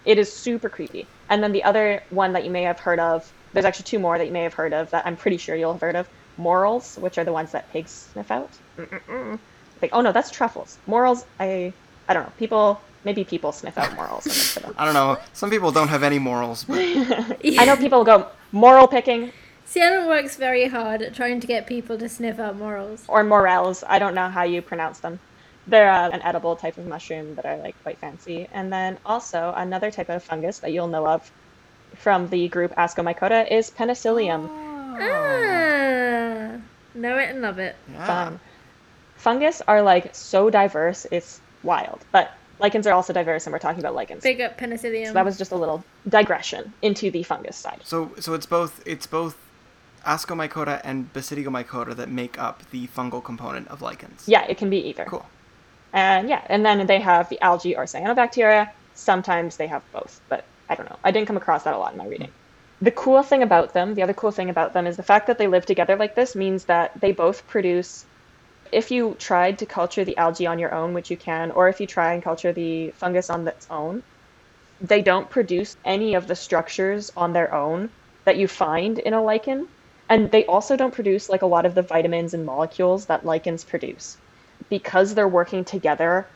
It 0.06 0.18
is 0.18 0.32
super 0.32 0.68
creepy. 0.70 1.06
And 1.28 1.42
then 1.42 1.52
the 1.52 1.64
other 1.64 2.02
one 2.10 2.32
that 2.32 2.44
you 2.44 2.50
may 2.50 2.62
have 2.62 2.78
heard 2.78 2.98
of, 2.98 3.30
there's 3.52 3.66
actually 3.66 3.84
two 3.84 3.98
more 3.98 4.16
that 4.16 4.26
you 4.26 4.32
may 4.32 4.42
have 4.44 4.54
heard 4.54 4.72
of 4.72 4.88
that 4.90 5.06
I'm 5.06 5.16
pretty 5.16 5.36
sure 5.36 5.54
you'll 5.56 5.72
have 5.72 5.80
heard 5.82 5.96
of. 5.96 6.08
Morals, 6.38 6.96
which 6.96 7.18
are 7.18 7.24
the 7.24 7.32
ones 7.32 7.52
that 7.52 7.70
pigs 7.72 8.08
sniff 8.12 8.30
out. 8.30 8.50
Mm-mm-mm. 8.76 9.38
Like, 9.82 9.90
oh 9.92 10.00
no, 10.00 10.12
that's 10.12 10.30
truffles. 10.30 10.78
Morals, 10.86 11.24
I, 11.38 11.72
I 12.08 12.14
don't 12.14 12.24
know. 12.24 12.32
People, 12.38 12.80
maybe 13.04 13.24
people 13.24 13.52
sniff 13.52 13.76
out 13.78 13.94
morels. 13.94 14.26
and 14.26 14.34
look 14.34 14.44
for 14.44 14.60
them. 14.60 14.74
I 14.78 14.84
don't 14.84 14.94
know. 14.94 15.18
Some 15.32 15.50
people 15.50 15.70
don't 15.72 15.88
have 15.88 16.02
any 16.02 16.18
morals, 16.18 16.64
but 16.64 16.78
I 16.80 17.64
know 17.66 17.76
people 17.76 18.04
go 18.04 18.28
moral 18.52 18.88
picking 18.88 19.32
Sienna 19.66 20.06
works 20.06 20.36
very 20.36 20.68
hard 20.68 21.02
at 21.02 21.12
trying 21.12 21.40
to 21.40 21.46
get 21.46 21.66
people 21.66 21.98
to 21.98 22.08
sniff 22.08 22.38
out 22.38 22.56
morals. 22.56 23.04
or 23.08 23.24
morels. 23.24 23.82
I 23.88 23.98
don't 23.98 24.14
know 24.14 24.28
how 24.28 24.44
you 24.44 24.62
pronounce 24.62 25.00
them. 25.00 25.18
They're 25.66 25.90
uh, 25.90 26.08
an 26.10 26.22
edible 26.22 26.54
type 26.54 26.78
of 26.78 26.86
mushroom 26.86 27.34
that 27.34 27.44
are 27.44 27.56
like 27.56 27.74
quite 27.82 27.98
fancy. 27.98 28.48
And 28.52 28.72
then 28.72 28.96
also 29.04 29.52
another 29.56 29.90
type 29.90 30.08
of 30.08 30.22
fungus 30.22 30.60
that 30.60 30.72
you'll 30.72 30.86
know 30.86 31.08
of 31.08 31.28
from 31.96 32.28
the 32.28 32.46
group 32.46 32.76
Ascomycota 32.76 33.50
is 33.50 33.70
penicillium. 33.70 34.48
Ah, 35.00 36.58
know 36.94 37.18
it 37.18 37.30
and 37.30 37.42
love 37.42 37.58
it. 37.58 37.74
yeah. 37.92 38.06
Fun. 38.06 38.40
Fungus 39.26 39.60
are 39.66 39.82
like 39.82 40.14
so 40.14 40.50
diverse, 40.50 41.04
it's 41.10 41.40
wild. 41.64 42.04
But 42.12 42.30
lichens 42.60 42.86
are 42.86 42.92
also 42.92 43.12
diverse, 43.12 43.44
and 43.44 43.52
we're 43.52 43.58
talking 43.58 43.80
about 43.80 43.96
lichens. 43.96 44.22
Big 44.22 44.40
up 44.40 44.56
penicillium. 44.56 45.08
So 45.08 45.14
that 45.14 45.24
was 45.24 45.36
just 45.36 45.50
a 45.50 45.56
little 45.56 45.82
digression 46.08 46.72
into 46.80 47.10
the 47.10 47.24
fungus 47.24 47.56
side. 47.56 47.80
So 47.82 48.12
so 48.20 48.34
it's 48.34 48.46
both 48.46 48.86
it's 48.86 49.08
both 49.08 49.36
Ascomycota 50.04 50.80
and 50.84 51.12
Basidiomycota 51.12 51.96
that 51.96 52.08
make 52.08 52.38
up 52.38 52.62
the 52.70 52.86
fungal 52.86 53.20
component 53.20 53.66
of 53.66 53.82
lichens. 53.82 54.28
Yeah, 54.28 54.44
it 54.44 54.58
can 54.58 54.70
be 54.70 54.78
either. 54.90 55.06
Cool. 55.06 55.26
And 55.92 56.28
yeah, 56.28 56.42
and 56.46 56.64
then 56.64 56.86
they 56.86 57.00
have 57.00 57.28
the 57.28 57.40
algae 57.40 57.74
or 57.76 57.86
cyanobacteria. 57.86 58.70
Sometimes 58.94 59.56
they 59.56 59.66
have 59.66 59.82
both, 59.92 60.20
but 60.28 60.44
I 60.68 60.76
don't 60.76 60.88
know. 60.88 61.00
I 61.02 61.10
didn't 61.10 61.26
come 61.26 61.36
across 61.36 61.64
that 61.64 61.74
a 61.74 61.78
lot 61.78 61.90
in 61.90 61.98
my 61.98 62.06
reading. 62.06 62.28
Hmm. 62.28 62.84
The 62.84 62.92
cool 62.92 63.24
thing 63.24 63.42
about 63.42 63.74
them, 63.74 63.96
the 63.96 64.04
other 64.04 64.14
cool 64.14 64.30
thing 64.30 64.50
about 64.50 64.72
them 64.72 64.86
is 64.86 64.96
the 64.96 65.02
fact 65.02 65.26
that 65.26 65.36
they 65.36 65.48
live 65.48 65.66
together 65.66 65.96
like 65.96 66.14
this 66.14 66.36
means 66.36 66.66
that 66.66 66.92
they 67.00 67.10
both 67.10 67.44
produce 67.48 68.06
If 68.72 68.90
you 68.90 69.16
tried 69.18 69.58
to 69.58 69.66
culture 69.66 70.04
the 70.04 70.16
algae 70.16 70.46
on 70.46 70.58
your 70.58 70.74
own, 70.74 70.94
which 70.94 71.10
you 71.10 71.16
can, 71.16 71.50
or 71.50 71.68
if 71.68 71.80
you 71.80 71.86
try 71.86 72.12
and 72.12 72.22
culture 72.22 72.52
the 72.52 72.90
fungus 72.90 73.30
on 73.30 73.46
its 73.46 73.66
own, 73.70 74.02
they 74.80 75.02
don't 75.02 75.30
produce 75.30 75.76
any 75.84 76.14
of 76.14 76.26
the 76.26 76.36
structures 76.36 77.12
on 77.16 77.32
their 77.32 77.52
own 77.54 77.90
that 78.24 78.36
you 78.36 78.48
find 78.48 78.98
in 78.98 79.14
a 79.14 79.22
lichen. 79.22 79.68
And 80.08 80.30
they 80.30 80.44
also 80.46 80.76
don't 80.76 80.94
produce 80.94 81.28
like 81.28 81.42
a 81.42 81.46
lot 81.46 81.66
of 81.66 81.74
the 81.74 81.82
vitamins 81.82 82.34
and 82.34 82.46
molecules 82.46 83.06
that 83.06 83.24
lichens 83.24 83.64
produce. 83.64 84.16
Because 84.68 85.14
they're 85.14 85.28
working 85.28 85.64
together, 85.64 86.26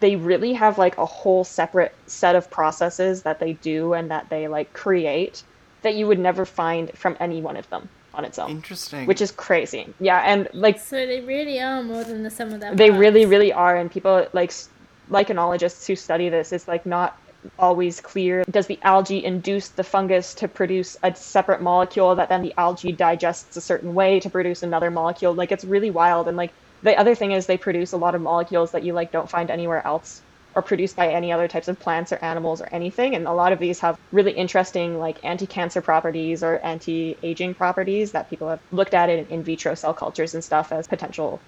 they 0.00 0.16
really 0.16 0.52
have 0.54 0.78
like 0.78 0.98
a 0.98 1.06
whole 1.06 1.44
separate 1.44 1.94
set 2.06 2.36
of 2.36 2.50
processes 2.50 3.22
that 3.22 3.40
they 3.40 3.54
do 3.54 3.92
and 3.94 4.10
that 4.10 4.28
they 4.28 4.48
like 4.48 4.72
create 4.72 5.42
that 5.82 5.94
you 5.94 6.06
would 6.06 6.18
never 6.18 6.44
find 6.44 6.90
from 6.96 7.16
any 7.20 7.40
one 7.40 7.56
of 7.56 7.68
them 7.70 7.88
on 8.14 8.24
its 8.24 8.38
own. 8.38 8.50
Interesting. 8.50 9.06
Which 9.06 9.20
is 9.20 9.30
crazy. 9.32 9.92
Yeah, 10.00 10.20
and 10.24 10.48
like 10.52 10.78
So 10.78 10.96
they 11.06 11.20
really 11.20 11.60
are 11.60 11.82
more 11.82 12.04
than 12.04 12.22
the 12.22 12.30
sum 12.30 12.52
of 12.52 12.60
their 12.60 12.74
they 12.74 12.88
parts. 12.88 13.00
really 13.00 13.26
really 13.26 13.52
are 13.52 13.76
and 13.76 13.90
people 13.90 14.26
like 14.32 14.50
s- 14.50 14.68
lichenologists 15.10 15.86
who 15.86 15.94
study 15.96 16.28
this 16.28 16.52
it's 16.52 16.66
like 16.66 16.86
not 16.86 17.18
always 17.58 18.00
clear 18.00 18.42
does 18.50 18.66
the 18.66 18.78
algae 18.82 19.22
induce 19.22 19.68
the 19.68 19.84
fungus 19.84 20.32
to 20.34 20.48
produce 20.48 20.96
a 21.02 21.14
separate 21.14 21.60
molecule 21.60 22.14
that 22.14 22.30
then 22.30 22.40
the 22.40 22.54
algae 22.56 22.90
digests 22.90 23.54
a 23.56 23.60
certain 23.60 23.94
way 23.94 24.18
to 24.18 24.30
produce 24.30 24.62
another 24.62 24.90
molecule 24.90 25.34
like 25.34 25.52
it's 25.52 25.64
really 25.64 25.90
wild 25.90 26.26
and 26.26 26.38
like 26.38 26.52
the 26.82 26.96
other 26.98 27.14
thing 27.14 27.32
is 27.32 27.44
they 27.44 27.58
produce 27.58 27.92
a 27.92 27.96
lot 27.98 28.14
of 28.14 28.22
molecules 28.22 28.70
that 28.72 28.82
you 28.82 28.94
like 28.94 29.12
don't 29.12 29.28
find 29.28 29.50
anywhere 29.50 29.86
else 29.86 30.22
or 30.56 30.62
produced 30.62 30.96
by 30.96 31.08
any 31.08 31.32
other 31.32 31.48
types 31.48 31.68
of 31.68 31.78
plants 31.78 32.12
or 32.12 32.16
animals 32.16 32.60
or 32.60 32.68
anything 32.72 33.14
and 33.14 33.26
a 33.26 33.32
lot 33.32 33.52
of 33.52 33.58
these 33.58 33.80
have 33.80 33.98
really 34.12 34.32
interesting 34.32 34.98
like 34.98 35.22
anti-cancer 35.24 35.80
properties 35.80 36.42
or 36.42 36.58
anti-aging 36.58 37.54
properties 37.54 38.12
that 38.12 38.30
people 38.30 38.48
have 38.48 38.60
looked 38.72 38.94
at 38.94 39.08
in 39.08 39.26
in 39.26 39.42
vitro 39.42 39.74
cell 39.74 39.94
cultures 39.94 40.34
and 40.34 40.44
stuff 40.44 40.72
as 40.72 40.86
potential 40.86 41.40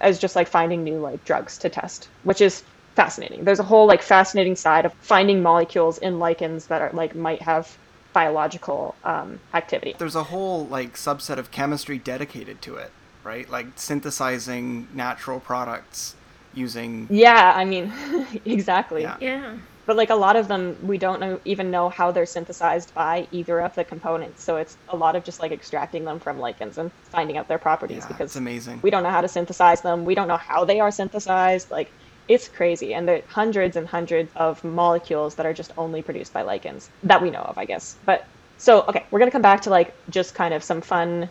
as 0.00 0.18
just 0.18 0.36
like 0.36 0.48
finding 0.48 0.84
new 0.84 0.98
like 0.98 1.24
drugs 1.24 1.58
to 1.58 1.68
test, 1.68 2.08
which 2.24 2.40
is 2.40 2.62
fascinating. 2.94 3.44
There's 3.44 3.58
a 3.58 3.64
whole 3.64 3.86
like 3.86 4.02
fascinating 4.02 4.56
side 4.56 4.86
of 4.86 4.92
finding 4.94 5.42
molecules 5.42 5.98
in 5.98 6.18
lichens 6.18 6.66
that 6.66 6.82
are 6.82 6.90
like 6.92 7.14
might 7.14 7.42
have 7.42 7.76
biological 8.12 8.94
um, 9.04 9.38
activity. 9.52 9.94
There's 9.98 10.16
a 10.16 10.24
whole 10.24 10.66
like 10.66 10.94
subset 10.94 11.38
of 11.38 11.50
chemistry 11.50 11.98
dedicated 11.98 12.62
to 12.62 12.76
it, 12.76 12.90
right? 13.24 13.48
Like 13.48 13.66
synthesizing 13.76 14.88
natural 14.94 15.40
products 15.40 16.14
using 16.56 17.06
Yeah, 17.10 17.52
I 17.54 17.64
mean, 17.64 17.92
exactly. 18.44 19.02
Yeah. 19.02 19.16
Yeah. 19.20 19.56
But 19.86 19.96
like 19.96 20.10
a 20.10 20.16
lot 20.16 20.34
of 20.34 20.48
them, 20.48 20.78
we 20.80 20.98
don't 20.98 21.20
know, 21.20 21.40
even 21.44 21.70
know 21.70 21.88
how 21.88 22.10
they're 22.10 22.26
synthesized 22.26 22.92
by 22.94 23.28
either 23.30 23.60
of 23.60 23.74
the 23.76 23.84
components. 23.84 24.42
So 24.44 24.56
it's 24.56 24.78
a 24.88 24.96
lot 24.96 25.14
of 25.14 25.22
just 25.24 25.40
like 25.40 25.52
extracting 25.52 26.04
them 26.04 26.18
from 26.18 26.40
lichens 26.40 26.76
and 26.76 26.90
finding 27.12 27.36
out 27.36 27.46
their 27.48 27.58
properties 27.58 27.98
Yeah, 27.98 28.08
because 28.08 28.30
it's 28.30 28.36
amazing. 28.36 28.82
we 28.82 28.90
don't 28.90 29.04
know 29.04 29.10
how 29.10 29.20
to 29.20 29.28
synthesize 29.28 29.82
them. 29.82 30.04
We 30.04 30.16
don't 30.16 30.26
know 30.28 30.38
how 30.38 30.64
they 30.64 30.80
are 30.80 30.90
synthesized. 30.90 31.68
Like 31.70 31.92
it's 32.28 32.48
crazy, 32.48 32.94
and 32.94 33.08
there 33.08 33.16
are 33.18 33.22
hundreds 33.28 33.76
and 33.76 33.86
hundreds 33.86 34.32
of 34.34 34.62
molecules 34.64 35.36
that 35.36 35.46
are 35.46 35.54
just 35.54 35.70
only 35.76 36.02
produced 36.02 36.32
by 36.32 36.42
lichens 36.42 36.90
that 37.04 37.22
we 37.22 37.30
know 37.30 37.42
of, 37.42 37.56
I 37.56 37.64
guess. 37.66 37.96
But 38.02 38.22
so 38.56 38.84
okay, 38.88 39.04
we're 39.12 39.20
gonna 39.20 39.30
come 39.30 39.42
back 39.42 39.62
to 39.62 39.70
like 39.70 39.94
just 40.10 40.34
kind 40.34 40.52
of 40.52 40.64
some 40.64 40.80
fun, 40.82 41.30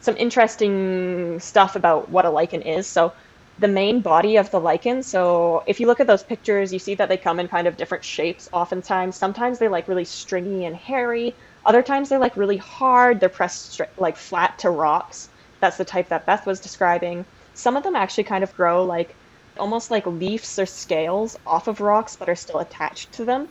some 0.00 0.16
interesting 0.16 1.40
stuff 1.40 1.76
about 1.76 2.10
what 2.10 2.24
a 2.24 2.30
lichen 2.30 2.62
is. 2.62 2.90
So 2.90 3.12
the 3.58 3.68
main 3.68 4.00
body 4.00 4.36
of 4.36 4.50
the 4.50 4.60
lichen. 4.60 5.02
So 5.02 5.62
if 5.66 5.78
you 5.78 5.86
look 5.86 6.00
at 6.00 6.06
those 6.06 6.22
pictures, 6.22 6.72
you 6.72 6.78
see 6.78 6.94
that 6.96 7.08
they 7.08 7.16
come 7.16 7.38
in 7.38 7.48
kind 7.48 7.66
of 7.66 7.76
different 7.76 8.04
shapes. 8.04 8.48
Oftentimes, 8.52 9.16
sometimes 9.16 9.58
they're 9.58 9.70
like 9.70 9.88
really 9.88 10.04
stringy 10.04 10.64
and 10.64 10.74
hairy. 10.74 11.34
Other 11.64 11.82
times 11.82 12.08
they're 12.08 12.18
like 12.18 12.36
really 12.36 12.56
hard. 12.56 13.20
They're 13.20 13.28
pressed 13.28 13.78
stri- 13.78 13.88
like 13.96 14.16
flat 14.16 14.58
to 14.60 14.70
rocks. 14.70 15.28
That's 15.60 15.76
the 15.76 15.84
type 15.84 16.08
that 16.08 16.26
Beth 16.26 16.46
was 16.46 16.60
describing. 16.60 17.24
Some 17.54 17.76
of 17.76 17.84
them 17.84 17.94
actually 17.94 18.24
kind 18.24 18.42
of 18.42 18.54
grow 18.56 18.84
like 18.84 19.14
almost 19.58 19.90
like 19.90 20.04
leaves 20.06 20.58
or 20.58 20.66
scales 20.66 21.38
off 21.46 21.68
of 21.68 21.80
rocks, 21.80 22.16
but 22.16 22.28
are 22.28 22.34
still 22.34 22.58
attached 22.58 23.12
to 23.12 23.24
them. 23.24 23.48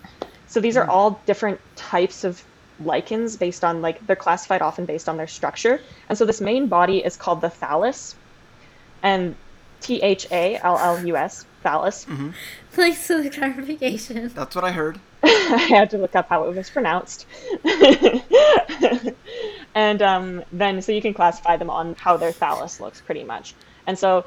So 0.47 0.59
these 0.59 0.75
are 0.75 0.83
hmm. 0.83 0.91
all 0.91 1.21
different 1.25 1.59
types 1.75 2.25
of 2.25 2.43
lichens 2.79 3.37
based 3.37 3.63
on 3.63 3.81
like 3.81 4.05
they're 4.05 4.15
classified 4.17 4.61
often 4.61 4.85
based 4.85 5.07
on 5.07 5.15
their 5.15 5.27
structure. 5.27 5.79
And 6.09 6.17
so 6.17 6.25
this 6.25 6.41
main 6.41 6.67
body 6.67 7.03
is 7.03 7.15
called 7.15 7.39
the 7.39 7.49
thallus. 7.49 8.15
And 9.01 9.35
T 9.83 10.01
H 10.01 10.27
A 10.31 10.57
L 10.57 10.77
L 10.79 11.05
U 11.05 11.15
S, 11.15 11.45
thallus. 11.63 12.05
Thanks 12.71 13.05
for 13.05 13.21
the 13.21 13.29
clarification. 13.29 14.29
That's 14.29 14.55
what 14.55 14.63
I 14.63 14.71
heard. 14.71 14.99
I 15.23 15.67
had 15.69 15.89
to 15.91 15.97
look 15.97 16.15
up 16.15 16.29
how 16.29 16.45
it 16.45 16.55
was 16.55 16.69
pronounced. 16.69 17.27
and 19.75 20.01
um, 20.01 20.43
then, 20.51 20.81
so 20.81 20.91
you 20.91 21.01
can 21.01 21.13
classify 21.13 21.57
them 21.57 21.69
on 21.69 21.95
how 21.95 22.17
their 22.17 22.31
thallus 22.31 22.79
looks 22.79 23.01
pretty 23.01 23.23
much. 23.23 23.53
And 23.85 23.99
so, 23.99 24.25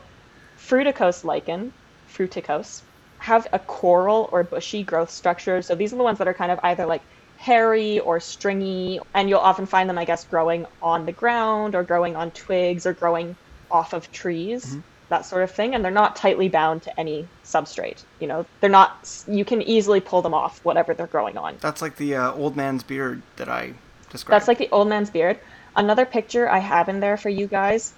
fruticose 0.59 1.25
lichen, 1.25 1.73
fruticose, 2.09 2.83
have 3.19 3.47
a 3.53 3.59
coral 3.59 4.29
or 4.31 4.45
bushy 4.45 4.83
growth 4.83 5.11
structure. 5.11 5.63
So 5.63 5.75
these 5.75 5.93
are 5.93 5.97
the 5.97 6.05
ones 6.05 6.19
that 6.19 6.29
are 6.29 6.35
kind 6.35 6.53
of 6.53 6.61
either 6.63 6.87
like 6.87 7.03
hairy 7.39 7.99
or 8.01 8.21
stringy, 8.21 9.01
and 9.15 9.29
you'll 9.29 9.39
often 9.41 9.67
find 9.67 9.89
them, 9.89 9.99
I 9.99 10.05
guess, 10.05 10.25
growing 10.25 10.67
on 10.83 11.07
the 11.07 11.13
ground 11.13 11.75
or 11.75 11.83
growing 11.83 12.15
on 12.15 12.31
twigs 12.31 12.87
or 12.87 12.93
growing 12.93 13.37
off 13.71 13.93
of 13.93 14.11
trees, 14.13 14.77
that 15.09 15.27
sort 15.27 15.43
of 15.43 15.51
thing. 15.51 15.75
And 15.75 15.85
they're 15.85 15.91
not 15.91 16.17
tightly 16.17 16.49
bound 16.49 16.83
to 16.83 17.01
any 17.01 17.29
substrate. 17.45 18.05
You 18.21 18.27
know, 18.27 18.47
they're 18.61 18.71
not, 18.71 19.25
you 19.29 19.45
can 19.45 19.63
easily 19.63 20.01
pull 20.01 20.23
them 20.23 20.35
off 20.35 20.65
whatever 20.65 20.95
they're 20.95 21.07
growing 21.07 21.37
on. 21.37 21.57
That's 21.61 21.83
like 21.83 21.97
the 21.97 22.17
uh, 22.17 22.33
old 22.33 22.57
man's 22.57 22.83
beard 22.83 23.23
that 23.37 23.49
I 23.49 23.75
described. 24.11 24.35
That's 24.35 24.49
like 24.49 24.59
the 24.59 24.71
old 24.71 24.89
man's 24.89 25.11
beard. 25.11 25.39
Another 25.77 26.07
picture 26.07 26.49
I 26.49 26.59
have 26.59 26.89
in 26.89 27.01
there 27.01 27.17
for 27.17 27.29
you 27.29 27.47
guys 27.47 27.93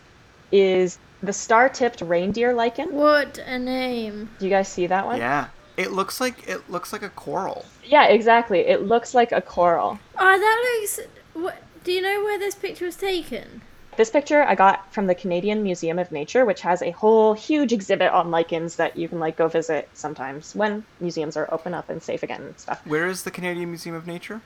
is 0.50 0.98
the 1.22 1.32
star-tipped 1.32 2.00
reindeer 2.00 2.54
lichen. 2.54 2.92
What 2.92 3.38
a 3.38 3.58
name. 3.58 4.30
Do 4.38 4.46
you 4.46 4.50
guys 4.50 4.68
see 4.68 4.86
that 4.86 5.06
one? 5.06 5.18
Yeah. 5.18 5.48
It 5.76 5.92
looks 5.92 6.20
like 6.20 6.48
it 6.48 6.68
looks 6.68 6.92
like 6.92 7.02
a 7.02 7.08
coral. 7.10 7.64
Yeah, 7.84 8.08
exactly. 8.08 8.58
It 8.60 8.82
looks 8.82 9.14
like 9.14 9.30
a 9.30 9.40
coral. 9.40 10.00
Oh, 10.18 10.38
that 10.38 10.80
looks. 10.80 11.00
What? 11.34 11.62
Do 11.84 11.92
you 11.92 12.02
know 12.02 12.24
where 12.24 12.36
this 12.36 12.56
picture 12.56 12.86
was 12.86 12.96
taken? 12.96 13.62
This 13.98 14.10
picture 14.10 14.44
I 14.44 14.54
got 14.54 14.92
from 14.92 15.08
the 15.08 15.14
Canadian 15.16 15.64
Museum 15.64 15.98
of 15.98 16.12
Nature, 16.12 16.46
which 16.46 16.60
has 16.60 16.82
a 16.82 16.92
whole 16.92 17.34
huge 17.34 17.72
exhibit 17.72 18.12
on 18.12 18.30
lichens 18.30 18.76
that 18.76 18.96
you 18.96 19.08
can 19.08 19.18
like 19.18 19.36
go 19.36 19.48
visit 19.48 19.88
sometimes 19.92 20.54
when 20.54 20.84
museums 21.00 21.36
are 21.36 21.52
open 21.52 21.74
up 21.74 21.90
and 21.90 22.00
safe 22.00 22.22
again 22.22 22.42
and 22.42 22.56
stuff. 22.60 22.80
Where 22.86 23.08
is 23.08 23.24
the 23.24 23.32
Canadian 23.32 23.70
Museum 23.70 23.96
of 23.96 24.06
Nature? 24.06 24.40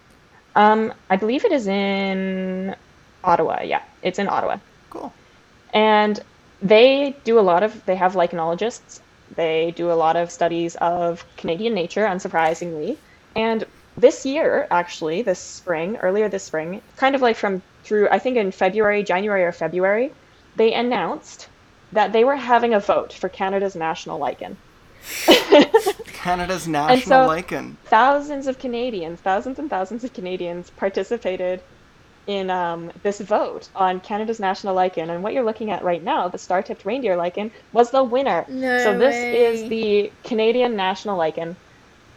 Um, 0.57 0.95
I 1.11 1.17
believe 1.17 1.45
it 1.45 1.53
is 1.53 1.67
in 1.67 2.75
Ottawa. 3.23 3.61
Yeah, 3.61 3.83
it's 4.01 4.19
in 4.19 4.27
Ottawa. 4.27 4.57
Cool. 4.89 5.13
And 5.75 6.19
they 6.63 7.15
do 7.25 7.39
a 7.39 7.45
lot 7.45 7.63
of, 7.63 7.85
they 7.85 7.97
have 7.97 8.15
lichenologists. 8.15 9.01
They 9.37 9.75
do 9.77 9.93
a 9.93 9.99
lot 10.05 10.17
of 10.17 10.31
studies 10.31 10.77
of 10.77 11.27
Canadian 11.37 11.75
nature, 11.75 12.07
unsurprisingly. 12.07 12.97
And 13.37 13.67
this 13.97 14.25
year, 14.25 14.67
actually, 14.71 15.23
this 15.23 15.39
spring, 15.39 15.97
earlier 15.99 16.29
this 16.29 16.45
spring, 16.45 16.81
kind 16.97 17.15
of 17.15 17.23
like 17.23 17.37
from 17.37 17.63
through, 17.85 18.09
I 18.11 18.19
think 18.19 18.37
in 18.37 18.53
February, 18.53 19.03
January 19.03 19.45
or 19.45 19.53
February, 19.53 20.13
they 20.57 20.73
announced 20.73 21.49
that 21.93 22.13
they 22.13 22.25
were 22.25 22.37
having 22.37 22.75
a 22.75 22.81
vote 22.81 23.13
for 23.13 23.29
Canada's 23.29 23.77
national 23.77 24.19
lichen. 24.19 24.57
Canada's 26.07 26.69
national 26.69 27.25
so- 27.25 27.27
lichen. 27.27 27.77
thousands 27.85 28.47
of 28.47 28.59
Canadians, 28.59 29.21
thousands 29.21 29.59
and 29.59 29.69
thousands 29.69 30.05
of 30.05 30.13
Canadians 30.13 30.71
participated 30.71 31.61
in 32.29 32.51
um, 32.51 32.93
this 33.03 33.21
vote 33.21 33.69
on 33.75 33.99
Canada's 34.01 34.39
national 34.39 34.75
lichen. 34.75 35.11
And 35.11 35.23
what 35.25 35.33
you're 35.33 35.45
looking 35.45 35.71
at 35.71 35.83
right 35.83 36.03
now, 36.03 36.29
the 36.29 36.39
star-tipped 36.39 36.85
reindeer 36.85 37.17
lichen, 37.17 37.51
was 37.73 37.91
the 37.91 38.05
winner. 38.05 38.47
No 38.49 38.79
so 38.85 38.97
this 38.97 39.15
way. 39.15 39.45
is 39.45 39.69
the 39.69 40.13
Canadian 40.23 40.77
national 40.77 41.17
lichen, 41.17 41.57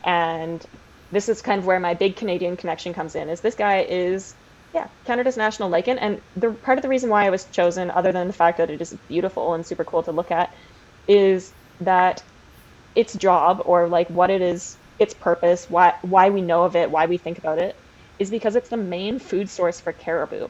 and 0.04 0.64
this 1.12 1.30
is 1.30 1.42
kind 1.42 1.60
of 1.60 1.66
where 1.66 1.80
my 1.80 1.94
big 1.94 2.16
Canadian 2.18 2.58
connection 2.58 2.94
comes 2.94 3.16
in. 3.16 3.30
Is 3.30 3.42
this 3.42 3.56
guy 3.56 3.82
is 3.90 4.36
yeah 4.74 4.88
Canada's 5.06 5.38
national 5.38 5.70
lichen, 5.70 6.00
and 6.00 6.22
the 6.36 6.54
part 6.54 6.78
of 6.78 6.82
the 6.84 6.90
reason 6.90 7.10
why 7.10 7.26
I 7.26 7.30
was 7.32 7.46
chosen, 7.50 7.92
other 7.92 8.12
than 8.12 8.28
the 8.28 8.34
fact 8.34 8.58
that 8.60 8.70
it 8.72 8.82
is 8.82 8.98
beautiful 9.08 9.54
and 9.54 9.66
super 9.66 9.86
cool 9.86 10.04
to 10.04 10.12
look 10.12 10.32
at, 10.32 10.50
is 11.08 11.54
that 11.80 12.24
its 12.96 13.14
job 13.16 13.62
or 13.66 13.90
like 13.90 14.10
what 14.10 14.30
it 14.32 14.42
is 14.42 14.78
its 15.00 15.14
purpose 15.14 15.66
why 15.70 15.94
why 16.02 16.30
we 16.30 16.42
know 16.42 16.64
of 16.64 16.76
it 16.76 16.90
why 16.92 17.06
we 17.06 17.18
think 17.18 17.38
about 17.38 17.60
it 17.60 17.76
is 18.20 18.30
because 18.32 18.56
it's 18.56 18.70
the 18.70 18.78
main 18.78 19.20
food 19.20 19.50
source 19.50 19.82
for 19.82 19.94
caribou. 19.94 20.48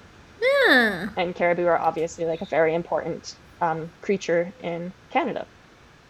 And 1.18 1.36
caribou 1.36 1.66
are 1.66 1.78
obviously 1.80 2.26
like 2.26 2.42
a 2.42 2.46
very 2.46 2.74
important 2.74 3.28
um, 3.62 3.92
creature 4.02 4.54
in 4.60 4.94
canada 5.12 5.48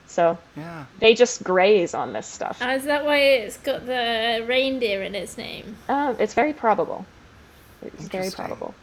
so 0.08 0.38
Yeah. 0.56 0.86
they 1.00 1.14
just 1.14 1.44
graze 1.44 1.94
on 1.94 2.14
this 2.14 2.28
stuff 2.28 2.60
Oh, 2.62 2.70
is 2.74 2.84
that 2.86 3.06
why 3.06 3.18
it's 3.18 3.58
got 3.58 3.86
the 3.86 4.44
reindeer 4.48 5.04
in 5.04 5.16
its 5.16 5.38
name? 5.38 5.76
uh, 5.90 6.14
it's 6.20 6.34
very 6.34 6.54
probable 6.54 7.06
it's 7.82 8.08
very 8.08 8.32
probable 8.32 8.74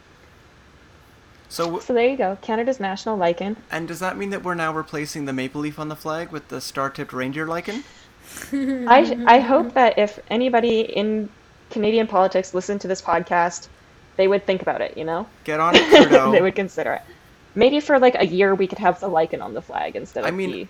So, 1.49 1.79
so 1.79 1.93
there 1.93 2.07
you 2.09 2.17
go 2.17 2.37
canada's 2.41 2.79
national 2.79 3.17
lichen 3.17 3.55
and 3.71 3.87
does 3.87 3.99
that 3.99 4.17
mean 4.17 4.29
that 4.31 4.43
we're 4.43 4.55
now 4.55 4.73
replacing 4.73 5.25
the 5.25 5.33
maple 5.33 5.61
leaf 5.61 5.77
on 5.79 5.89
the 5.89 5.95
flag 5.95 6.31
with 6.31 6.47
the 6.49 6.59
star-tipped 6.61 7.13
reindeer 7.13 7.45
lichen? 7.47 7.83
I 8.53 9.23
I 9.27 9.39
hope 9.39 9.73
that 9.73 9.97
if 9.99 10.19
anybody 10.29 10.81
in 10.81 11.29
Canadian 11.69 12.07
politics 12.07 12.53
listened 12.53 12.81
to 12.81 12.87
this 12.87 13.01
podcast, 13.01 13.67
they 14.15 14.27
would 14.27 14.45
think 14.45 14.61
about 14.61 14.79
it. 14.81 14.95
You 14.97 15.03
know, 15.03 15.27
Get 15.43 15.59
on 15.59 15.75
it, 15.77 15.83
Trudeau. 15.89 16.31
they 16.31 16.41
would 16.41 16.55
consider 16.55 16.93
it. 16.93 17.01
maybe 17.55 17.79
for 17.79 17.99
like 17.99 18.15
a 18.15 18.25
year 18.25 18.55
we 18.55 18.65
could 18.67 18.77
have 18.79 18.99
the 18.99 19.07
lichen 19.07 19.41
on 19.41 19.53
the 19.53 19.61
flag 19.61 19.95
instead 19.95 20.21
of 20.23 20.27
I 20.27 20.31
mean, 20.31 20.51
the. 20.51 20.67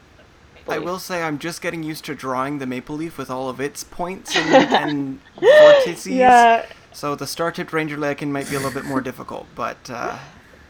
I 0.68 0.80
will 0.80 1.00
say 1.00 1.24
I'm 1.24 1.40
just 1.40 1.62
getting 1.62 1.84
used 1.84 2.06
to 2.06 2.16
drawing 2.16 2.60
the 2.60 2.66
maple 2.66 2.96
leaf 2.96 3.18
with 3.18 3.30
all 3.30 3.50
of 3.50 3.60
its 3.60 3.84
points 3.84 4.36
and, 4.36 4.74
and 4.74 5.20
vertices. 5.38 6.16
Yeah, 6.16 6.66
So 6.92 7.16
the 7.16 7.28
star-tipped 7.28 7.74
ranger 7.74 7.98
lichen 7.98 8.32
might 8.32 8.50
be 8.50 8.56
a 8.56 8.60
little 8.60 8.74
bit 8.74 8.86
more 8.86 9.02
difficult, 9.02 9.48
but 9.56 9.90
uh, 9.90 10.18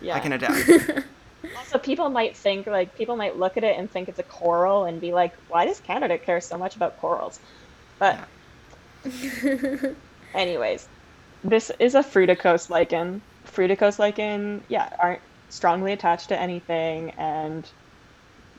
yeah. 0.02 0.16
I 0.16 0.20
can 0.20 0.34
adapt. 0.34 0.60
Also, 1.58 1.78
people 1.78 2.10
might 2.10 2.38
think 2.38 2.68
like 2.68 2.96
people 2.96 3.18
might 3.18 3.38
look 3.38 3.58
at 3.58 3.66
it 3.66 3.78
and 3.78 3.92
think 3.92 4.08
it's 4.08 4.20
a 4.20 4.24
coral 4.24 4.86
and 4.86 5.02
be 5.02 5.12
like, 5.12 5.36
"Why 5.50 5.66
does 5.66 5.82
Canada 5.82 6.18
care 6.18 6.40
so 6.40 6.58
much 6.58 6.78
about 6.78 7.00
corals?" 7.02 7.40
But, 8.00 8.18
anyways, 10.34 10.88
this 11.44 11.70
is 11.80 11.96
a 11.96 12.00
fruticose 12.00 12.70
lichen. 12.70 13.22
Fruticose 13.46 14.00
lichen, 14.00 14.64
yeah, 14.70 14.96
aren't 15.00 15.22
strongly 15.50 15.92
attached 15.92 16.30
to 16.30 16.40
anything, 16.40 17.12
and 17.12 17.70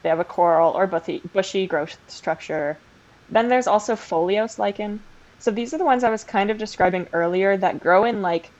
they 0.05 0.11
have 0.11 0.21
a 0.21 0.25
coral 0.25 0.73
or 0.73 0.87
bushy, 0.87 1.23
bushy 1.33 1.67
growth 1.67 1.97
structure. 2.09 2.77
Then 3.31 3.49
there's 3.49 3.67
also 3.67 3.97
foliose 3.97 4.59
lichen. 4.59 5.01
So 5.38 5.51
these 5.51 5.73
are 5.73 5.79
the 5.79 5.85
ones 5.87 6.05
I 6.05 6.11
was 6.11 6.23
kind 6.25 6.51
of 6.51 6.59
describing 6.59 7.09
earlier 7.14 7.57
that 7.57 7.81
grow 7.81 8.05
in 8.05 8.21
like 8.21 8.51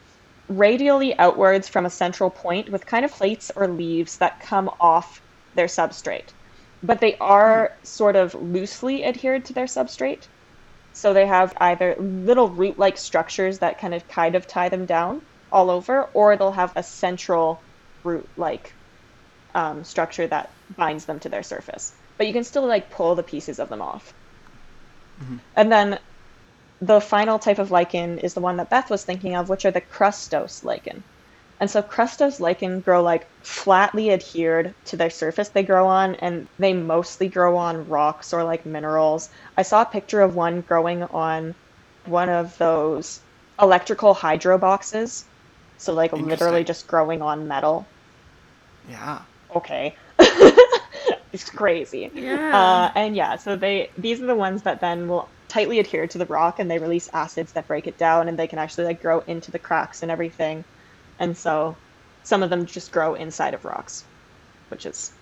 radially 0.49 1.17
outwards 1.19 1.69
from 1.69 1.85
a 1.85 1.91
central 1.91 2.31
point 2.31 2.71
with 2.71 2.87
kind 2.87 3.05
of 3.05 3.13
plates 3.13 3.53
or 3.55 3.69
leaves 3.69 4.17
that 4.17 4.41
come 4.41 4.71
off 4.81 5.21
their 5.55 5.67
substrate. 5.67 6.33
But 6.83 7.01
they 7.01 7.17
are 7.19 7.73
sort 7.83 8.17
of 8.17 8.35
loosely 8.35 9.05
adhered 9.05 9.45
to 9.45 9.53
their 9.53 9.67
substrate. 9.67 10.29
So 10.95 11.13
they 11.13 11.27
have 11.27 11.53
either 11.59 11.95
little 11.97 12.49
root 12.49 12.79
like 12.79 12.97
structures 12.97 13.59
that 13.59 13.79
kind 13.79 13.93
of 13.93 14.09
kind 14.09 14.35
of 14.35 14.47
tie 14.47 14.71
them 14.71 14.87
down 14.87 15.21
all 15.53 15.69
over, 15.71 16.09
or 16.15 16.37
they'll 16.37 16.53
have 16.53 16.73
a 16.75 16.83
central 16.83 17.61
root 18.03 18.27
like 18.39 18.73
um, 19.55 19.85
structure 19.85 20.27
that 20.27 20.51
binds 20.77 21.05
them 21.05 21.21
to 21.21 21.29
their 21.29 21.43
surface. 21.43 21.93
But 22.19 22.27
you 22.27 22.33
can 22.33 22.45
still 22.45 22.67
like 22.67 22.91
pull 22.91 23.15
the 23.15 23.23
pieces 23.23 23.59
of 23.59 23.69
them 23.69 23.83
off. 23.83 24.13
And 25.57 25.71
then 25.71 25.99
the 26.81 27.01
final 27.01 27.39
type 27.39 27.59
of 27.59 27.71
lichen 27.71 28.19
is 28.19 28.35
the 28.35 28.41
one 28.41 28.57
that 28.59 28.71
Beth 28.71 28.91
was 28.91 29.05
thinking 29.05 29.37
of, 29.37 29.49
which 29.49 29.65
are 29.65 29.71
the 29.71 29.81
crustose 29.81 30.65
lichen. 30.65 31.03
And 31.61 31.71
so 31.71 31.83
crustose 31.83 32.41
lichen 32.41 32.81
grow 32.81 33.03
like 33.03 33.27
flatly 33.43 34.11
adhered 34.11 34.75
to 34.87 34.97
their 34.97 35.11
surface 35.11 35.49
they 35.49 35.63
grow 35.63 35.87
on, 35.87 36.17
and 36.17 36.49
they 36.59 36.73
mostly 36.75 37.29
grow 37.29 37.57
on 37.57 37.89
rocks 37.89 38.33
or 38.33 38.45
like 38.45 38.67
minerals. 38.67 39.29
I 39.57 39.63
saw 39.63 39.83
a 39.83 39.87
picture 39.87 40.21
of 40.21 40.35
one 40.35 40.63
growing 40.63 41.05
on 41.05 41.55
one 42.07 42.29
of 42.29 42.59
those 42.59 43.21
electrical 43.61 44.15
hydro 44.15 44.59
boxes. 44.59 45.25
So 45.79 45.95
like 45.95 46.13
literally 46.13 46.65
just 46.65 46.87
growing 46.87 47.23
on 47.23 47.49
metal. 47.49 47.87
Yeah. 48.91 49.23
Okay. 49.55 49.95
it's 51.33 51.49
crazy. 51.51 52.11
Yeah. 52.15 52.57
Uh, 52.57 52.93
and 52.99 53.17
yeah, 53.17 53.37
so 53.37 53.57
they 53.57 53.91
these 53.99 54.21
are 54.23 54.27
the 54.27 54.35
ones 54.35 54.63
that 54.63 54.81
then 54.81 55.09
will 55.09 55.29
tightly 55.49 55.79
adhere 55.79 56.07
to 56.09 56.19
the 56.19 56.27
rock 56.27 56.59
and 56.59 56.71
they 56.71 56.79
release 56.79 57.09
acids 57.13 57.53
that 57.53 57.67
break 57.69 57.87
it 57.87 57.97
down 57.99 58.29
and 58.29 58.39
they 58.39 58.47
can 58.47 58.59
actually 58.59 58.85
like 58.85 59.01
grow 59.01 59.21
into 59.21 59.51
the 59.51 59.59
cracks 59.59 60.03
and 60.03 60.11
everything. 60.11 60.65
And 61.19 61.37
so 61.37 61.77
some 62.23 62.43
of 62.43 62.51
them 62.51 62.67
just 62.67 62.91
grow 62.91 63.15
inside 63.15 63.55
of 63.55 63.65
rocks, 63.65 64.05
which 64.69 64.87
is 64.87 65.13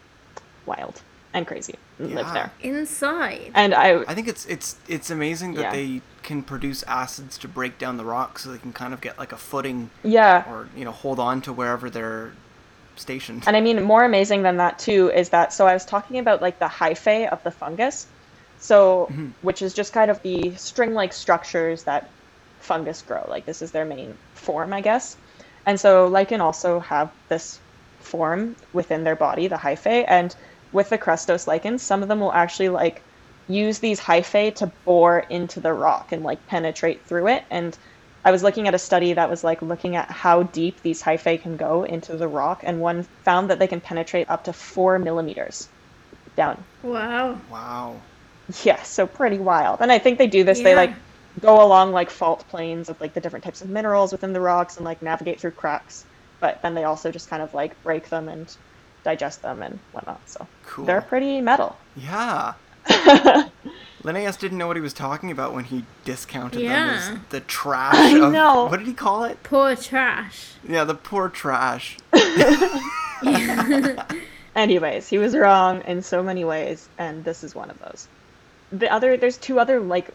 wild 0.66 1.02
and 1.34 1.46
crazy. 1.46 1.74
and 1.98 2.14
Live 2.14 2.32
there. 2.32 2.52
Inside. 2.60 3.50
And 3.54 3.74
I 3.74 4.02
I 4.02 4.14
think 4.14 4.28
it's 4.28 4.44
it's 4.46 4.76
it's 4.88 5.10
amazing 5.10 5.54
that 5.54 5.62
Yeah. 5.62 5.72
they 5.72 6.00
can 6.22 6.42
produce 6.42 6.84
acids 6.84 7.36
to 7.38 7.48
break 7.48 7.78
down 7.78 7.96
the 7.96 8.04
rock, 8.04 8.38
so 8.38 8.52
they 8.52 8.58
can 8.58 8.72
kind 8.72 8.94
of 8.94 9.00
get 9.00 9.18
like 9.18 9.32
a 9.32 9.36
footing 9.36 9.90
yeah, 10.04 10.44
or 10.48 10.68
you 10.76 10.84
know 10.84 10.92
hold 10.92 11.18
on 11.18 11.40
to 11.42 11.52
wherever 11.52 11.90
they're 11.90 12.32
stationed. 12.96 13.44
And 13.46 13.56
I 13.56 13.60
mean, 13.60 13.82
more 13.82 14.04
amazing 14.04 14.42
than 14.42 14.56
that 14.58 14.78
too 14.78 15.10
is 15.10 15.30
that 15.30 15.52
so 15.52 15.66
I 15.66 15.74
was 15.74 15.84
talking 15.84 16.18
about 16.18 16.42
like 16.42 16.58
the 16.58 16.66
hyphae 16.66 17.28
of 17.28 17.42
the 17.42 17.50
fungus, 17.50 18.06
so 18.58 19.08
mm-hmm. 19.10 19.30
which 19.42 19.62
is 19.62 19.74
just 19.74 19.92
kind 19.92 20.10
of 20.10 20.20
the 20.22 20.54
string-like 20.56 21.12
structures 21.12 21.84
that 21.84 22.10
fungus 22.60 23.02
grow. 23.02 23.24
Like 23.28 23.46
this 23.46 23.62
is 23.62 23.70
their 23.72 23.84
main 23.84 24.16
form, 24.34 24.72
I 24.72 24.80
guess. 24.80 25.16
And 25.66 25.78
so 25.78 26.06
lichen 26.06 26.40
also 26.40 26.80
have 26.80 27.10
this 27.28 27.60
form 28.00 28.56
within 28.72 29.04
their 29.04 29.16
body, 29.16 29.46
the 29.46 29.56
hyphae, 29.56 30.04
and 30.08 30.34
with 30.72 30.90
the 30.90 30.98
crustose 30.98 31.46
lichens, 31.46 31.82
some 31.82 32.02
of 32.02 32.08
them 32.08 32.20
will 32.20 32.32
actually 32.32 32.68
like 32.68 33.02
use 33.48 33.78
these 33.78 34.00
hyphae 34.00 34.54
to 34.56 34.66
bore 34.84 35.20
into 35.30 35.60
the 35.60 35.72
rock 35.72 36.12
and 36.12 36.22
like 36.22 36.44
penetrate 36.46 37.04
through 37.04 37.28
it. 37.28 37.44
And 37.50 37.76
I 38.24 38.30
was 38.32 38.42
looking 38.42 38.68
at 38.68 38.74
a 38.74 38.78
study 38.78 39.12
that 39.14 39.30
was 39.30 39.44
like 39.44 39.62
looking 39.62 39.96
at 39.96 40.10
how 40.10 40.42
deep 40.44 40.80
these 40.82 41.02
hyphae 41.02 41.40
can 41.40 41.56
go 41.56 41.84
into 41.84 42.16
the 42.16 42.28
rock, 42.28 42.62
and 42.64 42.80
one 42.80 43.06
found 43.24 43.50
that 43.50 43.58
they 43.60 43.68
can 43.68 43.80
penetrate 43.80 44.28
up 44.30 44.44
to 44.44 44.52
four 44.52 44.98
millimeters 44.98 45.70
down. 46.36 46.66
Wow. 46.82 47.40
wow. 47.48 48.02
Yeah, 48.64 48.82
so 48.82 49.06
pretty 49.06 49.38
wild. 49.38 49.80
And 49.80 49.90
I 49.92 49.98
think 49.98 50.18
they 50.18 50.26
do 50.26 50.44
this. 50.44 50.60
They 50.60 50.74
like 50.74 50.94
go 51.40 51.64
along 51.64 51.92
like 51.92 52.10
fault 52.10 52.48
planes 52.48 52.88
of 52.88 53.00
like 53.00 53.14
the 53.14 53.20
different 53.20 53.44
types 53.44 53.62
of 53.62 53.68
minerals 53.70 54.12
within 54.12 54.32
the 54.32 54.40
rocks 54.40 54.76
and 54.76 54.84
like 54.84 55.02
navigate 55.02 55.40
through 55.40 55.52
cracks. 55.52 56.06
But 56.40 56.58
then 56.62 56.74
they 56.74 56.84
also 56.84 57.10
just 57.10 57.28
kind 57.30 57.42
of 57.42 57.54
like 57.54 57.82
break 57.82 58.08
them 58.08 58.28
and 58.28 58.48
digest 59.04 59.42
them 59.42 59.62
and 59.62 59.80
whatnot. 59.90 60.28
So 60.28 60.48
Cool. 60.62 60.86
they're 60.86 61.02
pretty 61.02 61.40
metal. 61.40 61.78
Yeah. 61.94 62.54
Linnaeus 64.04 64.36
didn't 64.36 64.58
know 64.58 64.66
what 64.66 64.76
he 64.76 64.82
was 64.82 64.92
talking 64.92 65.30
about 65.30 65.54
when 65.54 65.64
he 65.64 65.84
discounted 66.04 66.60
them 66.60 66.66
Yeah. 66.66 67.12
as 67.14 67.18
the 67.30 67.40
trash. 67.40 67.94
I 67.94 68.18
of, 68.18 68.32
know. 68.32 68.64
What 68.66 68.78
did 68.78 68.88
he 68.88 68.94
call 68.94 69.24
it? 69.24 69.42
Poor 69.42 69.76
trash. 69.76 70.52
Yeah, 70.68 70.84
the 70.84 70.94
poor 70.94 71.28
trash. 71.28 71.98
Anyways, 74.54 75.08
he 75.08 75.18
was 75.18 75.36
wrong 75.36 75.82
in 75.82 76.02
so 76.02 76.22
many 76.22 76.44
ways, 76.44 76.88
and 76.98 77.24
this 77.24 77.42
is 77.44 77.54
one 77.54 77.70
of 77.70 77.78
those. 77.80 78.06
The 78.72 78.92
other, 78.92 79.16
there's 79.16 79.38
two 79.38 79.58
other 79.60 79.80
like 79.80 80.08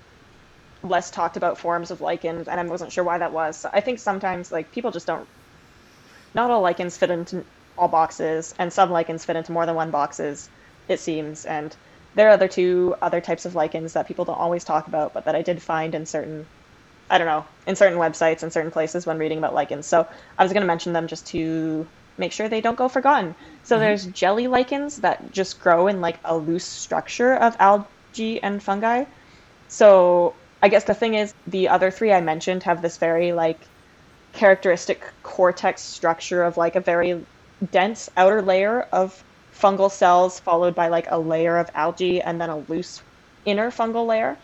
less 0.84 1.10
talked 1.10 1.38
about 1.38 1.58
forms 1.58 1.90
of 1.92 2.02
lichens, 2.02 2.48
and 2.48 2.60
I 2.60 2.64
wasn't 2.64 2.92
sure 2.92 3.04
why 3.04 3.18
that 3.18 3.32
was. 3.32 3.56
So 3.58 3.70
I 3.74 3.82
think 3.82 4.00
sometimes 4.00 4.52
like 4.52 4.72
people 4.72 4.92
just 4.92 5.08
don't. 5.08 5.28
Not 6.34 6.52
all 6.52 6.62
lichens 6.62 6.98
fit 6.98 7.10
into 7.10 7.44
all 7.78 7.88
boxes, 7.88 8.54
and 8.60 8.72
some 8.72 8.92
lichens 8.92 9.26
fit 9.26 9.36
into 9.36 9.52
more 9.52 9.66
than 9.66 9.76
one 9.76 9.92
boxes, 9.92 10.50
it 10.88 11.00
seems. 11.00 11.46
And 11.46 11.76
there 12.18 12.28
are 12.28 12.32
other 12.32 12.48
two 12.48 12.96
other 13.00 13.22
types 13.22 13.46
of 13.46 13.54
lichens 13.54 13.94
that 13.94 14.08
people 14.08 14.26
don't 14.26 14.40
always 14.40 14.64
talk 14.64 14.88
about, 14.88 15.14
but 15.14 15.26
that 15.26 15.36
I 15.36 15.44
did 15.44 15.62
find 15.62 15.94
in 15.94 16.08
certain, 16.08 16.48
I 17.12 17.20
don't 17.20 17.28
know, 17.28 17.46
in 17.68 17.76
certain 17.76 18.00
websites 18.00 18.42
and 18.42 18.52
certain 18.52 18.72
places 18.72 19.06
when 19.06 19.20
reading 19.20 19.38
about 19.38 19.54
lichens. 19.54 19.86
So 19.86 20.08
I 20.36 20.44
was 20.44 20.52
going 20.52 20.62
to 20.62 20.68
mention 20.68 20.94
them 20.94 21.06
just 21.06 21.28
to 21.28 21.86
make 22.18 22.32
sure 22.32 22.50
they 22.50 22.60
don't 22.60 22.76
go 22.76 22.90
forgotten. 22.90 23.36
So 23.62 23.76
mm-hmm. 23.76 23.84
there's 23.84 24.08
jelly 24.08 24.48
lichens 24.48 24.98
that 25.02 25.32
just 25.32 25.62
grow 25.62 25.86
in 25.86 26.02
like 26.02 26.18
a 26.26 26.36
loose 26.36 26.66
structure 26.66 27.36
of 27.36 27.56
algae 27.60 28.42
and 28.42 28.64
fungi. 28.64 29.06
So 29.68 30.34
I 30.64 30.70
guess 30.70 30.86
the 30.86 30.96
thing 30.96 31.14
is, 31.14 31.36
the 31.46 31.70
other 31.70 31.92
three 31.92 32.12
I 32.12 32.22
mentioned 32.22 32.64
have 32.64 32.82
this 32.82 32.98
very 32.98 33.32
like 33.32 33.60
characteristic 34.34 35.04
cortex 35.22 35.84
structure 35.84 36.44
of 36.44 36.58
like 36.58 36.76
a 36.76 36.82
very 36.82 37.24
dense 37.72 38.10
outer 38.18 38.42
layer 38.42 38.88
of 38.92 39.24
fungal 39.60 39.92
cells, 39.92 40.40
followed 40.40 40.76
by 40.76 40.88
like 40.88 41.10
a 41.10 41.18
layer 41.18 41.58
of 41.58 41.70
algae, 41.74 42.22
and 42.22 42.40
then 42.40 42.50
a 42.50 42.58
loose 42.58 43.02
inner 43.46 43.72
fungal 43.72 44.06
layer 44.06 44.38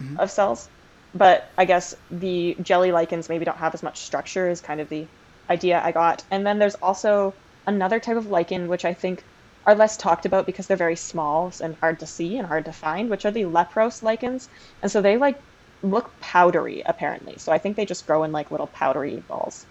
mm-hmm. 0.00 0.18
of 0.20 0.30
cells. 0.30 0.68
But 1.14 1.48
I 1.56 1.64
guess 1.64 1.94
the 2.10 2.56
jelly 2.62 2.92
lichens 2.92 3.28
maybe 3.28 3.44
don't 3.44 3.58
have 3.58 3.74
as 3.74 3.82
much 3.82 3.98
structure, 3.98 4.48
is 4.48 4.60
kind 4.60 4.80
of 4.80 4.88
the 4.88 5.06
idea 5.48 5.80
I 5.82 5.92
got. 5.92 6.24
And 6.30 6.46
then 6.46 6.58
there's 6.58 6.74
also 6.76 7.34
another 7.66 8.00
type 8.00 8.16
of 8.16 8.30
lichen, 8.30 8.68
which 8.68 8.84
I 8.84 8.94
think 8.94 9.24
are 9.66 9.74
less 9.74 9.96
talked 9.96 10.26
about 10.26 10.46
because 10.46 10.66
they're 10.66 10.76
very 10.76 10.96
small 10.96 11.52
and 11.62 11.76
hard 11.76 11.98
to 12.00 12.06
see 12.06 12.36
and 12.36 12.46
hard 12.46 12.64
to 12.66 12.72
find, 12.72 13.08
which 13.10 13.24
are 13.24 13.30
the 13.30 13.46
leprose 13.46 14.02
lichens. 14.02 14.48
And 14.82 14.90
so 14.90 15.00
they 15.00 15.16
like 15.16 15.40
look 15.82 16.18
powdery 16.20 16.82
apparently. 16.84 17.38
So 17.38 17.52
I 17.52 17.58
think 17.58 17.76
they 17.76 17.86
just 17.86 18.06
grow 18.06 18.24
in 18.24 18.32
like 18.32 18.50
little 18.50 18.66
powdery 18.68 19.22
balls. 19.28 19.66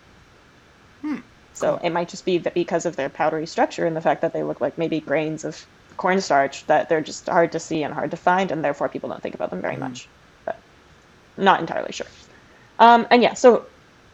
Hmm. 1.01 1.17
So 1.53 1.79
it 1.83 1.91
might 1.91 2.09
just 2.09 2.25
be 2.25 2.39
that 2.39 2.53
because 2.53 2.85
of 2.85 2.95
their 2.95 3.09
powdery 3.09 3.45
structure 3.45 3.85
and 3.85 3.95
the 3.95 4.01
fact 4.01 4.21
that 4.21 4.33
they 4.33 4.43
look 4.43 4.59
like 4.59 4.77
maybe 4.77 4.99
grains 4.99 5.45
of 5.45 5.65
cornstarch 5.97 6.65
that 6.65 6.89
they're 6.89 7.01
just 7.01 7.27
hard 7.27 7.51
to 7.51 7.59
see 7.59 7.83
and 7.83 7.93
hard 7.93 8.11
to 8.11 8.17
find, 8.17 8.51
and 8.51 8.63
therefore 8.63 8.89
people 8.89 9.09
don't 9.09 9.21
think 9.21 9.35
about 9.35 9.51
them 9.51 9.61
very 9.61 9.77
much. 9.77 10.07
But 10.45 10.57
not 11.37 11.59
entirely 11.59 11.91
sure. 11.91 12.07
Um, 12.79 13.07
and 13.11 13.21
yeah, 13.21 13.35
so 13.35 13.65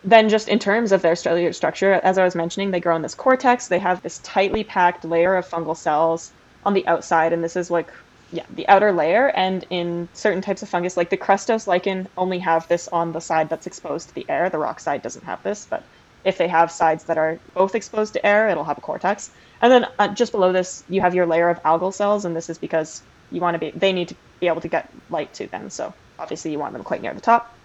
then 0.04 0.30
just 0.30 0.48
in 0.48 0.60
terms 0.60 0.92
of 0.92 1.02
their 1.02 1.16
cellular 1.16 1.54
structure, 1.54 1.94
as 1.94 2.18
I 2.18 2.24
was 2.24 2.36
mentioning, 2.36 2.72
they 2.72 2.80
grow 2.80 2.96
in 2.96 3.02
this 3.02 3.16
cortex. 3.16 3.68
They 3.68 3.80
have 3.80 4.02
this 4.02 4.20
tightly 4.20 4.64
packed 4.64 5.06
layer 5.06 5.36
of 5.36 5.48
fungal 5.48 5.76
cells 5.76 6.32
on 6.66 6.74
the 6.74 6.86
outside, 6.88 7.34
and 7.34 7.44
this 7.44 7.56
is 7.56 7.72
like 7.72 7.92
yeah, 8.32 8.46
the 8.56 8.68
outer 8.68 8.92
layer. 8.92 9.30
And 9.30 9.66
in 9.70 10.08
certain 10.14 10.42
types 10.42 10.62
of 10.62 10.70
fungus, 10.70 10.98
like 10.98 11.10
the 11.10 11.18
crustose 11.18 11.68
lichen, 11.68 12.08
only 12.18 12.40
have 12.40 12.68
this 12.68 12.88
on 12.90 13.12
the 13.12 13.22
side 13.22 13.50
that's 13.50 13.66
exposed 13.66 14.10
to 14.10 14.16
the 14.16 14.26
air. 14.30 14.50
The 14.50 14.60
rock 14.60 14.80
side 14.80 15.02
doesn't 15.02 15.26
have 15.26 15.42
this, 15.44 15.66
but 15.70 15.84
if 16.24 16.38
they 16.38 16.48
have 16.48 16.72
sides 16.72 17.06
that 17.06 17.18
are 17.18 17.40
both 17.54 17.76
exposed 17.76 18.14
to 18.14 18.26
air, 18.26 18.50
it'll 18.50 18.64
have 18.64 18.78
a 18.78 18.82
cortex. 18.82 19.32
And 19.62 19.72
then 19.72 19.88
uh, 20.00 20.08
just 20.10 20.32
below 20.32 20.52
this, 20.52 20.84
you 20.90 21.02
have 21.02 21.16
your 21.16 21.26
layer 21.26 21.50
of 21.50 21.62
algal 21.64 21.94
cells, 21.94 22.26
and 22.26 22.36
this 22.36 22.50
is 22.50 22.58
because 22.58 23.02
you 23.32 23.42
want 23.42 23.56
to 23.56 23.60
be 23.60 23.72
they 23.72 23.94
need 23.94 24.08
to 24.10 24.16
be 24.40 24.48
able 24.48 24.62
to 24.62 24.68
get 24.68 24.90
light 25.10 25.34
to 25.36 25.48
them. 25.48 25.70
So 25.70 25.94
obviously 26.18 26.52
you 26.52 26.60
want 26.60 26.74
them 26.74 26.84
quite 26.84 27.02
near 27.02 27.14
the 27.14 27.22
top. 27.22 27.56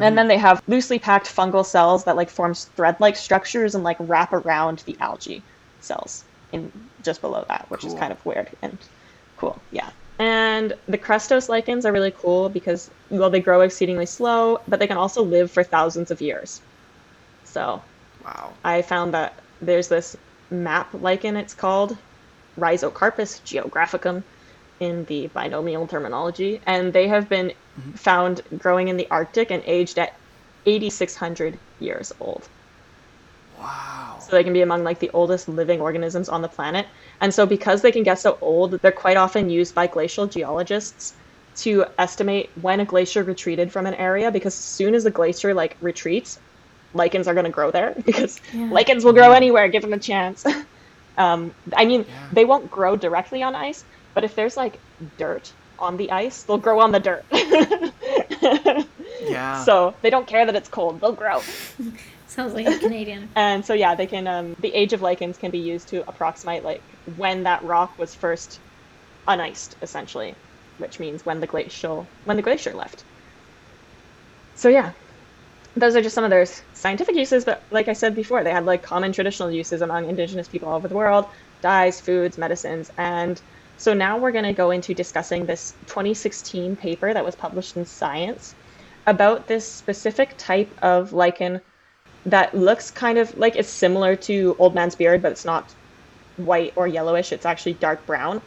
And 0.00 0.18
then 0.18 0.26
they 0.26 0.38
have 0.38 0.60
loosely 0.66 0.98
packed 0.98 1.26
fungal 1.26 1.64
cells 1.64 2.02
that 2.04 2.16
like 2.16 2.28
form 2.28 2.54
thread-like 2.54 3.14
structures 3.14 3.76
and 3.76 3.84
like 3.84 3.96
wrap 4.00 4.32
around 4.32 4.82
the 4.86 4.96
algae. 4.98 5.40
cells 5.80 6.24
in 6.52 6.72
just 7.02 7.20
below 7.20 7.44
that, 7.48 7.66
which 7.68 7.84
is 7.84 7.94
kind 7.94 8.12
of 8.12 8.24
weird 8.26 8.48
and 8.62 8.76
cool. 9.36 9.60
Yeah. 9.70 9.90
And 10.18 10.74
the 10.88 10.98
crustose 10.98 11.48
lichens 11.48 11.84
are 11.84 11.92
really 11.92 12.12
cool 12.12 12.48
because 12.48 12.90
well 13.10 13.30
they 13.30 13.40
grow 13.40 13.60
exceedingly 13.60 14.06
slow, 14.06 14.60
but 14.66 14.78
they 14.78 14.86
can 14.86 14.96
also 14.96 15.22
live 15.22 15.50
for 15.50 15.62
thousands 15.62 16.10
of 16.10 16.20
years. 16.20 16.60
So 17.54 17.82
Wow. 18.24 18.52
I 18.64 18.82
found 18.82 19.12
that 19.14 19.34
there's 19.60 19.88
this 19.88 20.16
map 20.50 20.88
lichen, 20.94 21.36
it's 21.36 21.54
called 21.54 21.96
Rhizocarpus 22.58 23.42
geographicum 23.44 24.22
in 24.80 25.04
the 25.04 25.28
binomial 25.28 25.86
terminology, 25.86 26.60
and 26.66 26.92
they 26.92 27.06
have 27.08 27.28
been 27.28 27.48
mm-hmm. 27.50 27.92
found 27.92 28.42
growing 28.58 28.88
in 28.88 28.96
the 28.96 29.08
Arctic 29.10 29.50
and 29.50 29.62
aged 29.66 29.98
at 29.98 30.14
8,600 30.66 31.58
years 31.80 32.12
old. 32.18 32.48
Wow. 33.58 34.16
So 34.20 34.32
they 34.32 34.44
can 34.44 34.52
be 34.52 34.62
among 34.62 34.82
like 34.82 34.98
the 34.98 35.10
oldest 35.12 35.48
living 35.48 35.80
organisms 35.80 36.28
on 36.28 36.42
the 36.42 36.48
planet. 36.48 36.86
And 37.20 37.32
so 37.32 37.46
because 37.46 37.82
they 37.82 37.92
can 37.92 38.02
get 38.02 38.18
so 38.18 38.38
old, 38.40 38.72
they're 38.72 38.92
quite 38.92 39.16
often 39.16 39.50
used 39.50 39.74
by 39.74 39.86
glacial 39.86 40.26
geologists 40.26 41.14
to 41.56 41.84
estimate 41.98 42.50
when 42.60 42.80
a 42.80 42.84
glacier 42.84 43.22
retreated 43.22 43.70
from 43.70 43.86
an 43.86 43.94
area 43.94 44.30
because 44.30 44.54
as 44.54 44.64
soon 44.64 44.94
as 44.94 45.04
the 45.04 45.10
glacier 45.10 45.54
like 45.54 45.76
retreats, 45.80 46.38
lichens 46.94 47.28
are 47.28 47.34
going 47.34 47.44
to 47.44 47.50
grow 47.50 47.70
there 47.70 47.94
because 48.06 48.36
Yeah. 48.52 48.70
lichens 48.70 49.04
will 49.04 49.12
grow 49.12 49.32
anywhere, 49.32 49.68
give 49.68 49.82
them 49.82 49.92
a 49.92 49.98
chance. 49.98 50.42
um, 51.18 51.52
I 51.76 51.84
mean, 51.84 52.04
Yeah. 52.08 52.28
they 52.32 52.44
won't 52.44 52.70
grow 52.70 52.96
directly 52.96 53.42
on 53.42 53.54
ice, 53.54 53.84
but 54.14 54.24
if 54.24 54.34
there's 54.34 54.56
like 54.56 54.80
dirt 55.18 55.52
on 55.78 55.96
the 55.96 56.10
ice, 56.12 56.44
they'll 56.44 56.58
grow 56.58 56.80
on 56.80 56.92
the 56.92 57.00
dirt. 57.00 57.24
Yeah. 59.30 59.64
So 59.64 59.96
they 60.02 60.10
don't 60.10 60.26
care 60.26 60.44
that 60.46 60.56
it's 60.56 60.68
cold, 60.68 61.00
they'll 61.00 61.14
grow. 61.14 61.42
Sounds 62.26 62.54
like 62.54 62.66
a 62.66 62.78
Canadian. 62.78 63.30
And 63.36 63.64
so 63.64 63.74
yeah, 63.74 63.94
they 63.94 64.06
can 64.06 64.26
um, 64.26 64.54
the 64.58 64.74
age 64.74 64.92
of 64.92 65.02
lichens 65.02 65.36
can 65.38 65.50
be 65.50 65.58
used 65.58 65.88
to 65.90 66.04
approximate 66.08 66.64
like 66.64 66.82
when 67.04 67.44
that 67.44 67.62
rock 67.62 67.92
was 67.98 68.14
first 68.14 68.60
uniced, 69.28 69.74
essentially, 69.82 70.34
which 70.78 70.98
means 70.98 71.24
when 71.24 71.40
the 71.40 71.46
glacial 71.46 72.12
when 72.24 72.36
the 72.36 72.42
glacier 72.42 72.74
left. 72.74 73.04
So 74.54 74.68
yeah, 74.68 74.92
those 75.76 75.96
are 75.96 76.02
just 76.02 76.14
some 76.14 76.24
of 76.24 76.30
their 76.30 76.46
scientific 76.72 77.16
uses. 77.16 77.44
But 77.44 77.62
like 77.70 77.88
I 77.88 77.92
said 77.92 78.14
before, 78.14 78.44
they 78.44 78.52
had 78.52 78.64
like 78.64 78.82
common 78.82 79.12
traditional 79.12 79.50
uses 79.50 79.82
among 79.82 80.08
indigenous 80.08 80.48
people 80.48 80.68
all 80.68 80.76
over 80.76 80.88
the 80.88 80.94
world: 80.94 81.26
dyes, 81.62 82.00
foods, 82.00 82.38
medicines, 82.38 82.90
and 82.96 83.40
so 83.76 83.92
now 83.92 84.16
we're 84.16 84.32
going 84.32 84.44
to 84.44 84.52
go 84.52 84.70
into 84.70 84.94
discussing 84.94 85.46
this 85.46 85.74
2016 85.86 86.76
paper 86.76 87.12
that 87.12 87.24
was 87.24 87.34
published 87.34 87.76
in 87.76 87.84
Science 87.84 88.54
about 89.06 89.48
this 89.48 89.68
specific 89.70 90.34
type 90.38 90.70
of 90.80 91.12
lichen 91.12 91.60
that 92.24 92.54
looks 92.54 92.90
kind 92.90 93.18
of 93.18 93.36
like 93.36 93.56
it's 93.56 93.68
similar 93.68 94.16
to 94.16 94.56
old 94.58 94.74
man's 94.74 94.94
beard, 94.94 95.20
but 95.20 95.32
it's 95.32 95.44
not 95.44 95.74
white 96.36 96.72
or 96.76 96.86
yellowish. 96.86 97.32
It's 97.32 97.44
actually 97.44 97.74
dark 97.74 98.04
brown. 98.06 98.40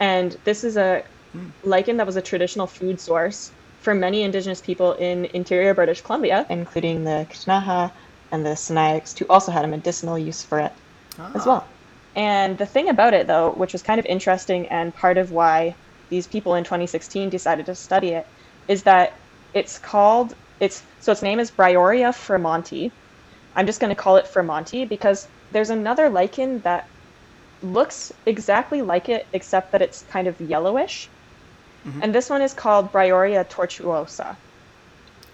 And 0.00 0.36
this 0.44 0.64
is 0.64 0.76
a 0.76 1.02
hmm. 1.32 1.48
lichen 1.64 1.96
that 1.96 2.06
was 2.06 2.16
a 2.16 2.22
traditional 2.22 2.66
food 2.66 3.00
source 3.00 3.50
for 3.88 3.94
many 3.94 4.20
indigenous 4.20 4.60
people 4.60 4.92
in 4.92 5.24
interior 5.32 5.72
British 5.72 6.02
Columbia, 6.02 6.44
including 6.50 7.04
the 7.04 7.26
Ktunaxa 7.30 7.90
and 8.30 8.44
the 8.44 8.50
Sinixt, 8.50 9.18
who 9.18 9.24
also 9.30 9.50
had 9.50 9.64
a 9.64 9.68
medicinal 9.68 10.18
use 10.18 10.42
for 10.42 10.58
it 10.58 10.72
as 11.34 11.46
Ah. 11.46 11.48
well. 11.48 11.68
And 12.14 12.58
the 12.58 12.66
thing 12.66 12.90
about 12.90 13.14
it, 13.14 13.26
though, 13.26 13.52
which 13.52 13.72
was 13.72 13.80
kind 13.82 13.98
of 13.98 14.04
interesting 14.04 14.68
and 14.68 14.94
part 14.94 15.16
of 15.16 15.30
why 15.30 15.74
these 16.10 16.26
people 16.26 16.54
in 16.54 16.64
2016 16.64 17.30
decided 17.30 17.64
to 17.64 17.74
study 17.74 18.10
it, 18.10 18.26
is 18.68 18.82
that 18.82 19.14
it's 19.54 19.78
called 19.78 20.34
it's 20.60 20.82
so 21.00 21.10
its 21.12 21.22
name 21.22 21.40
is 21.40 21.50
Bryoria 21.50 22.12
fremonti. 22.12 22.90
I'm 23.54 23.64
just 23.64 23.80
going 23.80 23.88
to 23.96 24.02
call 24.02 24.16
it 24.16 24.26
fremonti 24.34 24.86
because 24.86 25.26
there's 25.50 25.70
another 25.70 26.10
lichen 26.10 26.60
that 26.64 26.84
looks 27.62 28.12
exactly 28.26 28.82
like 28.82 29.08
it 29.08 29.24
except 29.32 29.72
that 29.72 29.80
it's 29.80 30.04
kind 30.12 30.28
of 30.28 30.38
yellowish. 30.40 31.10
Mm-hmm. 31.88 32.02
And 32.02 32.14
this 32.14 32.28
one 32.30 32.42
is 32.42 32.54
called 32.54 32.92
Bryoria 32.92 33.48
tortuosa. 33.48 34.36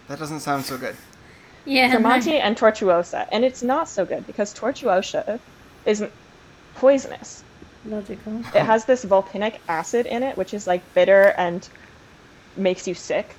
That 0.08 0.18
doesn't 0.18 0.40
sound 0.40 0.64
so 0.64 0.78
good. 0.78 0.96
Yeah. 1.64 1.94
Fremonti 1.94 2.40
and 2.40 2.56
tortuosa. 2.56 3.26
And 3.32 3.44
it's 3.44 3.62
not 3.62 3.88
so 3.88 4.04
good 4.04 4.26
because 4.26 4.54
tortuosa 4.54 5.40
is 5.84 6.04
poisonous. 6.76 7.42
Logical. 7.86 8.38
It 8.38 8.62
has 8.62 8.84
this 8.84 9.04
vulpinic 9.04 9.58
acid 9.68 10.06
in 10.06 10.22
it, 10.22 10.36
which 10.36 10.54
is 10.54 10.66
like 10.66 10.82
bitter 10.94 11.34
and 11.36 11.68
makes 12.56 12.86
you 12.86 12.94
sick. 12.94 13.34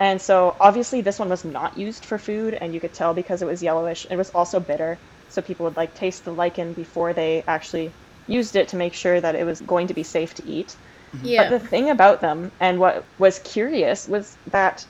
And 0.00 0.20
so 0.20 0.56
obviously 0.60 1.00
this 1.00 1.18
one 1.18 1.28
was 1.28 1.44
not 1.44 1.78
used 1.78 2.04
for 2.04 2.18
food, 2.18 2.54
and 2.54 2.74
you 2.74 2.80
could 2.80 2.92
tell 2.92 3.14
because 3.14 3.40
it 3.40 3.46
was 3.46 3.62
yellowish. 3.62 4.06
It 4.10 4.16
was 4.16 4.30
also 4.30 4.58
bitter, 4.58 4.98
so 5.28 5.40
people 5.40 5.64
would 5.64 5.76
like 5.76 5.94
taste 5.94 6.24
the 6.24 6.32
lichen 6.32 6.72
before 6.72 7.12
they 7.12 7.44
actually 7.46 7.92
used 8.26 8.56
it 8.56 8.68
to 8.68 8.76
make 8.76 8.94
sure 8.94 9.20
that 9.20 9.34
it 9.34 9.44
was 9.44 9.60
going 9.60 9.86
to 9.86 9.94
be 9.94 10.02
safe 10.02 10.34
to 10.34 10.46
eat. 10.46 10.74
Yeah. 11.22 11.48
But 11.48 11.60
the 11.60 11.68
thing 11.68 11.90
about 11.90 12.20
them, 12.20 12.50
and 12.60 12.78
what 12.78 13.04
was 13.18 13.38
curious, 13.40 14.08
was 14.08 14.36
that 14.46 14.86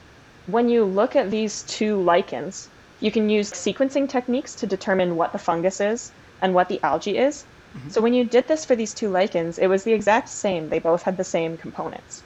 when 0.47 0.69
you 0.69 0.85
look 0.85 1.17
at 1.17 1.31
these 1.31 1.63
two 1.63 1.97
lichens, 2.01 2.69
you 3.01 3.11
can 3.11 3.29
use 3.29 3.51
sequencing 3.51 4.09
techniques 4.09 4.55
to 4.57 4.67
determine 4.67 5.17
what 5.17 5.33
the 5.33 5.39
fungus 5.39 5.81
is 5.81 6.13
and 6.41 6.55
what 6.55 6.69
the 6.69 6.81
algae 6.83 7.19
is. 7.19 7.45
Mm-hmm. 7.77 7.89
So 7.91 8.01
when 8.01 8.15
you 8.15 8.25
did 8.25 8.47
this 8.47 8.65
for 8.65 8.77
these 8.77 8.95
two 8.95 9.09
lichens, 9.09 9.59
it 9.59 9.67
was 9.67 9.83
the 9.83 9.93
exact 9.93 10.29
same. 10.29 10.69
They 10.69 10.79
both 10.79 11.03
had 11.03 11.17
the 11.17 11.25
same 11.25 11.57
components. 11.57 12.23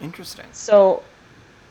Interesting. 0.00 0.46
So 0.52 1.02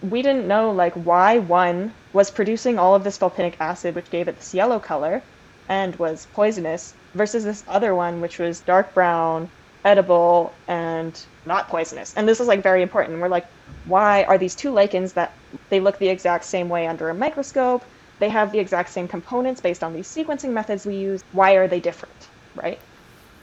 we 0.02 0.22
didn't 0.22 0.48
know 0.48 0.72
like 0.72 0.94
why 0.94 1.40
one 1.40 1.94
was 2.14 2.30
producing 2.32 2.78
all 2.78 2.96
of 2.96 3.04
this 3.04 3.18
vulpinic 3.18 3.56
acid, 3.60 3.96
which 3.96 4.10
gave 4.10 4.28
it 4.28 4.38
this 4.38 4.54
yellow 4.54 4.80
color, 4.80 5.22
and 5.70 5.96
was 5.96 6.28
poisonous, 6.34 6.94
versus 7.14 7.44
this 7.44 7.64
other 7.68 7.96
one, 7.96 8.20
which 8.22 8.40
was 8.40 8.60
dark 8.62 8.94
brown, 8.94 9.50
edible, 9.86 10.54
and 10.68 11.26
not 11.46 11.70
poisonous. 11.70 12.14
And 12.16 12.28
this 12.28 12.40
is 12.40 12.48
like 12.48 12.64
very 12.64 12.82
important. 12.82 13.20
We're 13.20 13.30
like, 13.30 13.46
why 13.84 14.24
are 14.24 14.38
these 14.38 14.56
two 14.56 14.72
lichens 14.72 15.14
that 15.14 15.34
they 15.70 15.80
look 15.80 15.98
the 16.00 16.10
exact 16.10 16.46
same 16.46 16.70
way 16.70 16.88
under 16.88 17.10
a 17.10 17.16
microscope? 17.16 17.86
They 18.20 18.30
have 18.30 18.52
the 18.52 18.60
exact 18.60 18.90
same 18.90 19.08
components 19.08 19.62
based 19.62 19.84
on 19.84 19.94
these 19.94 20.14
sequencing 20.14 20.52
methods 20.54 20.86
we 20.86 20.96
use. 20.96 21.22
Why 21.32 21.54
are 21.54 21.68
they 21.68 21.80
different, 21.80 22.30
right? 22.54 22.80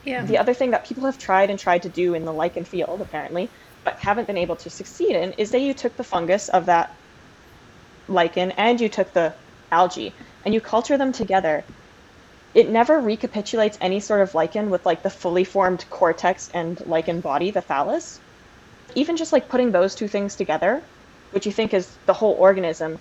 yeah. 0.04 0.22
The 0.22 0.38
other 0.38 0.54
thing 0.54 0.72
that 0.72 0.86
people 0.86 1.06
have 1.06 1.18
tried 1.18 1.50
and 1.50 1.58
tried 1.58 1.82
to 1.82 1.88
do 1.90 2.14
in 2.14 2.24
the 2.24 2.32
lichen 2.32 2.64
field, 2.64 3.02
apparently, 3.02 3.52
but 3.84 3.98
haven't 4.00 4.26
been 4.26 4.38
able 4.38 4.56
to 4.56 4.70
succeed 4.70 5.16
in, 5.16 5.32
is 5.34 5.50
that 5.52 5.60
you 5.60 5.74
took 5.74 5.96
the 5.96 6.04
fungus 6.04 6.48
of 6.48 6.66
that 6.66 6.90
lichen 8.08 8.50
and 8.52 8.80
you 8.80 8.88
took 8.88 9.12
the 9.12 9.36
algae 9.70 10.16
and 10.44 10.54
you 10.54 10.60
culture 10.60 10.98
them 10.98 11.12
together. 11.12 11.64
It 12.58 12.70
never 12.70 12.98
recapitulates 12.98 13.78
any 13.80 14.00
sort 14.00 14.20
of 14.20 14.34
lichen 14.34 14.68
with 14.68 14.84
like 14.84 15.04
the 15.04 15.10
fully 15.10 15.44
formed 15.44 15.84
cortex 15.90 16.48
and 16.52 16.76
lichen 16.86 17.20
body, 17.20 17.52
the 17.52 17.62
thallus. 17.62 18.18
Even 18.96 19.16
just 19.16 19.32
like 19.32 19.48
putting 19.48 19.70
those 19.70 19.94
two 19.94 20.08
things 20.08 20.34
together, 20.34 20.82
which 21.30 21.46
you 21.46 21.52
think 21.52 21.72
is 21.72 21.98
the 22.06 22.14
whole 22.14 22.34
organism, 22.34 22.98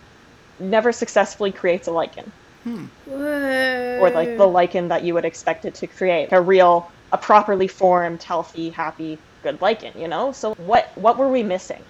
never 0.60 0.92
successfully 0.92 1.52
creates 1.52 1.88
a 1.88 1.92
lichen. 1.92 2.32
Hmm. 2.64 2.86
Whoa. 3.06 3.98
or 4.00 4.12
like 4.12 4.38
the 4.38 4.46
lichen 4.48 4.90
that 4.90 5.04
you 5.04 5.16
would 5.16 5.26
expect 5.26 5.66
it 5.66 5.74
to 5.76 5.88
create. 5.88 6.30
A 6.32 6.40
real 6.40 6.92
a 7.12 7.18
properly 7.18 7.68
formed 7.68 8.22
healthy 8.22 8.70
happy 8.70 9.24
good 9.42 9.60
lichen 9.60 9.94
you 9.98 10.08
know? 10.08 10.34
So 10.34 10.54
what 10.58 10.92
what 10.94 11.18
were 11.18 11.32
we 11.32 11.42
missing? 11.42 11.84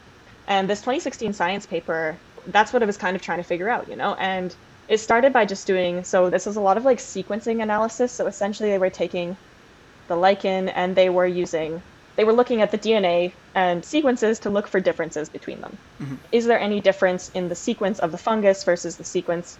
And 0.48 0.70
this 0.70 0.80
2016 0.80 1.34
science 1.34 1.66
paper 1.66 2.18
that's 2.46 2.72
what 2.72 2.82
it 2.82 2.86
was 2.86 2.96
kind 2.96 3.18
of 3.18 3.22
trying 3.22 3.40
to 3.40 3.44
figure 3.44 3.68
out 3.68 3.90
you 3.90 3.98
know? 3.98 4.16
And 4.16 4.56
it 4.88 5.00
started 5.00 5.34
by 5.34 5.46
just 5.46 5.68
doing 5.68 6.04
so 6.04 6.30
this 6.30 6.48
is 6.48 6.56
a 6.56 6.62
lot 6.62 6.78
of 6.78 6.86
like 6.86 7.00
sequencing 7.00 7.62
analysis 7.62 8.12
so 8.12 8.28
essentially 8.28 8.70
they 8.70 8.78
were 8.78 8.90
taking 8.90 9.36
the 10.08 10.16
lichen 10.16 10.70
and 10.70 10.96
they 10.96 11.10
were 11.10 11.28
using 11.28 11.82
they 12.16 12.24
were 12.24 12.34
looking 12.34 12.62
at 12.62 12.72
the 12.72 12.78
dna 12.78 13.32
and 13.56 13.84
sequences 13.84 14.40
to 14.40 14.50
look 14.50 14.68
for 14.68 14.80
differences 14.80 15.30
between 15.30 15.60
them 15.62 15.78
mm-hmm. 16.02 16.16
is 16.32 16.46
there 16.46 16.60
any 16.60 16.80
difference 16.80 17.30
in 17.34 17.50
the 17.50 17.56
sequence 17.56 18.00
of 18.00 18.12
the 18.12 18.18
fungus 18.18 18.64
versus 18.64 18.98
the 18.98 19.04
sequence 19.04 19.58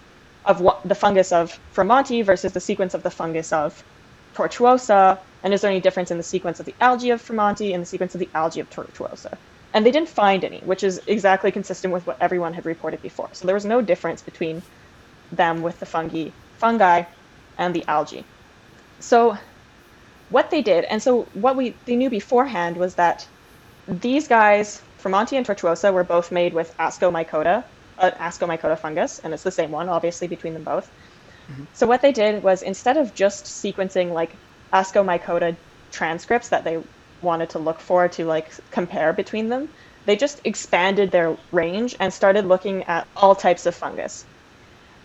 of 0.48 0.60
what 0.62 0.80
the 0.82 0.94
fungus 0.94 1.30
of 1.30 1.58
Fremonti 1.74 2.24
versus 2.24 2.52
the 2.52 2.60
sequence 2.60 2.94
of 2.94 3.02
the 3.02 3.10
fungus 3.10 3.52
of 3.52 3.84
Tortuosa, 4.34 5.18
and 5.42 5.52
is 5.52 5.60
there 5.60 5.70
any 5.70 5.80
difference 5.80 6.10
in 6.10 6.16
the 6.16 6.22
sequence 6.22 6.58
of 6.58 6.66
the 6.66 6.74
algae 6.80 7.10
of 7.10 7.22
Fremonti 7.22 7.74
and 7.74 7.82
the 7.82 7.86
sequence 7.86 8.14
of 8.14 8.18
the 8.18 8.28
algae 8.34 8.60
of 8.60 8.70
Tortuosa? 8.70 9.36
And 9.74 9.84
they 9.84 9.90
didn't 9.90 10.08
find 10.08 10.44
any, 10.44 10.60
which 10.60 10.82
is 10.82 11.02
exactly 11.06 11.50
consistent 11.52 11.92
with 11.92 12.06
what 12.06 12.16
everyone 12.20 12.54
had 12.54 12.64
reported 12.64 13.02
before. 13.02 13.28
So 13.32 13.46
there 13.46 13.54
was 13.54 13.66
no 13.66 13.82
difference 13.82 14.22
between 14.22 14.62
them 15.32 15.62
with 15.62 15.78
the 15.80 15.86
fungi, 15.86 16.30
fungi, 16.58 17.04
and 17.58 17.74
the 17.74 17.84
algae. 17.88 18.24
So 19.00 19.38
what 20.30 20.50
they 20.50 20.62
did, 20.62 20.84
and 20.84 21.02
so 21.02 21.22
what 21.34 21.56
we 21.56 21.74
they 21.84 21.96
knew 21.96 22.10
beforehand 22.10 22.76
was 22.76 22.94
that 22.96 23.26
these 23.86 24.28
guys, 24.28 24.82
Fremonti 25.02 25.36
and 25.36 25.46
Tortuosa, 25.46 25.92
were 25.92 26.04
both 26.04 26.30
made 26.30 26.52
with 26.52 26.76
Ascomycota, 26.78 27.64
an 27.98 28.12
Ascomycota 28.12 28.78
fungus, 28.78 29.20
and 29.20 29.32
it's 29.32 29.42
the 29.42 29.50
same 29.50 29.70
one, 29.70 29.88
obviously, 29.88 30.28
between 30.28 30.54
them 30.54 30.64
both. 30.64 30.90
Mm-hmm. 31.50 31.64
So 31.72 31.86
what 31.86 32.02
they 32.02 32.12
did 32.12 32.42
was 32.42 32.62
instead 32.62 32.96
of 32.96 33.14
just 33.14 33.44
sequencing 33.44 34.12
like 34.12 34.32
Ascomycota 34.72 35.56
transcripts 35.90 36.50
that 36.50 36.64
they 36.64 36.82
wanted 37.22 37.50
to 37.50 37.58
look 37.58 37.80
for 37.80 38.08
to 38.08 38.24
like 38.24 38.50
compare 38.70 39.12
between 39.12 39.48
them, 39.48 39.68
they 40.04 40.16
just 40.16 40.40
expanded 40.44 41.10
their 41.10 41.36
range 41.52 41.96
and 41.98 42.12
started 42.12 42.44
looking 42.44 42.84
at 42.84 43.06
all 43.16 43.34
types 43.34 43.66
of 43.66 43.74
fungus. 43.74 44.24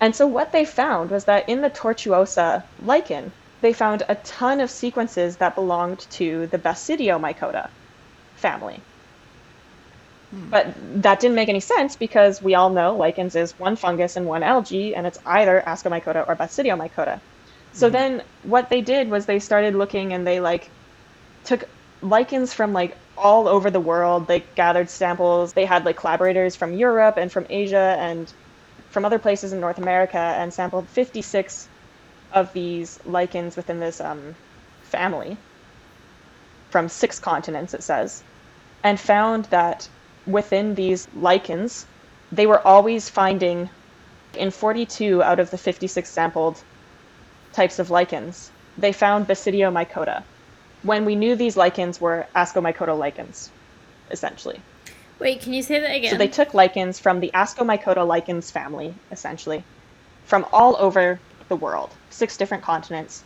And 0.04 0.14
so 0.14 0.28
what 0.28 0.51
they 0.51 0.66
found 0.66 1.12
was 1.12 1.24
that 1.24 1.47
in 1.47 1.62
the 1.62 1.70
Tortuosa 1.70 2.64
lichen, 2.86 3.32
they 3.62 3.72
found 3.72 4.04
a 4.10 4.16
ton 4.16 4.60
of 4.60 4.70
sequences 4.70 5.38
that 5.38 5.56
belonged 5.56 5.99
to 6.20 6.47
the 6.47 6.58
Basidiomycota 6.58 7.70
family. 8.36 8.82
Hmm. 10.32 10.49
But 10.49 10.68
that 11.01 11.22
didn't 11.22 11.36
make 11.36 11.47
any 11.47 11.62
sense 11.62 11.95
because 11.95 12.41
we 12.41 12.54
all 12.54 12.70
know 12.70 12.97
lichens 12.97 13.34
is 13.38 13.58
one 13.58 13.78
fungus 13.78 14.18
and 14.18 14.26
one 14.26 14.43
algae, 14.43 14.93
and 14.93 15.08
it's 15.08 15.20
either 15.26 15.64
Ascomycota 15.66 16.28
or 16.28 16.36
Basidiomycota. 16.36 17.22
So 17.72 17.88
hmm. 17.88 17.93
then 17.93 18.24
what 18.43 18.70
they 18.70 18.82
did 18.82 19.10
was 19.10 19.26
they 19.26 19.39
started 19.39 19.74
looking 19.74 20.12
and 20.12 20.28
they 20.28 20.41
like 20.41 20.70
took 21.45 21.64
lichens 22.01 22.54
from 22.54 22.74
like 22.74 22.97
all 23.18 23.47
over 23.47 23.72
the 23.72 23.80
world. 23.80 24.28
They 24.28 24.43
gathered 24.56 24.89
samples. 24.89 25.54
They 25.54 25.64
had 25.64 25.86
like 25.86 25.95
collaborators 25.95 26.58
from 26.58 26.74
Europe 26.74 27.16
and 27.16 27.32
from 27.32 27.45
Asia 27.49 27.95
and 27.97 28.30
from 28.93 29.05
other 29.05 29.19
places 29.19 29.51
in 29.51 29.59
North 29.59 29.79
America 29.79 30.19
and 30.19 30.53
sampled 30.53 30.87
56 30.87 31.67
of 32.31 32.53
these 32.53 32.99
lichens 33.05 33.55
within 33.57 33.79
this 33.79 33.99
um, 33.99 34.35
family 34.83 35.35
from 36.69 36.87
six 36.87 37.19
continents, 37.19 37.73
it 37.73 37.83
says, 37.83 38.23
and 38.83 38.99
found 38.99 39.45
that 39.45 39.89
within 40.27 40.75
these 40.75 41.07
lichens, 41.15 41.85
they 42.31 42.45
were 42.45 42.65
always 42.67 43.09
finding 43.09 43.69
in 44.35 44.51
42 44.51 45.23
out 45.23 45.39
of 45.39 45.49
the 45.49 45.57
56 45.57 46.09
sampled 46.09 46.63
types 47.51 47.79
of 47.79 47.89
lichens, 47.89 48.51
they 48.77 48.91
found 48.91 49.27
Basidiomycota. 49.27 50.23
When 50.83 51.05
we 51.05 51.15
knew 51.15 51.35
these 51.35 51.57
lichens 51.57 51.99
were 52.01 52.27
Ascomycota 52.35 52.97
lichens, 52.97 53.51
essentially. 54.11 54.59
Wait, 55.24 55.41
can 55.41 55.53
you 55.53 55.63
say 55.63 55.80
that 55.80 55.95
again? 55.95 56.11
So 56.11 56.17
they 56.17 56.28
took 56.28 56.53
lichens 56.53 56.99
from 56.99 57.21
the 57.21 57.32
Ascomycota 57.34 58.05
lichens 58.05 58.51
family, 58.51 58.93
essentially, 59.09 59.63
from 60.26 60.45
all 60.51 60.76
over 60.78 61.17
the 61.47 61.55
world, 61.55 61.89
six 62.09 62.36
different 62.36 62.61
continents. 62.61 63.24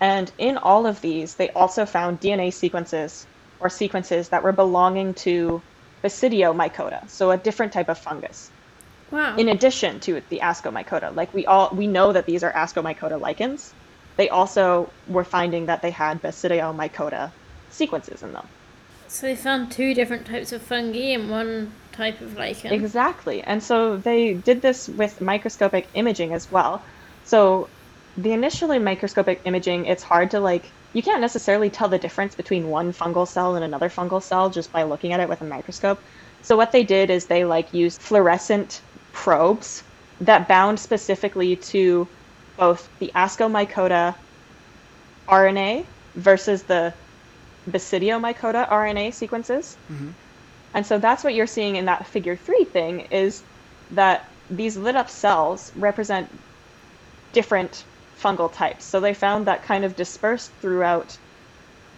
And 0.00 0.30
in 0.36 0.58
all 0.58 0.86
of 0.86 1.00
these, 1.00 1.36
they 1.36 1.48
also 1.50 1.86
found 1.86 2.20
DNA 2.20 2.52
sequences 2.52 3.26
or 3.58 3.70
sequences 3.70 4.28
that 4.28 4.42
were 4.42 4.52
belonging 4.52 5.14
to 5.14 5.62
Basidiomycota, 6.04 7.08
so 7.08 7.30
a 7.30 7.38
different 7.38 7.72
type 7.72 7.88
of 7.88 7.96
fungus. 7.96 8.50
wow. 9.10 9.34
In 9.36 9.48
addition 9.48 9.98
to 10.00 10.22
the 10.28 10.40
Ascomycota, 10.40 11.16
like 11.16 11.32
we 11.32 11.46
all 11.46 11.70
we 11.72 11.86
know 11.86 12.12
that 12.12 12.26
these 12.26 12.42
are 12.42 12.52
Ascomycota 12.52 13.18
lichens. 13.18 13.72
They 14.16 14.28
also 14.28 14.90
were 15.08 15.24
finding 15.24 15.66
that 15.66 15.80
they 15.80 15.90
had 15.90 16.20
Basidiomycota 16.20 17.30
sequences 17.70 18.22
in 18.22 18.34
them. 18.34 18.46
So 19.10 19.26
they 19.26 19.34
found 19.34 19.72
two 19.72 19.92
different 19.92 20.24
types 20.24 20.52
of 20.52 20.62
fungi 20.62 21.14
and 21.14 21.28
one 21.28 21.72
type 21.90 22.20
of 22.20 22.36
lichen. 22.36 22.72
Exactly. 22.72 23.42
And 23.42 23.60
so 23.60 23.96
they 23.96 24.34
did 24.34 24.62
this 24.62 24.88
with 24.88 25.20
microscopic 25.20 25.88
imaging 25.94 26.32
as 26.32 26.50
well. 26.52 26.80
So 27.24 27.68
the 28.16 28.30
initially 28.30 28.78
microscopic 28.78 29.40
imaging, 29.44 29.86
it's 29.86 30.04
hard 30.04 30.30
to 30.30 30.38
like 30.38 30.64
you 30.92 31.02
can't 31.02 31.20
necessarily 31.20 31.70
tell 31.70 31.88
the 31.88 31.98
difference 31.98 32.36
between 32.36 32.68
one 32.68 32.92
fungal 32.92 33.26
cell 33.26 33.56
and 33.56 33.64
another 33.64 33.88
fungal 33.88 34.22
cell 34.22 34.48
just 34.48 34.72
by 34.72 34.84
looking 34.84 35.12
at 35.12 35.18
it 35.18 35.28
with 35.28 35.40
a 35.40 35.44
microscope. 35.44 36.00
So 36.42 36.56
what 36.56 36.70
they 36.70 36.84
did 36.84 37.10
is 37.10 37.26
they 37.26 37.44
like 37.44 37.74
used 37.74 38.00
fluorescent 38.00 38.80
probes 39.12 39.82
that 40.20 40.46
bound 40.46 40.78
specifically 40.78 41.56
to 41.56 42.06
both 42.56 42.88
the 43.00 43.10
Ascomycota 43.16 44.14
RNA 45.28 45.84
versus 46.14 46.62
the 46.62 46.94
Basidiomycota 47.68 48.68
RNA 48.68 49.14
sequences. 49.14 49.76
Mm-hmm. 49.90 50.10
And 50.74 50.86
so 50.86 50.98
that's 50.98 51.24
what 51.24 51.34
you're 51.34 51.46
seeing 51.46 51.76
in 51.76 51.86
that 51.86 52.06
figure 52.06 52.36
three 52.36 52.64
thing 52.64 53.00
is 53.10 53.42
that 53.90 54.24
these 54.50 54.76
lit 54.76 54.96
up 54.96 55.10
cells 55.10 55.72
represent 55.76 56.28
different 57.32 57.84
fungal 58.20 58.52
types. 58.52 58.84
So 58.84 59.00
they 59.00 59.14
found 59.14 59.46
that 59.46 59.64
kind 59.64 59.84
of 59.84 59.96
dispersed 59.96 60.50
throughout 60.60 61.16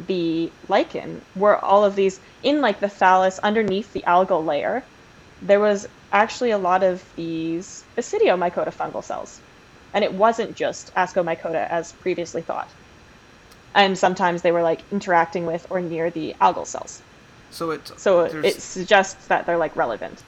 the 0.06 0.50
lichen 0.68 1.20
were 1.36 1.62
all 1.64 1.84
of 1.84 1.94
these 1.96 2.18
in 2.42 2.60
like 2.60 2.80
the 2.80 2.86
thallus 2.88 3.38
underneath 3.42 3.92
the 3.92 4.04
algal 4.06 4.44
layer. 4.44 4.82
There 5.42 5.60
was 5.60 5.86
actually 6.12 6.50
a 6.50 6.58
lot 6.58 6.82
of 6.82 7.02
these 7.16 7.84
Basidiomycota 7.96 8.74
fungal 8.74 9.04
cells. 9.04 9.40
And 9.94 10.04
it 10.04 10.12
wasn't 10.14 10.56
just 10.56 10.94
Ascomycota 10.94 11.68
as 11.68 11.92
previously 11.92 12.42
thought. 12.42 12.68
And 13.74 13.96
sometimes 13.96 14.42
they 14.42 14.52
were 14.52 14.62
like 14.62 14.80
interacting 14.92 15.46
with 15.46 15.66
or 15.70 15.80
near 15.80 16.10
the 16.10 16.34
algal 16.40 16.66
cells. 16.66 17.02
So 17.50 17.70
it's 17.70 17.92
So 18.02 18.20
it 18.20 18.60
suggests 18.60 19.26
that 19.26 19.46
they're 19.46 19.58
like 19.58 19.74
relevant. 19.76 20.22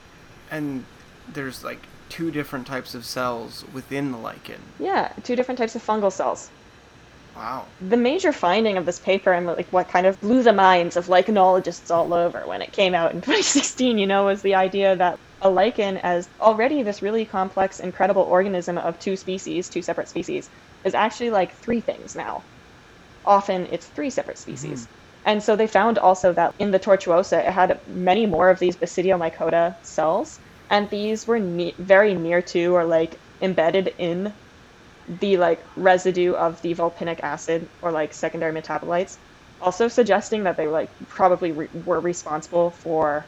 and 0.51 0.85
there's 1.33 1.65
like 1.65 1.81
two 2.11 2.31
different 2.31 2.67
types 2.67 2.95
of 2.95 3.05
cells 3.05 3.65
within 3.73 4.13
the 4.13 4.19
lichen. 4.19 4.61
Yeah, 4.79 5.11
two 5.23 5.35
different 5.37 5.59
types 5.59 5.75
of 5.75 5.83
fungal 5.85 6.13
cells. 6.13 6.51
Wow. 7.35 7.65
The 7.81 7.97
major 7.97 8.31
finding 8.33 8.77
of 8.77 8.87
this 8.87 8.99
paper 9.01 9.33
and 9.33 9.47
like 9.47 9.67
what 9.73 9.89
kind 9.89 10.07
of 10.07 10.21
blew 10.21 10.43
the 10.43 10.53
minds 10.53 10.97
of 10.97 11.07
lichenologists 11.07 11.91
all 11.93 12.13
over 12.15 12.41
when 12.47 12.63
it 12.63 12.73
came 12.73 12.95
out 12.95 13.13
in 13.13 13.21
2016, 13.23 13.99
you 13.99 14.07
know, 14.07 14.27
was 14.27 14.43
the 14.43 14.55
idea 14.55 14.95
that 14.97 15.19
a 15.43 15.49
lichen 15.51 15.97
as 15.99 16.29
already 16.41 16.83
this 16.83 17.03
really 17.03 17.25
complex, 17.25 17.81
incredible 17.81 18.23
organism 18.23 18.79
of 18.79 18.99
two 19.01 19.17
species, 19.17 19.69
two 19.69 19.83
separate 19.83 20.09
species, 20.09 20.49
is 20.85 20.95
actually 20.95 21.31
like 21.31 21.53
three 21.57 21.81
things 21.81 22.15
now. 22.15 22.43
Often 23.27 23.69
it's 23.71 23.87
three 23.87 24.11
separate 24.11 24.39
species. 24.39 24.83
Mm-hmm. 24.83 24.95
And 25.27 25.43
so 25.43 25.57
they 25.57 25.67
found 25.67 25.99
also 25.99 26.33
that 26.35 26.55
in 26.59 26.71
the 26.71 26.79
tortuosa, 26.79 27.39
it 27.39 27.53
had 27.53 27.81
many 27.89 28.27
more 28.27 28.51
of 28.51 28.59
these 28.59 28.77
Basidiomycota 28.77 29.75
cells, 29.83 30.39
and 30.69 30.91
these 30.91 31.27
were 31.27 31.39
ne- 31.41 31.75
very 31.79 32.15
near 32.15 32.43
to 32.43 32.75
or 32.75 32.85
like 32.85 33.19
embedded 33.41 33.95
in 33.99 34.33
the 35.21 35.37
like 35.37 35.63
residue 35.77 36.35
of 36.35 36.61
the 36.63 36.75
vulpinic 36.75 37.21
acid 37.21 37.67
or 37.83 37.91
like 37.91 38.13
secondary 38.13 38.53
metabolites, 38.53 39.17
also 39.61 39.89
suggesting 39.89 40.45
that 40.45 40.57
they 40.57 40.67
like 40.67 40.91
probably 41.09 41.53
re- 41.53 41.69
were 41.87 42.01
responsible 42.01 42.71
for 42.71 43.25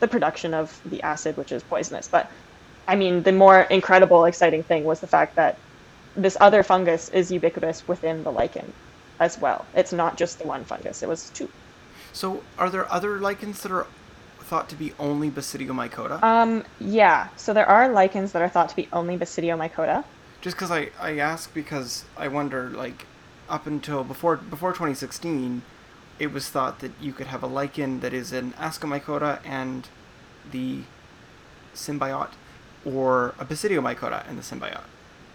the 0.00 0.08
production 0.08 0.54
of 0.54 0.80
the 0.86 1.02
acid, 1.02 1.36
which 1.36 1.52
is 1.52 1.62
poisonous. 1.62 2.08
But 2.08 2.30
I 2.88 2.96
mean, 2.96 3.22
the 3.22 3.32
more 3.32 3.60
incredible, 3.60 4.24
exciting 4.24 4.64
thing 4.64 4.82
was 4.82 4.98
the 4.98 5.06
fact 5.06 5.36
that 5.36 5.56
this 6.16 6.36
other 6.40 6.64
fungus 6.64 7.08
is 7.10 7.30
ubiquitous 7.30 7.86
within 7.86 8.24
the 8.24 8.32
lichen 8.32 8.72
as 9.22 9.38
well. 9.38 9.64
It's 9.74 9.92
not 9.92 10.16
just 10.16 10.38
the 10.38 10.46
one 10.46 10.64
fungus; 10.64 11.02
it 11.02 11.08
was 11.08 11.30
two. 11.30 11.48
So 12.12 12.42
are 12.58 12.68
there 12.68 12.90
other 12.92 13.18
lichens 13.18 13.62
that 13.62 13.72
are 13.72 13.86
thought 14.40 14.68
to 14.68 14.76
be 14.76 14.92
only 14.98 15.30
Basidiomycota? 15.30 16.22
Um, 16.22 16.64
yeah. 16.78 17.28
So 17.36 17.54
there 17.54 17.66
are 17.66 17.88
lichens 17.88 18.32
that 18.32 18.42
are 18.42 18.48
thought 18.48 18.68
to 18.68 18.76
be 18.76 18.88
only 18.92 19.16
Basidiomycota. 19.16 20.04
Just 20.42 20.56
because 20.56 20.70
I, 20.70 20.90
I 21.00 21.18
ask 21.18 21.54
because 21.54 22.04
I 22.16 22.28
wonder 22.28 22.68
like 22.68 23.06
up 23.48 23.66
until 23.66 24.04
before 24.04 24.36
before 24.36 24.72
2016, 24.72 25.62
it 26.18 26.32
was 26.32 26.48
thought 26.48 26.80
that 26.80 26.92
you 27.00 27.12
could 27.12 27.28
have 27.28 27.42
a 27.42 27.46
lichen 27.46 28.00
that 28.00 28.12
is 28.12 28.32
an 28.32 28.52
Ascomycota 28.52 29.40
and 29.44 29.88
the 30.50 30.80
symbiote, 31.74 32.32
or 32.84 33.34
a 33.38 33.44
Basidiomycota 33.44 34.28
and 34.28 34.38
the 34.38 34.42
symbiote. 34.42 34.84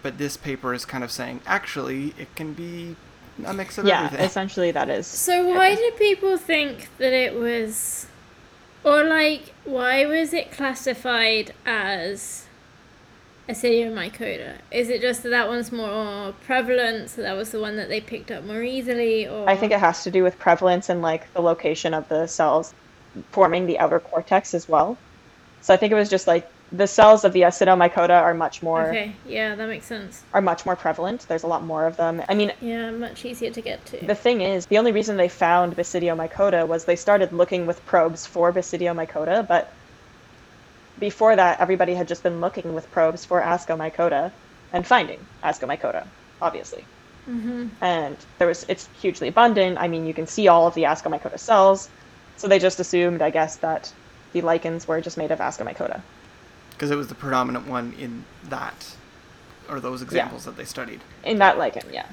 But 0.02 0.18
this 0.18 0.36
paper 0.36 0.72
is 0.74 0.84
kind 0.84 1.02
of 1.02 1.10
saying 1.10 1.40
actually 1.46 2.14
it 2.18 2.34
can 2.36 2.52
be 2.52 2.96
a 3.44 3.54
mix 3.54 3.78
of 3.78 3.86
Yeah, 3.86 4.04
everything. 4.06 4.26
essentially 4.26 4.70
that 4.72 4.88
is. 4.88 5.06
So 5.06 5.46
why 5.46 5.74
did 5.74 5.96
people 5.96 6.36
think 6.36 6.88
that 6.98 7.12
it 7.12 7.34
was, 7.34 8.06
or 8.84 9.04
like, 9.04 9.54
why 9.64 10.06
was 10.06 10.32
it 10.32 10.50
classified 10.52 11.52
as 11.66 12.46
a 13.48 13.52
Acidiomycota? 13.52 14.56
Is 14.70 14.88
it 14.90 15.00
just 15.00 15.22
that 15.22 15.30
that 15.30 15.48
one's 15.48 15.72
more 15.72 16.32
prevalent, 16.44 17.10
so 17.10 17.22
that 17.22 17.36
was 17.36 17.50
the 17.50 17.60
one 17.60 17.76
that 17.76 17.88
they 17.88 18.00
picked 18.00 18.30
up 18.30 18.44
more 18.44 18.62
easily, 18.62 19.26
or 19.26 19.48
I 19.48 19.56
think 19.56 19.72
it 19.72 19.80
has 19.80 20.04
to 20.04 20.10
do 20.10 20.22
with 20.22 20.38
prevalence 20.38 20.88
and 20.88 21.02
like 21.02 21.32
the 21.34 21.40
location 21.40 21.94
of 21.94 22.08
the 22.08 22.26
cells 22.26 22.74
forming 23.32 23.66
the 23.66 23.78
outer 23.78 24.00
cortex 24.00 24.54
as 24.54 24.68
well. 24.68 24.96
So 25.60 25.74
I 25.74 25.76
think 25.76 25.92
it 25.92 25.96
was 25.96 26.08
just 26.08 26.26
like 26.26 26.50
the 26.72 26.86
cells 26.86 27.24
of 27.24 27.32
the 27.32 27.42
Ascomycota 27.42 28.10
are 28.10 28.34
much 28.34 28.62
more 28.62 28.90
Okay, 28.90 29.12
yeah, 29.26 29.54
that 29.54 29.68
makes 29.68 29.86
sense. 29.86 30.22
are 30.34 30.42
much 30.42 30.66
more 30.66 30.76
prevalent. 30.76 31.26
There's 31.28 31.42
a 31.44 31.46
lot 31.46 31.64
more 31.64 31.86
of 31.86 31.96
them. 31.96 32.22
I 32.28 32.34
mean, 32.34 32.52
Yeah, 32.60 32.90
much 32.90 33.24
easier 33.24 33.50
to 33.50 33.62
get 33.62 33.84
to. 33.86 34.06
the 34.06 34.14
thing 34.14 34.40
is, 34.42 34.66
the 34.66 34.78
only 34.78 34.92
reason 34.92 35.16
they 35.16 35.28
found 35.28 35.76
Basidiomycota 35.76 36.66
was 36.68 36.84
they 36.84 36.96
started 36.96 37.32
looking 37.32 37.66
with 37.66 37.84
probes 37.86 38.26
for 38.26 38.52
Basidiomycota, 38.52 39.46
but 39.48 39.72
before 40.98 41.36
that, 41.36 41.60
everybody 41.60 41.94
had 41.94 42.08
just 42.08 42.22
been 42.22 42.40
looking 42.40 42.74
with 42.74 42.90
probes 42.90 43.24
for 43.24 43.40
Ascomycota 43.40 44.32
and 44.72 44.86
finding 44.86 45.20
Ascomycota, 45.44 46.04
obviously. 46.40 46.84
hmm 47.24 47.68
And 47.80 48.16
there 48.38 48.48
was 48.48 48.64
it's 48.68 48.88
hugely 49.00 49.28
abundant. 49.28 49.78
I 49.78 49.88
mean, 49.88 50.04
you 50.06 50.14
can 50.14 50.26
see 50.26 50.48
all 50.48 50.66
of 50.66 50.74
the 50.74 50.82
Ascomycota 50.84 51.38
cells, 51.38 51.88
so 52.36 52.48
they 52.48 52.58
just 52.58 52.80
assumed, 52.80 53.22
I 53.22 53.30
guess, 53.30 53.56
that 53.58 53.92
the 54.32 54.42
lichens 54.42 54.86
were 54.86 55.00
just 55.00 55.16
made 55.16 55.30
of 55.30 55.38
Ascomycota. 55.38 56.02
Because 56.78 56.92
it 56.92 56.96
was 56.96 57.08
the 57.08 57.14
predominant 57.16 57.66
one 57.66 57.92
in 57.98 58.24
that 58.44 58.94
or 59.68 59.80
those 59.80 60.00
examples 60.00 60.44
that 60.44 60.56
they 60.56 60.64
studied. 60.64 61.00
In 61.24 61.38
that 61.38 61.58
lichen, 61.58 61.82
yeah, 61.92 62.06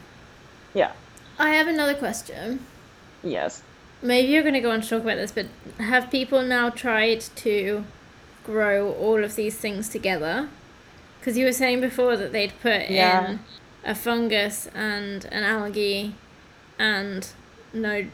yeah, 0.73 0.91
I 1.37 1.51
have 1.51 1.67
another 1.67 1.93
question. 1.93 2.65
yes. 3.23 3.61
Maybe 4.01 4.27
you're 4.27 4.43
going 4.43 4.53
to 4.55 4.59
go 4.59 4.71
on 4.71 4.81
to 4.81 4.89
talk 4.89 5.03
about 5.03 5.15
this, 5.15 5.31
but 5.31 5.47
have 5.79 6.11
people 6.11 6.43
now 6.43 6.69
tried 6.69 7.21
to 7.37 7.85
grow 8.43 8.91
all 8.93 9.23
of 9.23 9.35
these 9.35 9.55
things 9.57 9.87
together? 9.89 10.49
Because 11.19 11.37
you 11.37 11.45
were 11.45 11.53
saying 11.53 11.79
before 11.81 12.15
that 12.17 12.31
they'd 12.31 12.53
put 12.61 12.89
Yeah. 12.89 13.25
in 13.31 13.39
a 13.83 13.95
fungus 13.95 14.67
and 14.75 15.25
an 15.31 15.43
algae, 15.43 16.13
and 16.77 17.27
no, 17.73 18.05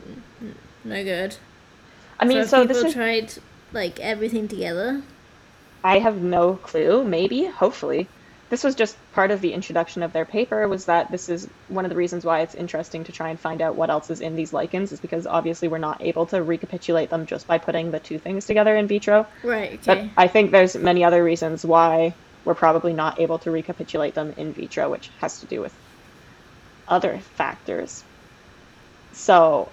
no 0.86 1.04
good. 1.04 1.38
I 2.20 2.26
mean, 2.26 2.44
so, 2.44 2.48
so, 2.48 2.58
have 2.60 2.68
this 2.68 2.78
people 2.78 2.90
is. 2.90 2.94
tried 2.96 3.34
like 3.74 4.00
everything 4.00 4.48
together. 4.48 5.02
I 5.84 6.00
have 6.00 6.22
no 6.22 6.56
clue. 6.56 7.04
Maybe, 7.04 7.46
hopefully. 7.46 8.08
This 8.50 8.64
was 8.66 8.76
just 8.76 8.98
part 9.14 9.32
of 9.32 9.40
the 9.40 9.54
introduction 9.54 10.04
of 10.04 10.12
their 10.12 10.26
paper. 10.26 10.68
Was 10.68 10.86
that 10.86 11.10
this 11.10 11.30
is 11.30 11.48
one 11.70 11.86
of 11.86 11.90
the 11.90 11.96
reasons 11.96 12.26
why 12.26 12.42
it's 12.42 12.54
interesting 12.54 13.06
to 13.06 13.12
try 13.12 13.30
and 13.30 13.40
find 13.40 13.62
out 13.62 13.76
what 13.76 13.90
else 13.90 14.10
is 14.10 14.20
in 14.20 14.36
these 14.36 14.52
lichens, 14.52 14.92
is 14.92 15.00
because 15.00 15.26
obviously 15.26 15.70
we're 15.70 15.78
not 15.78 16.02
able 16.02 16.26
to 16.28 16.44
recapitulate 16.44 17.10
them 17.10 17.26
just 17.26 17.48
by 17.48 17.58
putting 17.58 17.92
the 17.92 18.00
two 18.00 18.20
things 18.20 18.46
together 18.46 18.76
in 18.76 18.88
vitro. 18.88 19.26
Right. 19.42 19.80
But 19.86 20.04
I 20.18 20.28
think 20.28 20.52
there's 20.52 20.76
many 20.76 21.04
other 21.04 21.24
reasons 21.24 21.66
why 21.66 22.14
we're 22.44 22.56
probably 22.56 22.94
not 22.94 23.20
able 23.20 23.40
to 23.40 23.52
recapitulate 23.52 24.16
them 24.16 24.34
in 24.36 24.52
vitro, 24.54 24.90
which 24.90 25.10
has 25.20 25.40
to 25.40 25.46
do 25.46 25.62
with 25.62 25.74
other 26.88 27.20
factors. 27.36 28.04
So, 29.14 29.70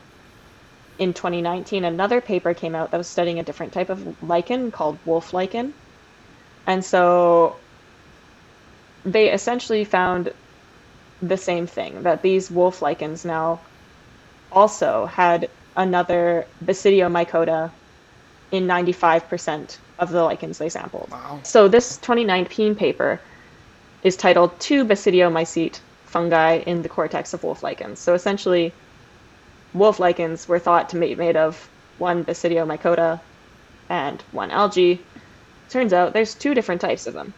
in 0.99 1.15
2019, 1.15 1.85
another 1.85 2.21
paper 2.21 2.55
came 2.55 2.75
out 2.75 2.91
that 2.91 2.99
was 2.99 3.09
studying 3.09 3.39
a 3.39 3.43
different 3.43 3.73
type 3.73 3.89
of 3.89 4.23
lichen 4.23 4.71
called 4.71 4.99
wolf 5.05 5.33
lichen. 5.33 5.75
And 6.69 6.85
so 6.85 7.57
they 9.05 9.33
essentially 9.33 9.85
found 9.85 10.33
the 11.23 11.39
same 11.39 11.67
thing 11.67 12.03
that 12.03 12.21
these 12.23 12.51
wolf 12.51 12.83
lichens 12.83 13.25
now 13.25 13.61
also 14.53 15.07
had 15.07 15.49
another 15.77 16.47
Basidiomycota 16.65 17.71
in 18.53 18.67
95% 18.67 19.79
of 19.99 20.11
the 20.11 20.23
lichens 20.23 20.59
they 20.59 20.69
sampled. 20.69 21.09
Wow. 21.11 21.41
So 21.43 21.69
this 21.69 21.97
2019 21.97 22.75
paper 22.75 23.19
is 24.03 24.17
titled 24.17 24.61
Two 24.61 24.85
Basidiomycete 24.85 25.81
Fungi 26.05 26.59
in 26.59 26.83
the 26.83 26.89
Cortex 26.89 27.33
of 27.33 27.45
Wolf 27.45 27.63
Lichens. 27.63 27.99
So 27.99 28.13
essentially, 28.13 28.73
wolf 29.73 29.99
lichens 29.99 30.47
were 30.47 30.59
thought 30.59 30.91
to 30.91 31.01
be 31.01 31.15
made 31.15 31.37
of 31.37 31.69
one 31.99 32.25
Basidiomycota 32.25 33.21
and 33.89 34.23
one 34.33 34.51
algae. 34.51 35.01
Turns 35.71 35.93
out 35.93 36.13
there's 36.15 36.35
two 36.35 36.55
different 36.55 36.81
types 36.81 37.07
of 37.07 37.15
them 37.15 37.35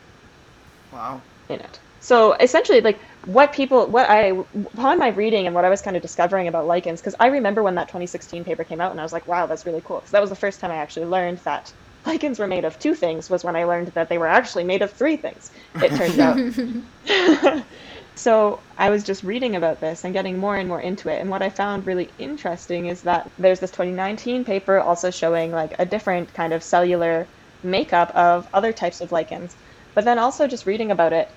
Wow. 0.93 1.22
in 1.49 1.61
it. 1.61 1.81
So 2.03 2.33
essentially, 2.35 2.81
like 2.81 3.01
what 3.24 3.53
people, 3.53 3.91
what 3.91 4.09
I, 4.09 4.33
upon 4.74 4.99
my 4.99 5.09
reading 5.09 5.47
and 5.47 5.55
what 5.55 5.66
I 5.66 5.68
was 5.68 5.83
kind 5.83 5.97
of 5.97 6.03
discovering 6.03 6.49
about 6.49 6.66
lichens, 6.66 7.01
because 7.01 7.14
I 7.20 7.26
remember 7.26 7.62
when 7.62 7.74
that 7.74 7.89
2016 7.89 8.45
paper 8.45 8.64
came 8.64 8.81
out, 8.81 8.91
and 8.91 9.01
I 9.01 9.03
was 9.03 9.12
like, 9.12 9.26
wow, 9.26 9.47
that's 9.47 9.66
really 9.66 9.83
cool. 9.85 10.01
Because 10.01 10.12
that 10.12 10.20
was 10.22 10.31
the 10.31 10.37
first 10.37 10.61
time 10.61 10.70
I 10.70 10.76
actually 10.76 11.07
learned 11.07 11.39
that 11.45 11.72
lichens 12.07 12.39
were 12.39 12.47
made 12.47 12.64
of 12.64 12.78
two 12.78 12.95
things. 12.95 13.28
Was 13.28 13.45
when 13.45 13.57
I 13.57 13.64
learned 13.64 13.89
that 13.89 14.09
they 14.09 14.16
were 14.18 14.26
actually 14.26 14.64
made 14.64 14.81
of 14.83 14.93
three 14.97 15.16
things. 15.18 15.51
It 15.81 15.95
turns 15.95 16.18
out. 16.18 16.43
so 18.14 18.64
I 18.78 18.91
was 18.91 19.05
just 19.05 19.22
reading 19.24 19.57
about 19.57 19.81
this 19.81 20.05
and 20.05 20.14
getting 20.14 20.39
more 20.39 20.57
and 20.57 20.68
more 20.68 20.81
into 20.81 21.09
it. 21.11 21.20
And 21.20 21.31
what 21.31 21.43
I 21.43 21.51
found 21.51 21.87
really 21.87 22.14
interesting 22.18 22.87
is 22.87 23.03
that 23.03 23.31
there's 23.39 23.61
this 23.61 23.70
2019 23.72 24.45
paper 24.45 24.78
also 24.81 25.11
showing 25.11 25.53
like 25.53 25.74
a 25.78 25.87
different 25.87 26.33
kind 26.35 26.53
of 26.53 26.62
cellular 26.62 27.31
makeup 27.62 28.11
of 28.14 28.46
other 28.52 28.72
types 28.72 29.00
of 29.00 29.12
lichens. 29.12 29.56
But 29.94 30.04
then 30.04 30.18
also 30.18 30.46
just 30.46 30.66
reading 30.66 30.90
about 30.90 31.12
it, 31.12 31.28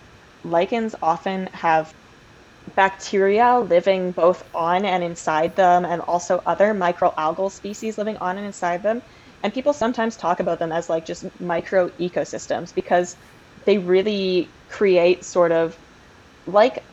lichens 0.43 0.95
often 1.01 1.49
have 1.53 1.93
bacteria 2.76 3.59
living 3.59 4.11
both 4.13 4.43
on 4.53 4.86
and 4.86 5.03
inside 5.03 5.55
them, 5.55 5.86
and 5.86 6.01
also 6.03 6.41
other 6.45 6.74
microalgal 6.74 7.51
species 7.51 7.97
living 7.97 8.17
on 8.17 8.38
and 8.38 8.45
inside 8.45 8.84
them. 8.84 9.01
And 9.43 9.53
people 9.53 9.74
sometimes 9.74 10.15
talk 10.15 10.39
about 10.39 10.59
them 10.59 10.71
as 10.71 10.89
like 10.89 11.05
just 11.05 11.26
micro 11.39 11.89
ecosystems 11.99 12.74
because 12.74 13.15
they 13.65 13.78
really 13.78 14.55
create 14.69 15.26
sort 15.26 15.51
of 15.51 15.78
like 16.45 16.86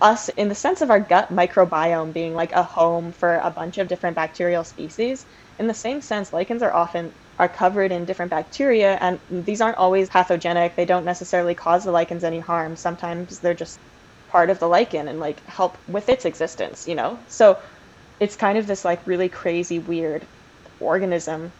us 0.00 0.28
in 0.30 0.48
the 0.48 0.54
sense 0.54 0.80
of 0.82 0.90
our 0.90 1.00
gut 1.00 1.30
microbiome 1.30 2.12
being 2.12 2.34
like 2.34 2.52
a 2.52 2.62
home 2.62 3.12
for 3.12 3.36
a 3.38 3.50
bunch 3.50 3.78
of 3.78 3.88
different 3.88 4.16
bacterial 4.16 4.64
species. 4.64 5.26
In 5.58 5.66
the 5.66 5.74
same 5.74 6.00
sense, 6.00 6.32
lichens 6.32 6.62
are 6.62 6.74
often 6.74 7.14
are 7.38 7.48
covered 7.48 7.92
in 7.92 8.04
different 8.04 8.30
bacteria 8.30 8.98
and 9.00 9.20
these 9.30 9.60
aren't 9.60 9.78
always 9.78 10.08
pathogenic. 10.08 10.76
They 10.76 10.84
don't 10.86 11.04
necessarily 11.04 11.54
cause 11.54 11.84
the 11.84 11.92
lichens 11.92 12.24
any 12.24 12.40
harm. 12.40 12.76
Sometimes 12.76 13.40
they're 13.40 13.54
just 13.54 13.80
part 14.28 14.50
of 14.50 14.58
the 14.58 14.68
lichen 14.68 15.08
and 15.08 15.20
like 15.20 15.42
help 15.46 15.78
with 15.86 16.08
its 16.08 16.24
existence, 16.24 16.86
you 16.86 16.94
know? 16.94 17.24
So 17.28 17.58
it's 18.20 18.36
kind 18.36 18.58
of 18.58 18.66
this 18.66 18.84
like 18.84 19.06
really 19.06 19.28
crazy 19.28 19.78
weird 19.78 20.28
organism 20.80 21.52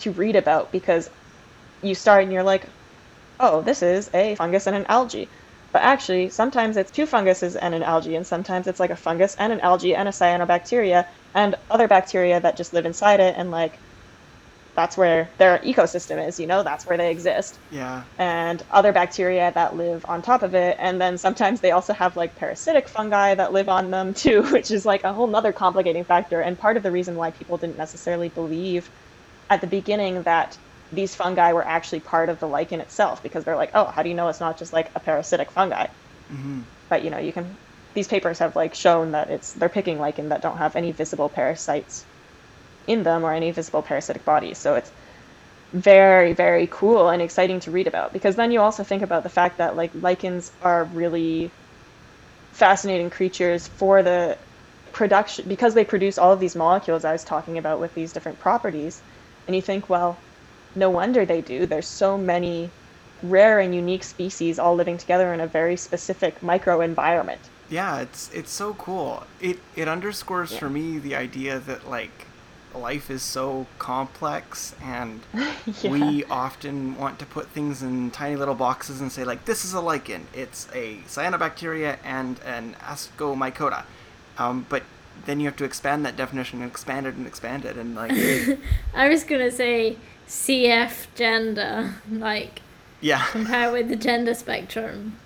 to 0.00 0.12
read 0.12 0.36
about 0.36 0.72
because 0.72 1.08
you 1.82 1.94
start 1.94 2.24
and 2.24 2.32
you're 2.32 2.42
like, 2.42 2.66
oh, 3.40 3.62
this 3.62 3.82
is 3.82 4.10
a 4.14 4.34
fungus 4.36 4.66
and 4.66 4.76
an 4.76 4.86
algae. 4.88 5.30
But 5.72 5.82
actually, 5.82 6.30
sometimes 6.30 6.76
it's 6.76 6.90
two 6.90 7.06
funguses 7.06 7.56
and 7.56 7.74
an 7.74 7.82
algae, 7.82 8.16
and 8.16 8.26
sometimes 8.26 8.66
it's 8.66 8.80
like 8.80 8.90
a 8.90 8.96
fungus 8.96 9.34
and 9.38 9.52
an 9.52 9.60
algae 9.60 9.94
and 9.94 10.08
a 10.08 10.12
cyanobacteria 10.12 11.04
and 11.34 11.56
other 11.70 11.88
bacteria 11.88 12.40
that 12.40 12.56
just 12.56 12.72
live 12.72 12.86
inside 12.86 13.20
it, 13.20 13.34
and 13.36 13.50
like 13.50 13.80
that's 14.76 14.96
where 14.96 15.32
their 15.38 15.58
ecosystem 15.60 16.26
is, 16.26 16.38
you 16.38 16.46
know, 16.46 16.62
that's 16.62 16.86
where 16.86 16.98
they 16.98 17.10
exist. 17.10 17.60
Yeah. 17.70 18.06
And 18.18 18.62
other 18.70 18.92
bacteria 18.92 19.52
that 19.54 19.76
live 19.76 20.02
on 20.06 20.22
top 20.22 20.42
of 20.42 20.54
it. 20.54 20.76
And 20.80 21.00
then 21.00 21.18
sometimes 21.18 21.60
they 21.60 21.72
also 21.72 21.92
have 21.94 22.16
like 22.16 22.36
parasitic 22.36 22.88
fungi 22.88 23.34
that 23.34 23.52
live 23.52 23.68
on 23.68 23.90
them 23.90 24.14
too, 24.14 24.42
which 24.52 24.70
is 24.70 24.86
like 24.86 25.04
a 25.04 25.14
whole 25.14 25.28
nother 25.28 25.52
complicating 25.52 26.04
factor. 26.06 26.40
And 26.40 26.58
part 26.58 26.76
of 26.76 26.82
the 26.82 26.92
reason 26.92 27.16
why 27.16 27.30
people 27.32 27.58
didn't 27.58 27.76
necessarily 27.78 28.30
believe 28.30 28.90
at 29.50 29.60
the 29.60 29.66
beginning 29.66 30.22
that 30.24 30.58
these 30.92 31.14
fungi 31.14 31.52
were 31.52 31.66
actually 31.66 32.00
part 32.00 32.30
of 32.30 32.38
the 32.40 32.48
lichen 32.48 32.80
itself 32.80 33.22
because 33.22 33.44
they're 33.44 33.56
like, 33.56 33.70
oh, 33.74 33.86
how 33.86 34.02
do 34.02 34.08
you 34.08 34.14
know 34.14 34.28
it's 34.28 34.40
not 34.40 34.58
just 34.58 34.72
like 34.72 34.90
a 34.94 35.00
parasitic 35.00 35.52
fungi? 35.52 35.86
hmm 36.28 36.68
But 36.90 37.04
you 37.04 37.10
know, 37.10 37.18
you 37.18 37.32
can. 37.32 37.58
These 37.94 38.08
papers 38.08 38.40
have 38.40 38.56
like 38.56 38.74
shown 38.74 39.12
that 39.12 39.30
it's 39.30 39.52
they're 39.52 39.68
picking 39.68 39.98
lichen 39.98 40.28
that 40.30 40.42
don't 40.42 40.58
have 40.58 40.76
any 40.76 40.92
visible 40.92 41.30
parasites 41.30 42.06
in 42.86 43.02
them 43.02 43.24
or 43.24 43.32
any 43.32 43.50
visible 43.52 43.82
parasitic 43.82 44.24
bodies. 44.24 44.58
So 44.58 44.74
it's 44.76 44.92
very 45.72 46.32
very 46.34 46.66
cool 46.68 47.08
and 47.10 47.22
exciting 47.22 47.60
to 47.60 47.70
read 47.72 47.86
about 47.86 48.12
because 48.12 48.36
then 48.36 48.50
you 48.52 48.60
also 48.60 48.84
think 48.84 49.02
about 49.02 49.22
the 49.24 49.28
fact 49.30 49.58
that 49.58 49.76
like 49.76 49.92
lichens 49.94 50.52
are 50.62 50.84
really 50.86 51.54
fascinating 52.52 53.10
creatures 53.10 53.68
for 53.68 54.02
the 54.02 54.38
production 54.92 55.46
because 55.48 55.74
they 55.74 55.84
produce 55.84 56.18
all 56.18 56.32
of 56.32 56.40
these 56.40 56.56
molecules 56.56 57.04
I 57.04 57.12
was 57.12 57.24
talking 57.24 57.58
about 57.58 57.80
with 57.80 57.94
these 57.94 58.12
different 58.12 58.38
properties 58.40 59.02
and 59.46 59.54
you 59.54 59.62
think 59.62 59.88
well 59.88 60.24
no 60.74 60.90
wonder 60.90 61.26
they 61.26 61.42
do 61.42 61.66
there's 61.66 61.88
so 61.88 62.16
many 62.18 62.74
rare 63.22 63.60
and 63.60 63.74
unique 63.74 64.04
species 64.04 64.58
all 64.58 64.74
living 64.74 64.98
together 64.98 65.32
in 65.34 65.40
a 65.40 65.46
very 65.46 65.76
specific 65.76 66.40
microenvironment 66.40 67.50
Yeah, 67.68 68.00
it's 68.00 68.28
it's 68.30 68.52
so 68.52 68.74
cool. 68.74 69.26
It 69.40 69.58
it 69.74 69.88
underscores 69.88 70.52
Yeah. 70.52 70.58
for 70.58 70.70
me 70.70 70.98
the 70.98 71.14
idea 71.16 71.58
that 71.60 71.88
like 71.88 72.25
life 72.76 73.10
is 73.10 73.22
so 73.22 73.66
complex 73.78 74.74
and 74.82 75.20
Yeah. 75.82 75.90
we 75.90 76.24
often 76.24 76.96
want 76.96 77.18
to 77.18 77.26
put 77.26 77.48
things 77.48 77.82
in 77.82 78.10
tiny 78.10 78.36
little 78.36 78.54
boxes 78.54 79.00
and 79.00 79.10
say 79.10 79.24
like 79.24 79.44
this 79.46 79.64
is 79.64 79.72
a 79.74 79.80
lichen, 79.80 80.26
it's 80.32 80.68
a 80.74 80.98
cyanobacteria 81.06 81.98
and 82.04 82.38
an 82.44 82.76
ascomycota. 82.80 83.84
Um, 84.38 84.66
but 84.68 84.82
then 85.24 85.40
you 85.40 85.46
have 85.46 85.56
to 85.56 85.64
expand 85.64 86.04
that 86.06 86.16
definition 86.16 86.60
and 86.62 86.70
expand 86.70 87.06
it 87.06 87.14
and 87.14 87.26
expand 87.26 87.64
it 87.64 87.76
and 87.76 87.94
like 87.94 88.12
I 88.94 89.08
was 89.08 89.24
gonna 89.24 89.50
say 89.50 89.96
CF 90.28 91.06
gender, 91.14 91.94
like 92.10 92.60
yeah. 93.00 93.26
compare 93.30 93.72
with 93.72 93.88
the 93.88 93.96
gender 93.96 94.34
spectrum. 94.34 95.18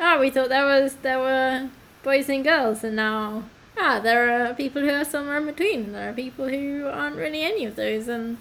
Oh, 0.00 0.20
we 0.20 0.30
thought 0.30 0.48
there 0.48 0.64
was 0.66 0.94
there 1.02 1.18
were 1.18 1.70
boys 2.02 2.28
and 2.28 2.44
girls, 2.44 2.84
and 2.84 2.96
now 2.96 3.44
ah, 3.80 4.00
there 4.02 4.48
are 4.50 4.54
people 4.54 4.82
who 4.82 4.90
are 4.90 5.04
somewhere 5.04 5.38
in 5.38 5.46
between. 5.46 5.92
There 5.92 6.10
are 6.10 6.12
people 6.12 6.48
who 6.48 6.86
aren't 6.86 7.16
really 7.16 7.42
any 7.42 7.64
of 7.64 7.76
those, 7.76 8.08
and 8.08 8.38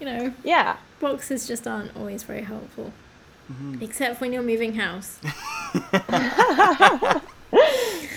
you 0.00 0.06
know, 0.06 0.32
yeah 0.44 0.76
boxes 1.00 1.46
just 1.46 1.66
aren't 1.66 1.94
always 1.96 2.22
very 2.22 2.42
helpful, 2.42 2.92
Mhm. 3.52 3.82
except 3.82 4.20
when 4.20 4.32
you're 4.32 4.42
moving 4.42 4.74
house. 4.74 5.18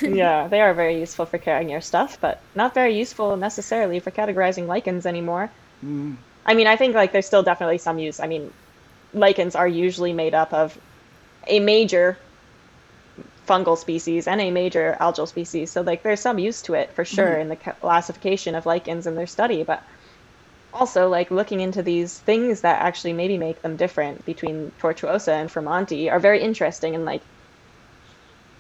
yeah 0.01 0.47
they 0.47 0.62
are 0.62 0.74
very 0.74 0.99
useful 0.99 1.26
for 1.26 1.38
carrying 1.38 1.70
your 1.70 1.82
stuff 1.82 2.18
but 2.22 2.41
not 2.55 2.74
very 2.74 2.97
useful 2.97 3.36
necessarily 3.38 3.99
for 3.99 4.12
categorizing 4.12 4.68
lichens 4.68 5.05
anymore 5.05 5.49
Mm, 5.86 6.18
I 6.45 6.55
mean, 6.55 6.68
I 6.68 6.76
think 6.76 6.93
like 6.93 7.14
there's 7.14 7.26
still 7.26 7.43
definitely 7.43 7.78
some 7.78 7.99
use. 7.99 8.20
I 8.20 8.28
mean, 8.28 8.51
lichens 9.14 9.55
are 9.55 9.68
usually 9.68 10.12
made 10.12 10.34
up 10.34 10.51
of 10.51 10.78
a 11.47 11.62
major 11.62 12.18
fungal 13.50 13.78
species 13.78 14.28
and 14.28 14.39
a 14.39 14.52
major 14.52 14.95
algal 15.02 15.28
species. 15.28 15.72
So 15.72 15.82
like 15.82 16.04
there's 16.04 16.20
some 16.20 16.38
use 16.39 16.62
to 16.64 16.74
it 16.76 16.93
for 16.93 17.04
mm-hmm. 17.04 17.16
sure 17.16 17.34
in 17.34 17.50
the 17.50 17.56
classification 17.56 18.56
of 18.56 18.66
lichens 18.66 19.08
and 19.08 19.18
their 19.18 19.28
study, 19.28 19.64
but 19.64 19.82
also 20.74 21.10
like 21.10 21.32
looking 21.32 21.60
into 21.60 21.82
these 21.82 22.20
things 22.20 22.62
that 22.62 22.82
actually 22.82 23.14
maybe 23.14 23.38
make 23.38 23.62
them 23.64 23.76
different 23.76 24.24
between 24.26 24.72
tortuosa 24.80 25.34
and 25.34 25.50
Fremonti 25.50 26.12
are 26.12 26.20
very 26.20 26.41
interesting 26.41 26.93
and 26.93 27.06
like 27.06 27.24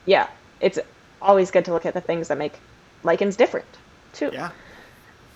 yeah, 0.05 0.27
it's 0.59 0.79
always 1.21 1.51
good 1.51 1.65
to 1.65 1.73
look 1.73 1.85
at 1.85 1.93
the 1.93 2.01
things 2.01 2.29
that 2.29 2.37
make 2.37 2.53
lichens 3.03 3.35
different 3.35 3.67
too. 4.13 4.31
yeah. 4.33 4.49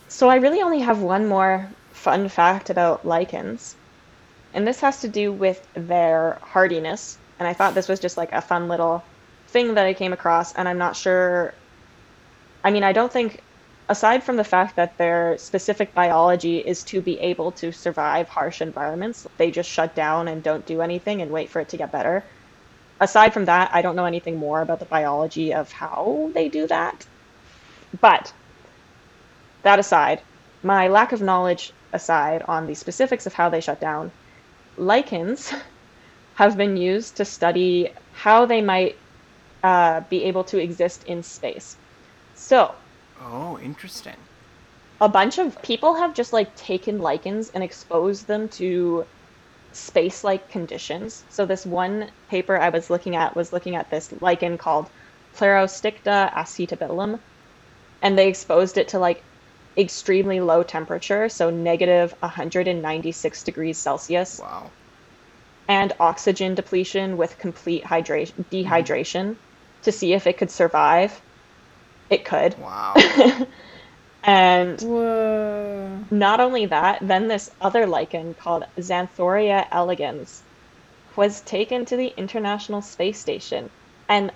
So 0.07 0.29
I 0.29 0.35
really 0.37 0.61
only 0.61 0.79
have 0.79 1.01
one 1.01 1.27
more 1.27 1.67
fun 1.91 2.29
fact 2.29 2.69
about 2.69 3.05
lichens. 3.05 3.75
And 4.53 4.67
this 4.67 4.79
has 4.81 5.01
to 5.01 5.07
do 5.07 5.31
with 5.31 5.65
their 5.73 6.37
hardiness. 6.41 7.17
And 7.39 7.47
I 7.47 7.53
thought 7.53 7.73
this 7.73 7.87
was 7.87 7.99
just 7.99 8.17
like 8.17 8.31
a 8.31 8.41
fun 8.41 8.67
little 8.67 9.03
thing 9.53 9.75
that 9.75 9.85
I 9.85 9.93
came 9.93 10.11
across, 10.11 10.53
and 10.55 10.67
I'm 10.67 10.79
not 10.79 10.97
sure. 10.97 11.53
I 12.63 12.71
mean, 12.71 12.83
I 12.83 12.91
don't 12.91 13.13
think, 13.13 13.41
aside 13.87 14.23
from 14.23 14.35
the 14.35 14.43
fact 14.43 14.75
that 14.75 14.97
their 14.97 15.37
specific 15.37 15.93
biology 15.93 16.57
is 16.57 16.83
to 16.85 17.01
be 17.01 17.19
able 17.19 17.51
to 17.53 17.71
survive 17.71 18.27
harsh 18.27 18.61
environments, 18.61 19.27
they 19.37 19.51
just 19.51 19.69
shut 19.69 19.95
down 19.95 20.27
and 20.27 20.43
don't 20.43 20.65
do 20.65 20.81
anything 20.81 21.21
and 21.21 21.31
wait 21.31 21.49
for 21.49 21.61
it 21.61 21.69
to 21.69 21.77
get 21.77 21.91
better. 21.91 22.23
Aside 22.99 23.33
from 23.33 23.45
that, 23.45 23.69
I 23.73 23.81
don't 23.81 23.95
know 23.95 24.05
anything 24.05 24.37
more 24.37 24.61
about 24.61 24.79
the 24.79 24.85
biology 24.85 25.53
of 25.53 25.71
how 25.71 26.31
they 26.33 26.49
do 26.49 26.67
that. 26.67 27.05
But 28.01 28.33
that 29.61 29.79
aside, 29.79 30.21
my 30.63 30.87
lack 30.87 31.11
of 31.11 31.21
knowledge 31.21 31.73
aside 31.91 32.41
on 32.47 32.65
the 32.65 32.75
specifics 32.75 33.25
of 33.27 33.33
how 33.33 33.49
they 33.49 33.61
shut 33.61 33.79
down, 33.79 34.11
lichens 34.77 35.53
have 36.35 36.57
been 36.57 36.75
used 36.75 37.17
to 37.17 37.25
study 37.25 37.91
how 38.13 38.45
they 38.45 38.61
might 38.61 38.95
uh, 39.63 40.01
be 40.09 40.23
able 40.25 40.43
to 40.45 40.59
exist 40.59 41.03
in 41.05 41.23
space. 41.23 41.77
So, 42.35 42.75
Oh, 43.21 43.57
interesting. 43.59 44.29
a 45.01 45.09
bunch 45.09 45.37
of 45.39 45.61
people 45.61 45.95
have 45.95 46.13
just 46.13 46.33
like 46.33 46.55
taken 46.55 46.99
lichens 46.99 47.49
and 47.51 47.63
exposed 47.63 48.27
them 48.27 48.49
to 48.49 49.07
space 49.71 50.23
like 50.23 50.49
conditions. 50.49 51.25
So, 51.29 51.45
this 51.45 51.65
one 51.65 52.11
paper 52.29 52.57
I 52.59 52.69
was 52.69 52.89
looking 52.89 53.15
at 53.15 53.35
was 53.35 53.53
looking 53.53 53.75
at 53.75 53.89
this 53.89 54.13
lichen 54.21 54.57
called 54.57 54.89
Pleurosticta 55.35 56.31
acetabulum, 56.33 57.19
and 58.01 58.17
they 58.17 58.27
exposed 58.29 58.77
it 58.77 58.89
to 58.89 58.99
like 58.99 59.23
extremely 59.77 60.39
low 60.39 60.63
temperature, 60.63 61.29
so 61.29 61.49
negative 61.49 62.13
196 62.19 63.43
degrees 63.43 63.79
Celsius, 63.79 64.39
Wow. 64.39 64.71
and 65.67 65.93
oxygen 65.99 66.55
depletion 66.55 67.17
with 67.17 67.37
complete 67.39 67.83
hydration, 67.83 68.45
dehydration 68.51 69.37
to 69.83 69.91
see 69.91 70.13
if 70.13 70.27
it 70.27 70.37
could 70.37 70.51
survive. 70.51 71.21
It 72.09 72.25
could. 72.25 72.57
Wow. 72.59 72.93
And 74.23 74.79
Whoa. 74.81 76.05
not 76.09 76.39
only 76.39 76.67
that, 76.67 76.99
then 77.01 77.27
this 77.27 77.49
other 77.59 77.87
lichen 77.87 78.35
called 78.35 78.63
Xanthoria 78.79 79.67
elegans 79.71 80.43
was 81.15 81.41
taken 81.43 81.85
to 81.85 81.97
the 81.97 82.07
International 82.07 82.81
Space 82.81 83.19
Station 83.19 83.69
and 84.07 84.31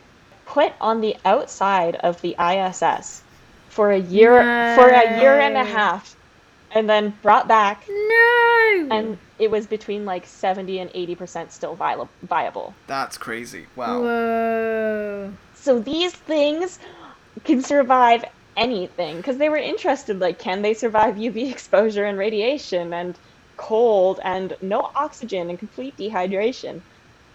put 0.45 0.73
on 0.81 1.01
the 1.01 1.15
outside 1.25 1.95
of 1.95 2.21
the 2.21 2.35
ISS 2.39 3.23
for 3.69 3.91
a 3.91 3.99
year 3.99 4.51
for 4.75 4.89
a 4.89 5.19
year 5.21 5.39
and 5.39 5.57
a 5.57 5.63
half 5.63 6.15
and 6.71 6.89
then 6.89 7.17
brought 7.21 7.47
back 7.47 7.83
No. 7.87 8.87
and 8.91 9.19
it 9.39 9.51
was 9.51 9.67
between 9.67 10.05
like 10.05 10.25
70 10.25 10.79
and 10.79 10.91
80% 10.93 11.51
still 11.51 11.75
vi- 11.75 12.07
viable. 12.23 12.73
That's 12.87 13.17
crazy. 13.17 13.67
Wow. 13.75 14.01
Whoa. 14.01 15.33
So 15.53 15.79
these 15.79 16.13
things 16.13 16.79
can 17.43 17.61
survive 17.61 18.23
anything 18.55 19.17
because 19.17 19.37
they 19.37 19.49
were 19.49 19.57
interested 19.57 20.19
like 20.19 20.39
can 20.39 20.61
they 20.63 20.73
survive 20.73 21.15
UV 21.17 21.51
exposure 21.51 22.05
and 22.05 22.17
radiation 22.17 22.93
and 22.93 23.19
cold 23.57 24.19
and 24.23 24.55
no 24.61 24.89
oxygen 24.95 25.49
and 25.49 25.59
complete 25.59 25.97
dehydration? 25.97 26.83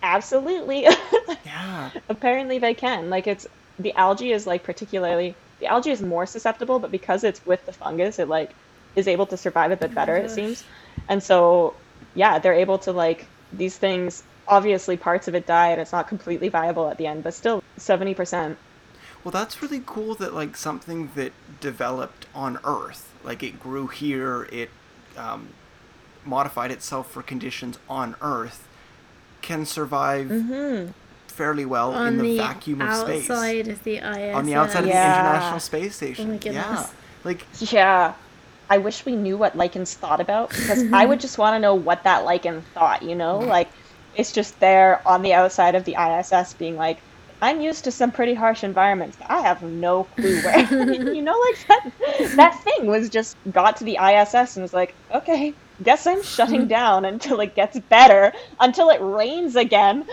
Absolutely. 0.03 0.86
Yeah. 1.44 1.90
Apparently 2.09 2.59
they 2.59 2.74
can. 2.74 3.11
Like 3.11 3.26
it's 3.26 3.46
the 3.78 3.94
algae 3.94 4.32
is 4.32 4.46
like 4.46 4.64
particularly 4.64 5.38
the 5.61 5.66
algae 5.66 5.90
is 5.90 6.03
more 6.03 6.26
susceptible, 6.26 6.78
but 6.80 6.90
because 6.90 7.24
it's 7.24 7.44
with 7.44 7.64
the 7.66 7.72
fungus, 7.72 8.18
it 8.18 8.28
like 8.28 8.57
is 8.94 9.09
able 9.09 9.26
to 9.28 9.36
survive 9.36 9.70
a 9.72 9.76
bit 9.76 9.94
better, 9.94 10.16
it 10.16 10.30
oh 10.30 10.34
seems. 10.34 10.64
And 11.09 11.22
so 11.22 11.82
yeah, 12.14 12.38
they're 12.38 12.52
able 12.54 12.78
to 12.78 12.92
like 12.92 13.26
these 13.52 13.76
things 13.78 14.22
obviously 14.48 14.96
parts 14.96 15.28
of 15.28 15.34
it 15.34 15.46
die 15.46 15.68
and 15.70 15.80
it's 15.80 15.92
not 15.92 16.08
completely 16.08 16.48
viable 16.48 16.88
at 16.90 16.98
the 16.98 17.06
end, 17.06 17.22
but 17.22 17.34
still 17.34 17.62
seventy 17.76 18.14
percent 18.14 18.58
Well, 19.24 19.32
that's 19.32 19.62
really 19.62 19.82
cool 19.84 20.14
that 20.16 20.34
like 20.34 20.56
something 20.56 21.10
that 21.14 21.32
developed 21.60 22.26
on 22.34 22.58
Earth, 22.64 23.08
like 23.24 23.42
it 23.42 23.60
grew 23.60 23.86
here, 23.86 24.48
it 24.52 24.70
um, 25.16 25.48
modified 26.24 26.70
itself 26.70 27.10
for 27.10 27.22
conditions 27.22 27.78
on 27.88 28.16
Earth, 28.20 28.66
can 29.42 29.64
survive 29.66 30.28
fairly 31.28 31.64
well 31.64 31.94
On 31.94 32.08
in 32.08 32.16
the, 32.18 32.22
the 32.22 32.36
vacuum 32.36 32.80
of 32.82 32.94
space. 32.94 33.30
outside 33.30 33.68
of 33.68 33.82
the 33.84 33.96
ISS. 33.98 34.34
on 34.34 34.46
the 34.46 34.54
outside 34.54 34.80
of 34.80 34.84
the 34.86 34.90
International 34.90 35.60
Space 35.60 35.96
Station. 35.96 36.30
my 36.30 36.38
yeah. 36.42 36.86
Like 37.24 37.46
Yeah. 37.58 38.14
I 38.73 38.79
wish 38.79 39.05
we 39.05 39.14
knew 39.14 39.37
what 39.37 39.55
lichens 39.55 39.93
thought 39.93 40.18
about 40.18 40.49
because 40.49 40.83
mm-hmm. 40.83 40.95
I 40.95 41.05
would 41.05 41.20
just 41.20 41.37
want 41.37 41.55
to 41.57 41.59
know 41.59 41.75
what 41.75 42.05
that 42.05 42.25
lichen 42.25 42.62
thought, 42.73 43.03
you 43.03 43.14
know? 43.14 43.39
Like, 43.39 43.68
it's 44.16 44.33
just 44.33 44.59
there 44.61 45.07
on 45.07 45.20
the 45.20 45.35
outside 45.35 45.75
of 45.75 45.85
the 45.85 45.95
ISS 45.95 46.55
being 46.55 46.79
like, 46.79 46.97
I'm 47.43 47.61
used 47.61 47.85
to 47.85 47.91
some 47.91 48.11
pretty 48.11 48.33
harsh 48.33 48.64
environments, 48.64 49.18
but 49.18 49.31
I 49.31 49.43
have 49.43 49.62
no 49.62 50.05
clue 50.05 50.41
where. 50.41 50.61
you 51.12 51.20
know, 51.20 51.39
like 51.39 51.66
that, 51.68 51.93
that 52.37 52.64
thing 52.64 52.87
was 52.87 53.11
just 53.11 53.37
got 53.53 53.77
to 53.77 53.85
the 53.85 53.99
ISS 54.01 54.57
and 54.57 54.62
was 54.62 54.73
like, 54.73 54.95
okay, 55.14 55.53
guess 55.83 56.07
I'm 56.07 56.23
shutting 56.23 56.66
down 56.79 57.05
until 57.05 57.41
it 57.41 57.55
gets 57.55 57.79
better, 57.79 58.33
until 58.59 58.89
it 58.89 59.03
rains 59.03 59.55
again. 59.55 60.07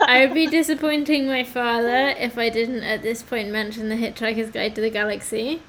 I 0.00 0.24
would 0.24 0.32
be 0.32 0.46
disappointing 0.46 1.26
my 1.26 1.44
father 1.44 2.14
if 2.18 2.38
I 2.38 2.48
didn't 2.48 2.82
at 2.82 3.02
this 3.02 3.22
point 3.22 3.50
mention 3.50 3.90
the 3.90 3.96
Hitchhiker's 3.96 4.50
Guide 4.50 4.74
to 4.74 4.80
the 4.80 4.88
Galaxy. 4.88 5.60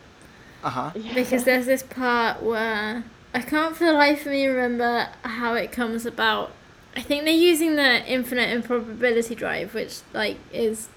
Uh 0.66 0.70
huh. 0.70 0.92
Because 1.14 1.44
there's 1.46 1.66
this 1.68 1.84
part 1.84 2.42
where 2.44 3.04
I 3.34 3.42
can't 3.42 3.76
for 3.78 3.86
the 3.86 3.94
life 3.94 4.26
of 4.26 4.32
me 4.32 4.46
remember 4.48 5.08
how 5.24 5.54
it 5.54 5.72
comes 5.72 6.06
about. 6.06 6.52
I 6.96 7.02
think 7.02 7.24
they're 7.26 7.34
using 7.34 7.76
the 7.76 8.06
infinite 8.06 8.50
improbability 8.52 9.36
drive, 9.36 9.74
which 9.74 10.00
like 10.14 10.38
is 10.52 10.90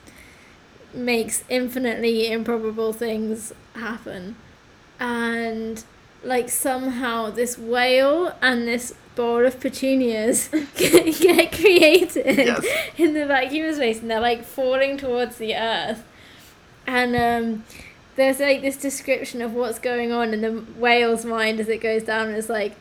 makes 0.95 1.45
infinitely 1.49 2.31
improbable 2.31 2.93
things 2.93 3.53
happen. 3.75 4.37
And 5.01 5.85
like 6.25 6.49
somehow 6.49 7.31
this 7.31 7.59
whale 7.59 8.35
and 8.43 8.67
this 8.67 8.95
bowl 9.15 9.45
of 9.45 9.61
petunias 9.61 10.49
get, 10.77 11.05
get 11.21 11.53
created 11.53 12.37
Yes. 12.39 12.65
in 12.97 13.15
the 13.15 13.27
vacuum 13.27 13.69
of 13.69 13.75
space 13.77 14.01
and 14.01 14.11
they're 14.11 14.21
like 14.21 14.45
falling 14.45 14.97
towards 14.97 15.37
the 15.37 15.55
earth. 15.57 16.05
And 16.87 17.15
um 17.17 17.65
there's 18.19 18.41
like 18.41 18.61
this 18.61 18.77
description 18.77 19.41
of 19.41 19.55
what's 19.55 19.79
going 19.79 20.13
on 20.13 20.35
in 20.35 20.43
the 20.43 20.53
whale's 20.79 21.25
mind 21.25 21.59
as 21.61 21.69
it 21.69 21.81
goes 21.81 22.03
down 22.03 22.29
and 22.29 22.37
it's 22.37 22.49
like 22.49 22.73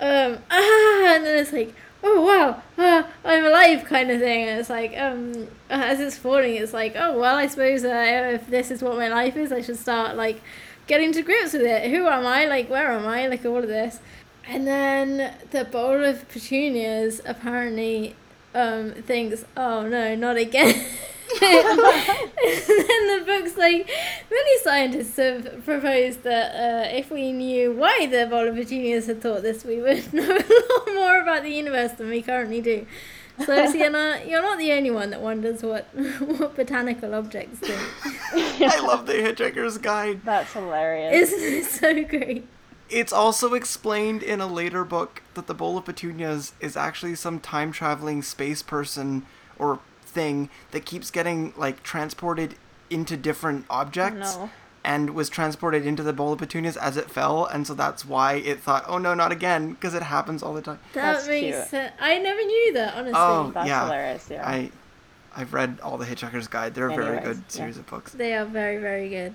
um 0.00 0.38
ah 0.50 1.14
and 1.14 1.26
then 1.26 1.38
it's 1.38 1.52
like 1.52 1.74
oh 2.02 2.22
wow 2.22 2.62
ah, 2.78 3.06
i'm 3.24 3.44
alive 3.44 3.84
kind 3.84 4.10
of 4.10 4.20
thing 4.20 4.48
and 4.48 4.58
it's 4.58 4.70
like 4.70 4.96
um 4.98 5.46
as 5.70 6.00
it's 6.00 6.16
falling 6.16 6.56
it's 6.56 6.72
like 6.72 6.94
oh 6.96 7.18
well 7.18 7.36
i 7.36 7.46
suppose 7.46 7.84
uh, 7.84 8.30
if 8.34 8.46
this 8.48 8.70
is 8.70 8.82
what 8.82 8.96
my 8.96 9.08
life 9.08 9.36
is 9.36 9.52
i 9.52 9.60
should 9.60 9.78
start 9.78 10.16
like 10.16 10.40
getting 10.86 11.12
to 11.12 11.22
grips 11.22 11.52
with 11.52 11.62
it. 11.62 11.90
Who 11.90 12.06
am 12.06 12.26
i? 12.26 12.46
Like 12.46 12.68
where 12.68 12.92
am 12.92 13.06
i? 13.06 13.26
Like 13.26 13.44
all 13.44 13.58
of 13.58 13.68
this. 13.68 14.00
And 14.46 14.66
then 14.66 15.34
the 15.50 15.64
bowl 15.64 16.04
of 16.04 16.28
petunias 16.28 17.20
apparently 17.24 18.16
um 18.54 18.92
thinks 18.92 19.44
oh 19.56 19.84
no 19.88 20.14
not 20.14 20.36
again 20.36 20.86
and 21.42 22.88
then 22.88 23.18
the 23.18 23.24
book's 23.26 23.56
like 23.56 23.88
many 24.30 24.58
scientists 24.62 25.16
have 25.16 25.64
proposed 25.64 26.22
that 26.22 26.54
uh, 26.54 26.96
if 26.96 27.10
we 27.10 27.32
knew 27.32 27.72
why 27.72 28.06
the 28.06 28.26
bowl 28.26 28.48
of 28.48 28.54
petunias 28.54 29.06
had 29.06 29.20
thought 29.20 29.42
this 29.42 29.64
we 29.64 29.80
would 29.80 30.12
know 30.12 30.22
a 30.22 30.54
lot 30.78 30.94
more 30.94 31.20
about 31.20 31.42
the 31.42 31.50
universe 31.50 31.92
than 31.92 32.08
we 32.08 32.22
currently 32.22 32.60
do 32.60 32.86
so 33.38 33.70
Sienna, 33.70 34.22
you're 34.26 34.42
not 34.42 34.58
the 34.58 34.72
only 34.72 34.90
one 34.90 35.10
that 35.10 35.20
wonders 35.20 35.62
what 35.62 35.86
what 35.94 36.54
botanical 36.54 37.14
objects 37.14 37.60
do. 37.60 37.74
I 38.32 38.80
love 38.80 39.06
the 39.06 39.14
Hitchhiker's 39.14 39.78
Guide. 39.78 40.20
That's 40.24 40.52
hilarious. 40.52 41.32
It's, 41.32 41.42
it's 41.42 41.80
so 41.80 42.04
great. 42.04 42.46
It's 42.90 43.12
also 43.12 43.54
explained 43.54 44.22
in 44.22 44.40
a 44.40 44.46
later 44.46 44.84
book 44.84 45.22
that 45.34 45.46
the 45.46 45.54
bowl 45.54 45.76
of 45.76 45.86
petunias 45.86 46.52
is 46.60 46.76
actually 46.76 47.16
some 47.16 47.40
time 47.40 47.72
traveling 47.72 48.22
space 48.22 48.62
person 48.62 49.26
or 49.58 49.80
thing 50.14 50.48
that 50.70 50.84
keeps 50.86 51.10
getting 51.10 51.52
like 51.56 51.82
transported 51.82 52.54
into 52.90 53.16
different 53.16 53.64
objects 53.68 54.36
no. 54.36 54.50
and 54.84 55.10
was 55.14 55.28
transported 55.28 55.84
into 55.86 56.02
the 56.02 56.12
bowl 56.12 56.32
of 56.32 56.38
petunias 56.38 56.76
as 56.76 56.96
it 56.96 57.10
fell 57.10 57.44
and 57.46 57.66
so 57.66 57.74
that's 57.74 58.04
why 58.04 58.34
it 58.34 58.60
thought 58.60 58.84
oh 58.86 58.98
no 58.98 59.12
not 59.14 59.32
again 59.32 59.72
because 59.72 59.94
it 59.94 60.02
happens 60.02 60.42
all 60.42 60.54
the 60.54 60.62
time 60.62 60.78
That 60.92 61.12
That's 61.14 61.26
makes 61.28 61.56
cute. 61.56 61.68
sense. 61.68 61.92
I 62.00 62.18
never 62.18 62.42
knew 62.42 62.72
that, 62.74 62.94
honestly. 62.94 63.12
Oh. 63.16 63.50
That's 63.54 63.68
yeah. 63.68 63.84
hilarious, 63.84 64.28
yeah. 64.30 64.46
i 64.48 64.70
i've 65.36 65.52
read 65.52 65.78
all 65.82 65.98
the 65.98 66.06
hitchhiker's 66.06 66.46
guide 66.46 66.74
they're 66.74 66.90
a 66.90 66.94
very 66.94 67.16
Anyways, 67.16 67.24
good 67.36 67.44
yeah. 67.48 67.52
series 67.58 67.76
of 67.78 67.86
books 67.86 68.12
They 68.12 68.34
are 68.34 68.44
very, 68.44 68.78
very 68.78 69.08
good. 69.08 69.34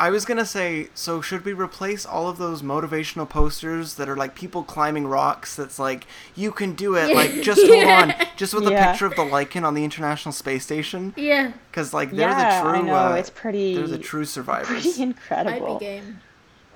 I 0.00 0.10
was 0.10 0.24
gonna 0.24 0.46
say, 0.46 0.88
so 0.94 1.20
should 1.20 1.44
we 1.44 1.52
replace 1.52 2.06
all 2.06 2.28
of 2.28 2.38
those 2.38 2.62
motivational 2.62 3.28
posters 3.28 3.94
that 3.96 4.08
are 4.08 4.16
like 4.16 4.34
people 4.34 4.64
climbing 4.64 5.06
rocks? 5.06 5.54
That's 5.56 5.78
like 5.78 6.06
you 6.34 6.52
can 6.52 6.74
do 6.74 6.96
it, 6.96 7.12
like 7.12 7.38
just 7.40 7.66
hold 7.66 7.84
on, 7.86 8.14
just 8.36 8.54
with 8.54 8.66
a 8.66 8.72
Yeah. 8.72 8.84
picture 8.92 9.06
of 9.06 9.14
the 9.14 9.24
lichen 9.24 9.64
on 9.64 9.74
the 9.74 9.84
International 9.84 10.32
Space 10.32 10.64
Station, 10.64 11.14
Yeah, 11.16 11.52
because 11.70 11.92
like 11.94 12.14
they're 12.14 12.30
yeah, 12.30 12.34
the 12.34 12.46
true, 12.46 12.70
I 12.76 12.80
know. 12.82 12.94
uh, 12.94 13.14
it's 13.14 13.30
pretty, 13.30 13.74
they're 13.74 13.86
the 13.88 13.98
true 13.98 14.24
survivors. 14.24 14.66
pretty 14.82 15.02
I'd 15.46 15.64
incredible. 15.64 15.64
be 15.64 15.76
game. 15.76 16.22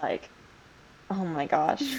Like, 0.02 0.30
oh 1.10 1.24
my 1.26 1.46
gosh. 1.46 1.82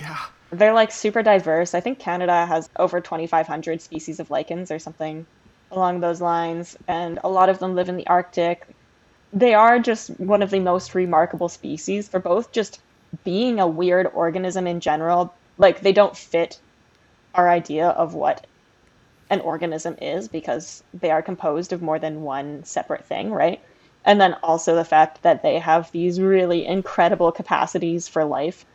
Yeah, 0.00 0.18
They're 0.50 0.74
like 0.74 0.92
super 0.92 1.22
diverse. 1.22 1.74
I 1.74 1.80
think 1.80 1.98
Canada 1.98 2.46
has 2.46 2.68
over 2.78 3.00
2,500 3.00 3.80
species 3.82 4.20
of 4.20 4.30
lichens 4.30 4.70
or 4.70 4.78
something 4.78 5.26
along 5.70 6.00
those 6.00 6.20
lines, 6.20 6.76
and 6.86 7.18
a 7.24 7.28
lot 7.30 7.48
of 7.48 7.58
them 7.58 7.74
live 7.74 7.88
in 7.88 7.96
the 7.96 8.06
Arctic. 8.06 8.76
They 9.32 9.54
are 9.54 9.78
just 9.78 10.10
one 10.20 10.42
of 10.42 10.50
the 10.50 10.60
most 10.60 10.94
remarkable 10.94 11.48
species 11.48 12.08
for 12.08 12.20
both 12.20 12.52
just 12.52 12.80
being 13.24 13.60
a 13.60 13.66
weird 13.66 14.06
organism 14.12 14.66
in 14.66 14.80
general. 14.80 15.34
Like, 15.58 15.80
they 15.80 15.92
don't 15.92 16.16
fit 16.16 16.60
our 17.34 17.48
idea 17.48 17.88
of 17.88 18.14
what 18.14 18.46
an 19.30 19.40
organism 19.40 19.96
is 20.00 20.28
because 20.28 20.82
they 20.92 21.10
are 21.10 21.22
composed 21.22 21.72
of 21.72 21.80
more 21.80 21.98
than 21.98 22.22
one 22.22 22.64
separate 22.64 23.06
thing, 23.06 23.32
right? 23.32 23.60
And 24.04 24.20
then 24.20 24.34
also 24.42 24.74
the 24.74 24.84
fact 24.84 25.22
that 25.22 25.42
they 25.42 25.58
have 25.58 25.90
these 25.92 26.20
really 26.20 26.66
incredible 26.66 27.32
capacities 27.32 28.08
for 28.08 28.24
life 28.24 28.66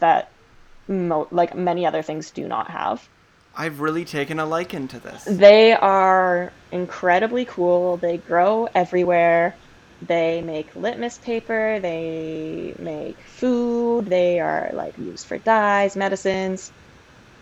that 0.00 0.30
mo- 0.88 1.28
like 1.30 1.54
many 1.54 1.84
other 1.84 2.02
things 2.02 2.30
do 2.30 2.48
not 2.48 2.70
have. 2.70 3.06
I've 3.54 3.80
really 3.80 4.04
taken 4.04 4.38
a 4.38 4.46
liking 4.46 4.88
to 4.88 4.98
this. 5.00 5.24
They 5.24 5.72
are 5.72 6.52
incredibly 6.72 7.44
cool. 7.44 7.96
They 7.96 8.18
grow 8.18 8.68
everywhere. 8.74 9.54
They 10.00 10.42
make 10.42 10.76
litmus 10.76 11.18
paper. 11.18 11.80
They 11.80 12.74
make 12.78 13.22
food. 13.26 14.06
They 14.06 14.40
are 14.40 14.70
like 14.74 14.98
used 14.98 15.26
for 15.26 15.38
dyes, 15.38 15.96
medicines. 15.96 16.70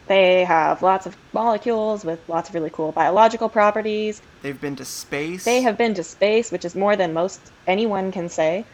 They 0.06 0.44
have 0.44 0.82
lots 0.82 1.06
of 1.06 1.16
molecules 1.32 2.04
with 2.04 2.20
lots 2.28 2.48
of 2.48 2.54
really 2.54 2.70
cool 2.70 2.92
biological 2.92 3.48
properties. 3.48 4.20
They've 4.42 4.60
been 4.60 4.76
to 4.76 4.84
space. 4.84 5.44
They 5.44 5.62
have 5.62 5.78
been 5.78 5.94
to 5.94 6.04
space, 6.04 6.52
which 6.52 6.64
is 6.64 6.74
more 6.76 6.94
than 6.96 7.14
most 7.14 7.50
anyone 7.66 8.12
can 8.12 8.28
say. 8.28 8.66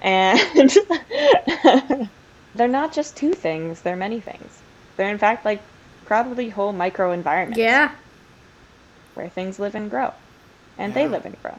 And 0.00 0.38
they're 2.54 2.68
not 2.68 2.94
just 2.94 3.16
two 3.16 3.32
things, 3.32 3.82
they're 3.82 3.96
many 3.96 4.20
things. 4.20 4.62
They're 4.96 5.10
in 5.10 5.18
fact 5.18 5.44
like 5.44 5.64
probably 6.06 6.48
whole 6.48 6.72
microenvironments 6.72 7.56
Yeah. 7.56 7.94
where 9.14 9.28
things 9.28 9.58
live 9.58 9.74
and 9.74 9.90
grow. 9.90 10.12
And 10.78 10.94
they 10.94 11.06
live 11.08 11.26
and 11.26 11.36
grow. 11.42 11.58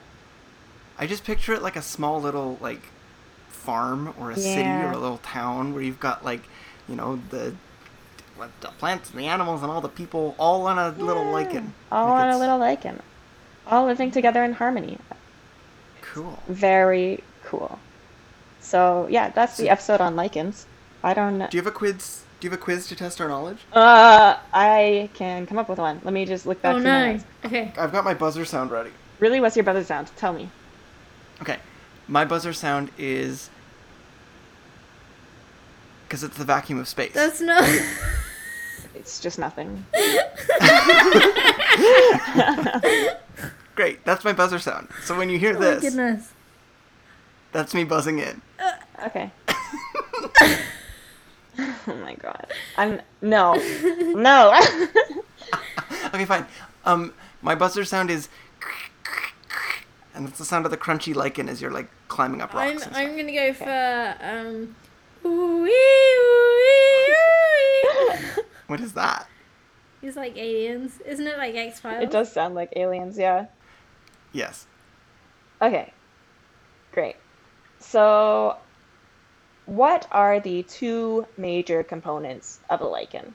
I 1.00 1.08
just 1.08 1.24
picture 1.24 1.54
it 1.54 1.62
like 1.64 1.76
a 1.78 1.82
small 1.82 2.22
little 2.22 2.58
like 2.62 2.82
farm 3.47 4.14
or 4.20 4.32
a 4.32 4.38
city 4.38 4.84
or 4.84 4.91
a 4.91 4.97
little 4.97 5.18
town 5.20 5.74
where 5.74 5.82
you've 5.84 6.00
got 6.00 6.24
like, 6.26 6.43
you 6.88 6.95
know, 6.95 7.22
the 7.30 7.56
what, 8.36 8.52
the 8.62 8.70
plants 8.70 9.12
and 9.12 9.20
the 9.20 9.28
animals 9.28 9.62
and 9.64 9.72
all 9.72 9.82
the 9.82 9.89
people 9.89 10.36
all 10.38 10.66
on 10.68 10.78
a 10.80 10.89
little 10.91 11.26
lichen. 11.26 11.74
All 11.91 12.16
Like, 12.16 12.16
on 12.16 12.30
a 12.30 12.38
little 12.38 12.58
lichen. 12.58 13.02
All 13.68 13.86
living 13.86 14.12
together 14.12 14.43
in 14.43 14.54
harmony. 14.54 15.00
cool. 16.02 16.39
Very 16.47 17.24
cool. 17.43 17.80
So 18.60 19.08
yeah, 19.10 19.30
that's 19.30 19.58
the 19.58 19.70
episode 19.70 20.02
on 20.02 20.16
lichens. 20.16 20.68
I 21.04 21.14
don't 21.14 21.38
know. 21.38 21.47
Do 21.50 21.58
you 21.58 21.64
have 21.64 21.72
a 21.74 21.76
quiz? 21.76 22.24
Do 22.39 22.47
you 22.47 22.52
have 22.52 22.60
a 22.60 22.64
quiz 22.64 22.88
to 22.88 22.95
test 22.95 23.20
our 23.22 23.28
knowledge? 23.28 23.68
Uh, 23.74 24.38
I 24.54 25.10
can 25.14 25.45
come 25.45 25.58
up 25.58 25.70
with 25.70 25.80
one. 25.80 26.02
Let 26.04 26.14
me 26.14 26.26
just 26.26 26.45
look 26.45 26.62
back 26.62 26.78
Oh 26.78 26.80
through 26.80 26.91
my 26.91 27.00
no. 27.00 27.12
notes. 27.14 27.26
Okay. 27.45 27.74
I've 27.78 27.91
got 27.91 28.04
my 28.06 28.14
buzzer 28.14 28.45
sound 28.45 28.72
ready. 28.72 28.91
Really, 29.20 29.41
what's 29.41 29.56
your 29.58 29.66
buzzer 29.66 29.84
sound? 29.84 30.12
Tell 30.16 30.34
me. 30.34 30.50
Okay, 31.41 31.57
my 32.07 32.25
buzzer 32.25 32.53
sound 32.53 32.91
is 32.97 33.49
because 36.07 36.23
it's 36.23 36.37
the 36.37 36.45
vacuum 36.45 36.79
of 36.79 36.87
space. 36.87 37.13
That's 37.13 37.41
not. 37.41 37.63
It's 38.95 39.19
just 39.19 39.39
nothing. 39.39 39.85
Great, 43.75 44.03
that's 44.03 44.25
my 44.25 44.33
buzzer 44.33 44.59
sound. 44.59 44.89
So 45.03 45.17
when 45.17 45.29
you 45.29 45.39
hear 45.39 45.55
oh 45.55 45.59
my 45.59 45.65
this, 45.65 45.81
goodness. 45.81 46.33
that's 47.53 47.73
me 47.73 47.85
buzzing 47.85 48.19
in. 48.19 48.41
Okay. 49.05 49.31
oh 51.57 51.95
my 52.01 52.15
god. 52.15 52.47
I'm 52.77 52.99
no, 53.21 53.53
no. 54.15 54.53
Okay, 56.13 56.25
fine. 56.25 56.45
Um, 56.83 57.13
my 57.41 57.55
buzzer 57.55 57.85
sound 57.85 58.09
is, 58.11 58.27
and 60.20 60.28
it's 60.28 60.38
the 60.38 60.43
sound 60.43 60.65
of 60.65 60.72
the 60.72 60.78
crunchy 60.78 61.15
lichen 61.15 61.47
as 61.47 61.61
you're 61.61 61.72
like 61.72 61.88
climbing 62.09 62.41
up 62.41 62.53
I'm 62.53 62.74
rocks. 62.74 62.89
I'm 62.91 63.15
gonna 63.15 63.32
go 63.32 63.53
for 63.53 64.15
um. 64.22 64.76
ooh-wee, 65.26 65.70
ooh-wee, 66.20 67.15
ooh-wee. 67.88 68.43
What 68.67 68.82
is 68.82 68.91
that? 68.93 69.30
It's 70.01 70.17
like 70.17 70.38
aliens, 70.38 70.99
isn't 71.05 71.26
it? 71.26 71.38
Like 71.38 71.55
X 71.55 71.80
Files. 71.80 72.03
it 72.03 72.11
does 72.11 72.30
sound 72.32 72.53
like 72.53 72.74
aliens, 72.76 73.17
yeah. 73.17 73.45
Yes. 74.34 74.67
Okay. 75.61 75.93
Great. 76.91 77.15
So, 77.80 78.57
what 79.67 80.05
are 80.11 80.41
the 80.41 80.63
two 80.63 81.26
major 81.38 81.82
components 81.82 82.59
of 82.70 82.82
a 82.82 82.86
lichen? 82.86 83.34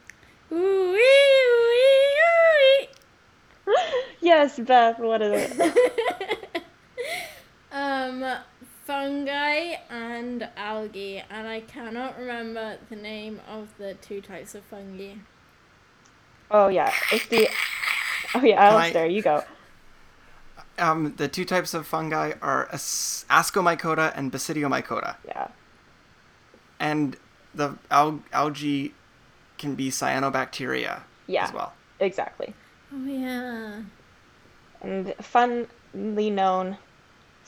Ooh-wee, 0.51 0.99
ooh-wee, 0.99 2.89
yes, 4.21 4.59
Beth. 4.59 4.99
What 4.99 5.23
is 5.23 5.51
it? 5.59 6.41
ooh-wee. 7.75 8.23
um, 8.23 8.37
fungi 8.85 9.75
and 9.89 10.47
algae, 10.55 11.23
and 11.29 11.47
I 11.47 11.61
cannot 11.61 12.17
remember 12.19 12.77
the 12.89 12.95
name 12.95 13.41
of 13.49 13.69
the 13.77 13.95
two 13.95 14.21
types 14.21 14.55
of 14.55 14.63
fungi. 14.65 15.13
Oh 16.51 16.67
yeah, 16.67 16.91
it's 17.11 17.25
the. 17.27 17.47
Oh 18.33 18.41
yeah, 18.43 18.89
Can 18.91 19.01
I- 19.01 19.05
you 19.05 19.21
go. 19.21 19.43
Um, 20.77 21.13
the 21.15 21.27
two 21.29 21.45
types 21.45 21.73
of 21.73 21.87
fungi 21.87 22.33
are 22.41 22.67
As- 22.71 23.25
Ascomycota 23.29 24.11
and 24.15 24.29
Basidiomycota, 24.31 25.15
Yeah. 25.25 25.47
and 26.81 27.15
the 27.53 27.77
al- 27.89 28.21
algae 28.33 28.93
can 29.57 29.75
be 29.75 29.89
cyanobacteria 29.89 31.03
Yeah. 31.27 31.45
as 31.45 31.53
well. 31.53 31.73
Exactly. 31.99 32.53
Oh 32.93 33.05
yeah. 33.05 33.81
and 34.81 35.15
funnily 35.21 36.29
known, 36.29 36.77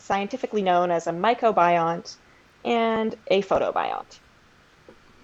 scientifically 0.08 0.62
known 0.62 0.90
as 0.90 1.06
a 1.08 1.12
mycobiont 1.12 2.16
and 2.64 3.16
a 3.28 3.42
photobiont. 3.42 4.20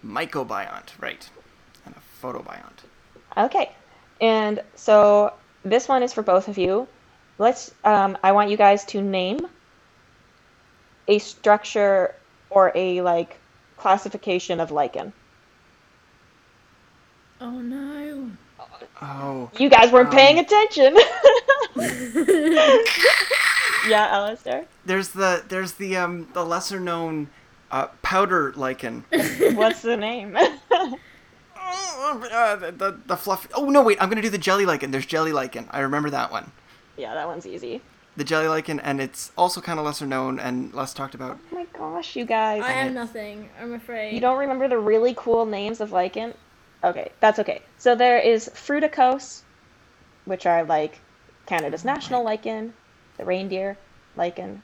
Mycobiont, 0.06 0.90
right, 1.00 1.30
and 1.86 1.96
a 1.96 2.02
photobiont. 2.22 2.84
Okay, 3.38 3.72
and 4.20 4.62
so 4.76 5.34
this 5.64 5.88
one 5.88 6.04
is 6.04 6.14
for 6.14 6.22
both 6.22 6.48
of 6.50 6.58
you. 6.58 6.88
Let's. 7.40 7.74
Um, 7.84 8.18
I 8.24 8.34
want 8.34 8.50
you 8.50 8.58
guys 8.58 8.84
to 8.86 9.02
name 9.02 9.40
a 11.08 11.20
structure 11.20 12.16
or 12.50 12.72
a 12.76 13.02
like 13.02 13.40
classification 13.78 14.60
of 14.60 14.72
lichen. 14.72 15.14
Oh 17.42 17.60
no. 17.62 18.32
Oh, 19.02 19.50
You 19.58 19.70
guys 19.70 19.92
weren't 19.92 20.10
Um, 20.10 20.16
paying 20.16 20.40
attention. 20.40 20.98
yeah, 23.88 24.08
Alistair. 24.12 24.66
there's 24.86 25.10
the 25.10 25.44
there's 25.48 25.74
the 25.74 25.98
um 25.98 26.28
the 26.34 26.46
lesser 26.46 26.80
known 26.80 27.30
uh, 27.72 27.88
powder 28.02 28.54
lichen. 28.56 29.04
What's 29.56 29.82
the 29.82 29.98
name? 29.98 30.38
Oh, 31.56 32.28
uh, 32.32 32.56
the, 32.56 32.72
the 32.72 33.00
the 33.08 33.18
fluffy. 33.18 33.50
Oh 33.56 33.66
no, 33.70 33.82
wait! 33.82 34.02
I'm 34.02 34.10
gonna 34.10 34.22
do 34.22 34.30
the 34.30 34.38
jelly 34.38 34.66
lichen. 34.66 34.92
There's 34.92 35.06
jelly 35.06 35.32
lichen. 35.32 35.68
I 35.72 35.80
remember 35.80 36.10
that 36.12 36.32
one. 36.32 36.52
yeah, 36.98 37.14
that 37.14 37.28
one's 37.28 37.48
easy. 37.48 37.82
The 38.16 38.24
jelly 38.24 38.48
lichen, 38.48 38.80
and 38.80 39.02
it's 39.02 39.32
also 39.36 39.60
kind 39.60 39.80
of 39.80 39.86
lesser 39.86 40.06
known 40.06 40.40
and 40.40 40.72
less 40.74 40.94
talked 40.94 41.16
about. 41.16 41.40
Oh 41.52 41.56
my 41.56 41.66
gosh, 41.74 42.16
you 42.16 42.26
guys. 42.26 42.62
I 42.62 42.72
have 42.72 42.94
nothing. 42.94 43.50
I'm 43.60 43.74
afraid. 43.74 44.14
You 44.14 44.20
don't 44.20 44.38
remember 44.38 44.68
the 44.68 44.78
really 44.78 45.16
cool 45.18 45.48
names 45.48 45.82
of 45.82 45.92
lichen? 45.92 46.36
Okay, 46.84 47.12
that's 47.22 47.40
okay. 47.40 47.62
So 47.80 47.96
there 47.96 48.20
is 48.20 48.50
fruticose, 48.54 49.42
which 50.26 50.46
are 50.46 50.64
like 50.64 51.00
Canada's 51.48 51.84
national 51.84 52.24
lichen, 52.24 52.74
the 53.18 53.26
reindeer 53.26 53.80
lichen. 54.16 54.64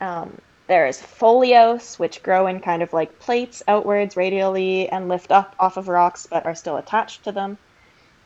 Um, 0.00 0.38
there 0.68 0.86
is 0.86 1.00
foliose, 1.00 1.98
which 1.98 2.22
grow 2.22 2.46
in 2.46 2.60
kind 2.60 2.82
of 2.82 2.92
like 2.92 3.18
plates 3.18 3.62
outwards 3.68 4.16
radially 4.16 4.88
and 4.88 5.08
lift 5.08 5.32
up 5.32 5.56
off 5.58 5.76
of 5.76 5.88
rocks 5.88 6.26
but 6.30 6.46
are 6.46 6.54
still 6.54 6.76
attached 6.76 7.24
to 7.24 7.32
them. 7.32 7.58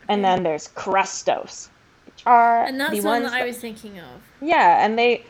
And 0.09 0.25
then 0.25 0.43
there's 0.43 0.69
crustose, 0.69 1.69
which 2.07 2.23
are 2.27 2.67
and 2.67 2.81
that's 2.81 2.93
the 2.93 3.01
the 3.01 3.09
one 3.09 3.23
ones 3.23 3.33
that 3.33 3.43
I 3.43 3.45
was 3.47 3.57
thinking 3.59 3.99
of. 3.99 4.23
yeah, 4.41 4.85
and 4.85 4.99
they, 4.99 5.27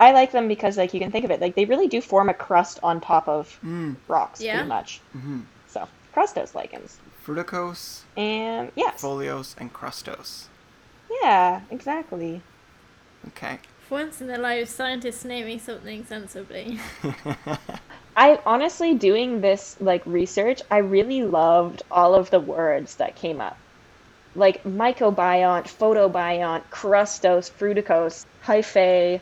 I 0.00 0.12
like 0.12 0.32
them 0.32 0.48
because 0.48 0.76
like 0.76 0.92
you 0.94 1.00
can 1.00 1.10
think 1.10 1.24
of 1.24 1.30
it 1.30 1.40
like 1.40 1.54
they 1.56 1.64
really 1.64 1.88
do 1.88 2.00
form 2.00 2.28
a 2.28 2.34
crust 2.34 2.80
on 2.82 3.00
top 3.00 3.28
of 3.28 3.58
Mm. 3.64 3.96
rocks 4.08 4.40
Yeah. 4.40 4.56
pretty 4.56 4.68
much. 4.68 5.00
hmm 5.12 5.40
So 5.68 5.88
crustose 6.14 6.54
lichens, 6.54 6.98
Fruticose, 7.24 8.02
and 8.16 8.70
yes, 8.76 9.02
foliose, 9.02 9.54
and 9.58 9.72
crustose. 9.72 10.46
yeah, 11.22 11.62
exactly. 11.70 12.42
Okay. 13.28 13.58
For 13.88 13.94
once 13.94 14.20
in 14.20 14.26
their 14.26 14.38
lives, 14.38 14.70
scientists 14.70 15.24
naming 15.24 15.60
something 15.60 16.04
sensibly. 16.06 16.78
I 18.16 18.40
honestly 18.46 18.94
doing 18.94 19.40
this 19.40 19.76
like 19.80 20.02
research, 20.06 20.62
I 20.70 20.78
really 20.78 21.22
loved 21.22 21.82
all 21.90 22.14
of 22.14 22.30
the 22.30 22.40
words 22.40 22.96
that 22.96 23.14
came 23.14 23.40
up. 23.40 23.56
Like 24.34 24.64
mycobiont, 24.64 25.64
photobiont, 25.64 26.62
crustose, 26.70 27.50
fruticose, 27.50 28.24
hyphae. 28.44 29.20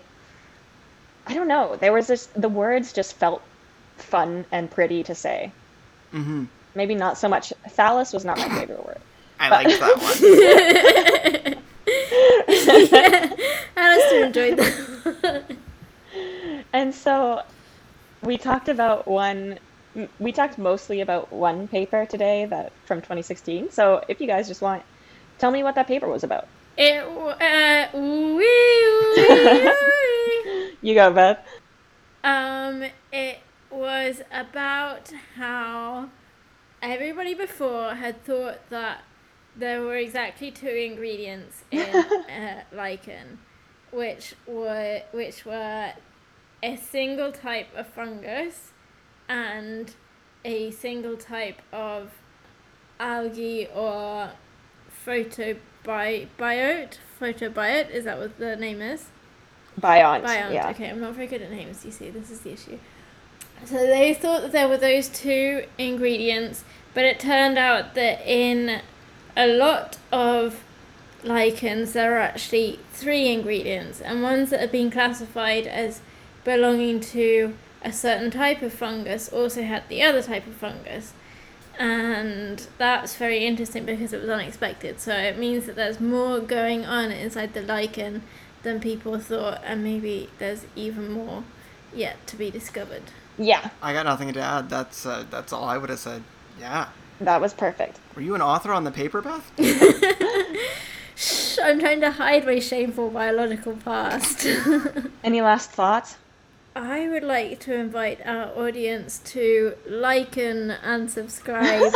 I 1.27 1.35
don't 1.35 1.49
know. 1.49 1.77
There 1.77 1.93
was 1.93 2.07
this 2.07 2.27
the 2.35 2.49
words 2.49 2.93
just 2.93 3.17
felt 3.17 3.43
fun 3.97 4.45
and 4.53 4.71
pretty 4.71 5.03
to 5.05 5.15
say. 5.15 5.51
hmm 6.11 6.45
Maybe 6.77 6.95
not 6.97 7.17
so 7.19 7.29
much 7.29 7.53
Thallus 7.69 8.12
was 8.12 8.25
not 8.25 8.37
my 8.39 8.49
favorite 8.49 8.85
word. 8.85 8.99
I 9.39 9.51
But- 9.51 9.65
like 9.65 9.79
that 9.81 11.45
one. 11.54 11.54
yeah, 12.93 13.31
Alistair 13.77 14.25
enjoyed 14.27 14.59
that. 14.59 15.57
And 16.73 16.95
so 16.95 17.43
we 18.23 18.37
talked 18.37 18.69
about 18.69 19.07
one 19.07 19.59
we 20.19 20.33
talked 20.33 20.59
mostly 20.59 21.01
about 21.01 21.33
one 21.33 21.69
paper 21.69 22.05
today 22.05 22.47
that 22.47 22.73
from 22.85 22.99
2016. 22.99 23.71
So 23.71 24.05
if 24.09 24.21
you 24.21 24.27
guys 24.27 24.49
just 24.49 24.61
want 24.61 24.83
tell 25.39 25.51
me 25.51 25.62
what 25.62 25.75
that 25.77 25.87
paper 25.87 26.09
was 26.09 26.25
about. 26.25 26.49
It, 26.77 27.05
uh, 27.05 27.97
wee, 27.97 28.37
wee, 29.17 29.65
wee. 29.65 30.71
You 30.83 30.95
go, 30.95 31.11
Beth. 31.12 31.39
Um, 32.23 32.85
it 33.12 33.39
was 33.71 34.21
about 34.31 35.12
how 35.37 36.11
everybody 36.83 37.35
before 37.35 37.95
had 37.95 38.23
thought 38.25 38.59
that 38.69 39.03
there 39.57 39.83
were 39.83 39.97
exactly 39.97 40.51
two 40.51 40.69
ingredients 40.69 41.65
in 41.71 41.95
uh, 41.95 42.63
lichen, 42.73 43.39
which 43.91 44.35
were 44.47 45.03
which 45.13 45.45
were 45.45 45.93
a 46.63 46.77
single 46.77 47.31
type 47.31 47.69
of 47.77 47.87
fungus 47.87 48.73
and 49.29 49.95
a 50.45 50.71
single 50.71 51.17
type 51.17 51.61
of 51.73 52.11
algae 52.99 53.69
or 53.75 54.31
photobiote. 55.07 55.59
Photobiote 57.21 57.91
is 57.91 58.05
that 58.05 58.19
what 58.19 58.39
the 58.39 58.57
name 58.57 58.81
is? 58.81 59.07
Biont. 59.81 60.23
Biont. 60.23 60.53
Yeah. 60.53 60.71
Okay, 60.71 60.89
I'm 60.89 61.01
not 61.01 61.15
very 61.15 61.27
good 61.27 61.43
at 61.43 61.51
names. 61.51 61.85
You 61.85 61.91
see, 61.91 62.11
this 62.11 62.31
is 62.31 62.41
the 62.41 62.53
issue. 62.53 62.79
So 63.65 63.77
they 63.77 64.15
thought 64.15 64.43
that 64.43 64.53
there 64.53 64.69
were 64.69 64.77
those 64.77 65.09
two 65.09 65.65
ingredients, 65.79 66.65
but 66.93 67.05
it 67.05 67.19
turned 67.19 67.59
out 67.59 67.95
that 67.95 68.21
in 68.27 68.81
a 69.37 69.47
lot 69.47 69.99
of 70.12 70.62
lichens 71.22 71.95
there 71.95 72.16
are 72.16 72.20
actually 72.20 72.78
three 72.93 73.28
ingredients, 73.28 74.01
and 74.01 74.22
ones 74.22 74.51
that 74.51 74.61
have 74.61 74.72
been 74.72 74.91
classified 74.91 75.66
as 75.66 76.01
belonging 76.45 77.01
to 77.01 77.55
a 77.82 77.93
certain 77.93 78.30
type 78.30 78.62
of 78.62 78.72
fungus 78.72 79.28
also 79.28 79.62
had 79.62 79.89
the 79.89 80.03
other 80.03 80.22
type 80.22 80.47
of 80.47 80.55
fungus. 80.55 81.12
And 81.78 82.66
that's 82.78 83.16
very 83.16 83.45
interesting 83.45 83.85
because 83.85 84.12
it 84.12 84.20
was 84.20 84.30
unexpected. 84.30 85.01
So 85.01 85.14
it 85.14 85.37
means 85.39 85.66
that 85.66 85.74
there's 85.74 86.01
more 86.01 86.39
going 86.39 86.87
on 86.87 87.11
inside 87.11 87.53
the 87.53 87.62
lichen 87.62 88.22
than 88.62 88.80
people 88.80 89.18
thought, 89.18 89.61
and 89.64 89.82
maybe 89.82 90.30
there's 90.39 90.66
even 90.76 91.11
more 91.11 91.45
yet 91.93 92.26
to 92.28 92.37
be 92.37 92.51
discovered. 92.51 93.03
Yeah, 93.37 93.70
I 93.82 93.93
got 93.93 94.07
nothing 94.07 94.32
to 94.32 94.41
add. 94.41 94.70
That's 94.70 95.05
uh, 95.05 95.24
that's 95.30 95.53
all 95.53 95.64
I 95.64 95.76
would 95.76 95.91
have 95.91 95.99
said. 95.99 96.22
Yeah. 96.61 96.89
That 97.21 97.41
was 97.41 97.55
perfect. 97.55 97.99
Were 98.15 98.23
you 98.23 98.35
an 98.35 98.43
author 98.43 98.73
on 98.73 98.85
the 98.85 98.91
paper, 98.91 99.23
Beth? 99.23 99.51
Shh, 101.17 101.59
I'm 101.62 101.81
trying 101.81 102.01
to 102.01 102.11
hide 102.11 102.45
my 102.47 102.59
shameful 102.59 103.11
biological 103.11 103.77
past. 103.85 104.47
Any 105.25 105.41
last 105.41 105.71
thoughts? 105.71 106.17
I 106.77 107.09
would 107.09 107.23
like 107.23 107.61
to 107.61 107.75
invite 107.75 108.21
our 108.27 108.47
audience 108.59 109.21
to 109.27 109.75
like 109.89 110.37
and, 110.37 110.73
and 110.83 111.09
subscribe 111.09 111.93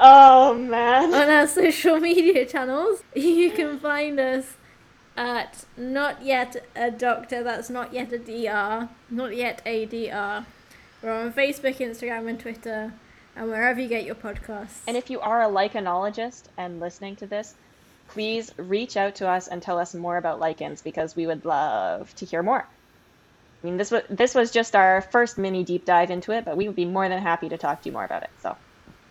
Oh 0.00 0.54
man. 0.56 1.12
on 1.12 1.28
our 1.28 1.48
social 1.48 1.98
media 1.98 2.46
channels. 2.46 3.02
You 3.16 3.50
can 3.50 3.80
find 3.80 4.20
us 4.20 4.54
at 5.16 5.64
not 5.76 6.22
yet 6.22 6.64
a 6.76 6.92
doctor, 6.92 7.42
that's 7.42 7.68
not 7.70 7.92
yet 7.92 8.12
a 8.12 8.18
DR, 8.18 8.88
not 9.10 9.34
yet 9.34 9.60
a 9.66 9.84
DR. 9.86 10.46
We're 11.02 11.12
on 11.12 11.32
Facebook, 11.32 11.76
Instagram, 11.76 12.28
and 12.28 12.40
Twitter, 12.40 12.92
and 13.36 13.48
wherever 13.48 13.80
you 13.80 13.88
get 13.88 14.04
your 14.04 14.16
podcasts. 14.16 14.80
And 14.86 14.96
if 14.96 15.10
you 15.10 15.20
are 15.20 15.42
a 15.42 15.48
lichenologist 15.48 16.44
and 16.56 16.80
listening 16.80 17.16
to 17.16 17.26
this, 17.26 17.54
please 18.08 18.52
reach 18.56 18.96
out 18.96 19.14
to 19.16 19.28
us 19.28 19.48
and 19.48 19.62
tell 19.62 19.78
us 19.78 19.94
more 19.94 20.16
about 20.16 20.40
lichens 20.40 20.82
because 20.82 21.14
we 21.14 21.26
would 21.26 21.44
love 21.44 22.14
to 22.16 22.24
hear 22.26 22.42
more. 22.42 22.66
I 23.62 23.66
mean, 23.66 23.76
this 23.76 23.90
was 23.90 24.02
this 24.08 24.34
was 24.34 24.50
just 24.50 24.74
our 24.74 25.02
first 25.02 25.38
mini 25.38 25.64
deep 25.64 25.84
dive 25.84 26.10
into 26.10 26.32
it, 26.32 26.44
but 26.44 26.56
we 26.56 26.66
would 26.66 26.76
be 26.76 26.84
more 26.84 27.08
than 27.08 27.20
happy 27.22 27.48
to 27.48 27.58
talk 27.58 27.82
to 27.82 27.88
you 27.88 27.92
more 27.92 28.04
about 28.04 28.22
it. 28.22 28.30
So, 28.42 28.56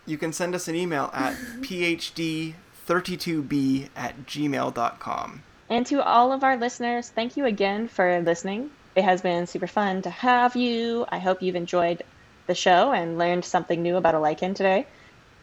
You 0.06 0.18
can 0.18 0.34
send 0.34 0.56
us 0.56 0.68
an 0.68 0.76
email 0.76 1.10
at 1.14 1.36
phd32b 1.62 3.90
at 3.96 4.26
gmail.com. 4.26 5.44
and 5.70 5.86
to 5.86 6.04
all 6.04 6.32
of 6.32 6.44
our 6.44 6.58
listeners, 6.58 7.10
thank 7.10 7.38
you 7.38 7.46
again 7.46 7.88
for 7.88 8.20
listening. 8.22 8.72
It 8.98 9.04
has 9.04 9.22
been 9.22 9.46
super 9.46 9.68
fun 9.68 10.02
to 10.02 10.10
have 10.10 10.56
you. 10.56 11.06
I 11.10 11.20
hope 11.20 11.44
you've 11.44 11.56
enjoyed 11.56 12.02
the 12.48 12.56
show 12.56 12.92
and 12.92 13.20
learned 13.20 13.46
something 13.46 13.84
new 13.84 13.96
about 13.96 14.16
a 14.16 14.20
lichen 14.20 14.56
today. 14.56 14.88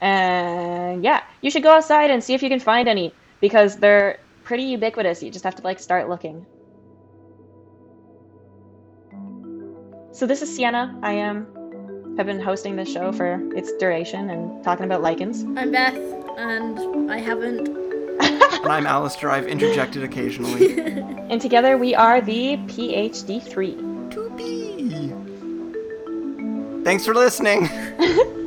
And 0.00 1.04
yeah, 1.04 1.22
you 1.40 1.52
should 1.52 1.62
go 1.62 1.70
outside 1.70 2.10
and 2.10 2.22
see 2.22 2.34
if 2.34 2.42
you 2.42 2.48
can 2.48 2.58
find 2.58 2.88
any 2.88 3.14
because 3.40 3.76
they're 3.76 4.18
pretty 4.42 4.64
ubiquitous. 4.64 5.22
You 5.22 5.30
just 5.30 5.44
have 5.44 5.54
to 5.54 5.62
like 5.62 5.78
start 5.78 6.08
looking. 6.08 6.44
So 10.10 10.26
this 10.26 10.42
is 10.42 10.52
Sienna. 10.52 10.98
I 11.04 11.12
am 11.12 11.46
have 12.16 12.26
been 12.26 12.40
hosting 12.40 12.74
this 12.74 12.92
show 12.92 13.12
for 13.12 13.40
its 13.56 13.72
duration 13.76 14.30
and 14.30 14.64
talking 14.64 14.84
about 14.84 15.00
lichens. 15.00 15.44
I'm 15.56 15.70
Beth, 15.70 15.94
and 16.36 17.08
I 17.08 17.18
haven't. 17.18 17.93
And 18.20 18.72
I'm 18.72 18.86
Alistair. 18.86 19.30
I've 19.30 19.46
interjected 19.46 20.02
occasionally. 20.02 20.80
And 21.24 21.40
together 21.40 21.78
we 21.78 21.94
are 21.94 22.20
the 22.20 22.58
PhD 22.68 23.42
3. 23.42 23.74
to 24.10 24.30
be. 24.36 25.12
Thanks 26.84 27.04
for 27.06 27.14
listening. 27.14 27.68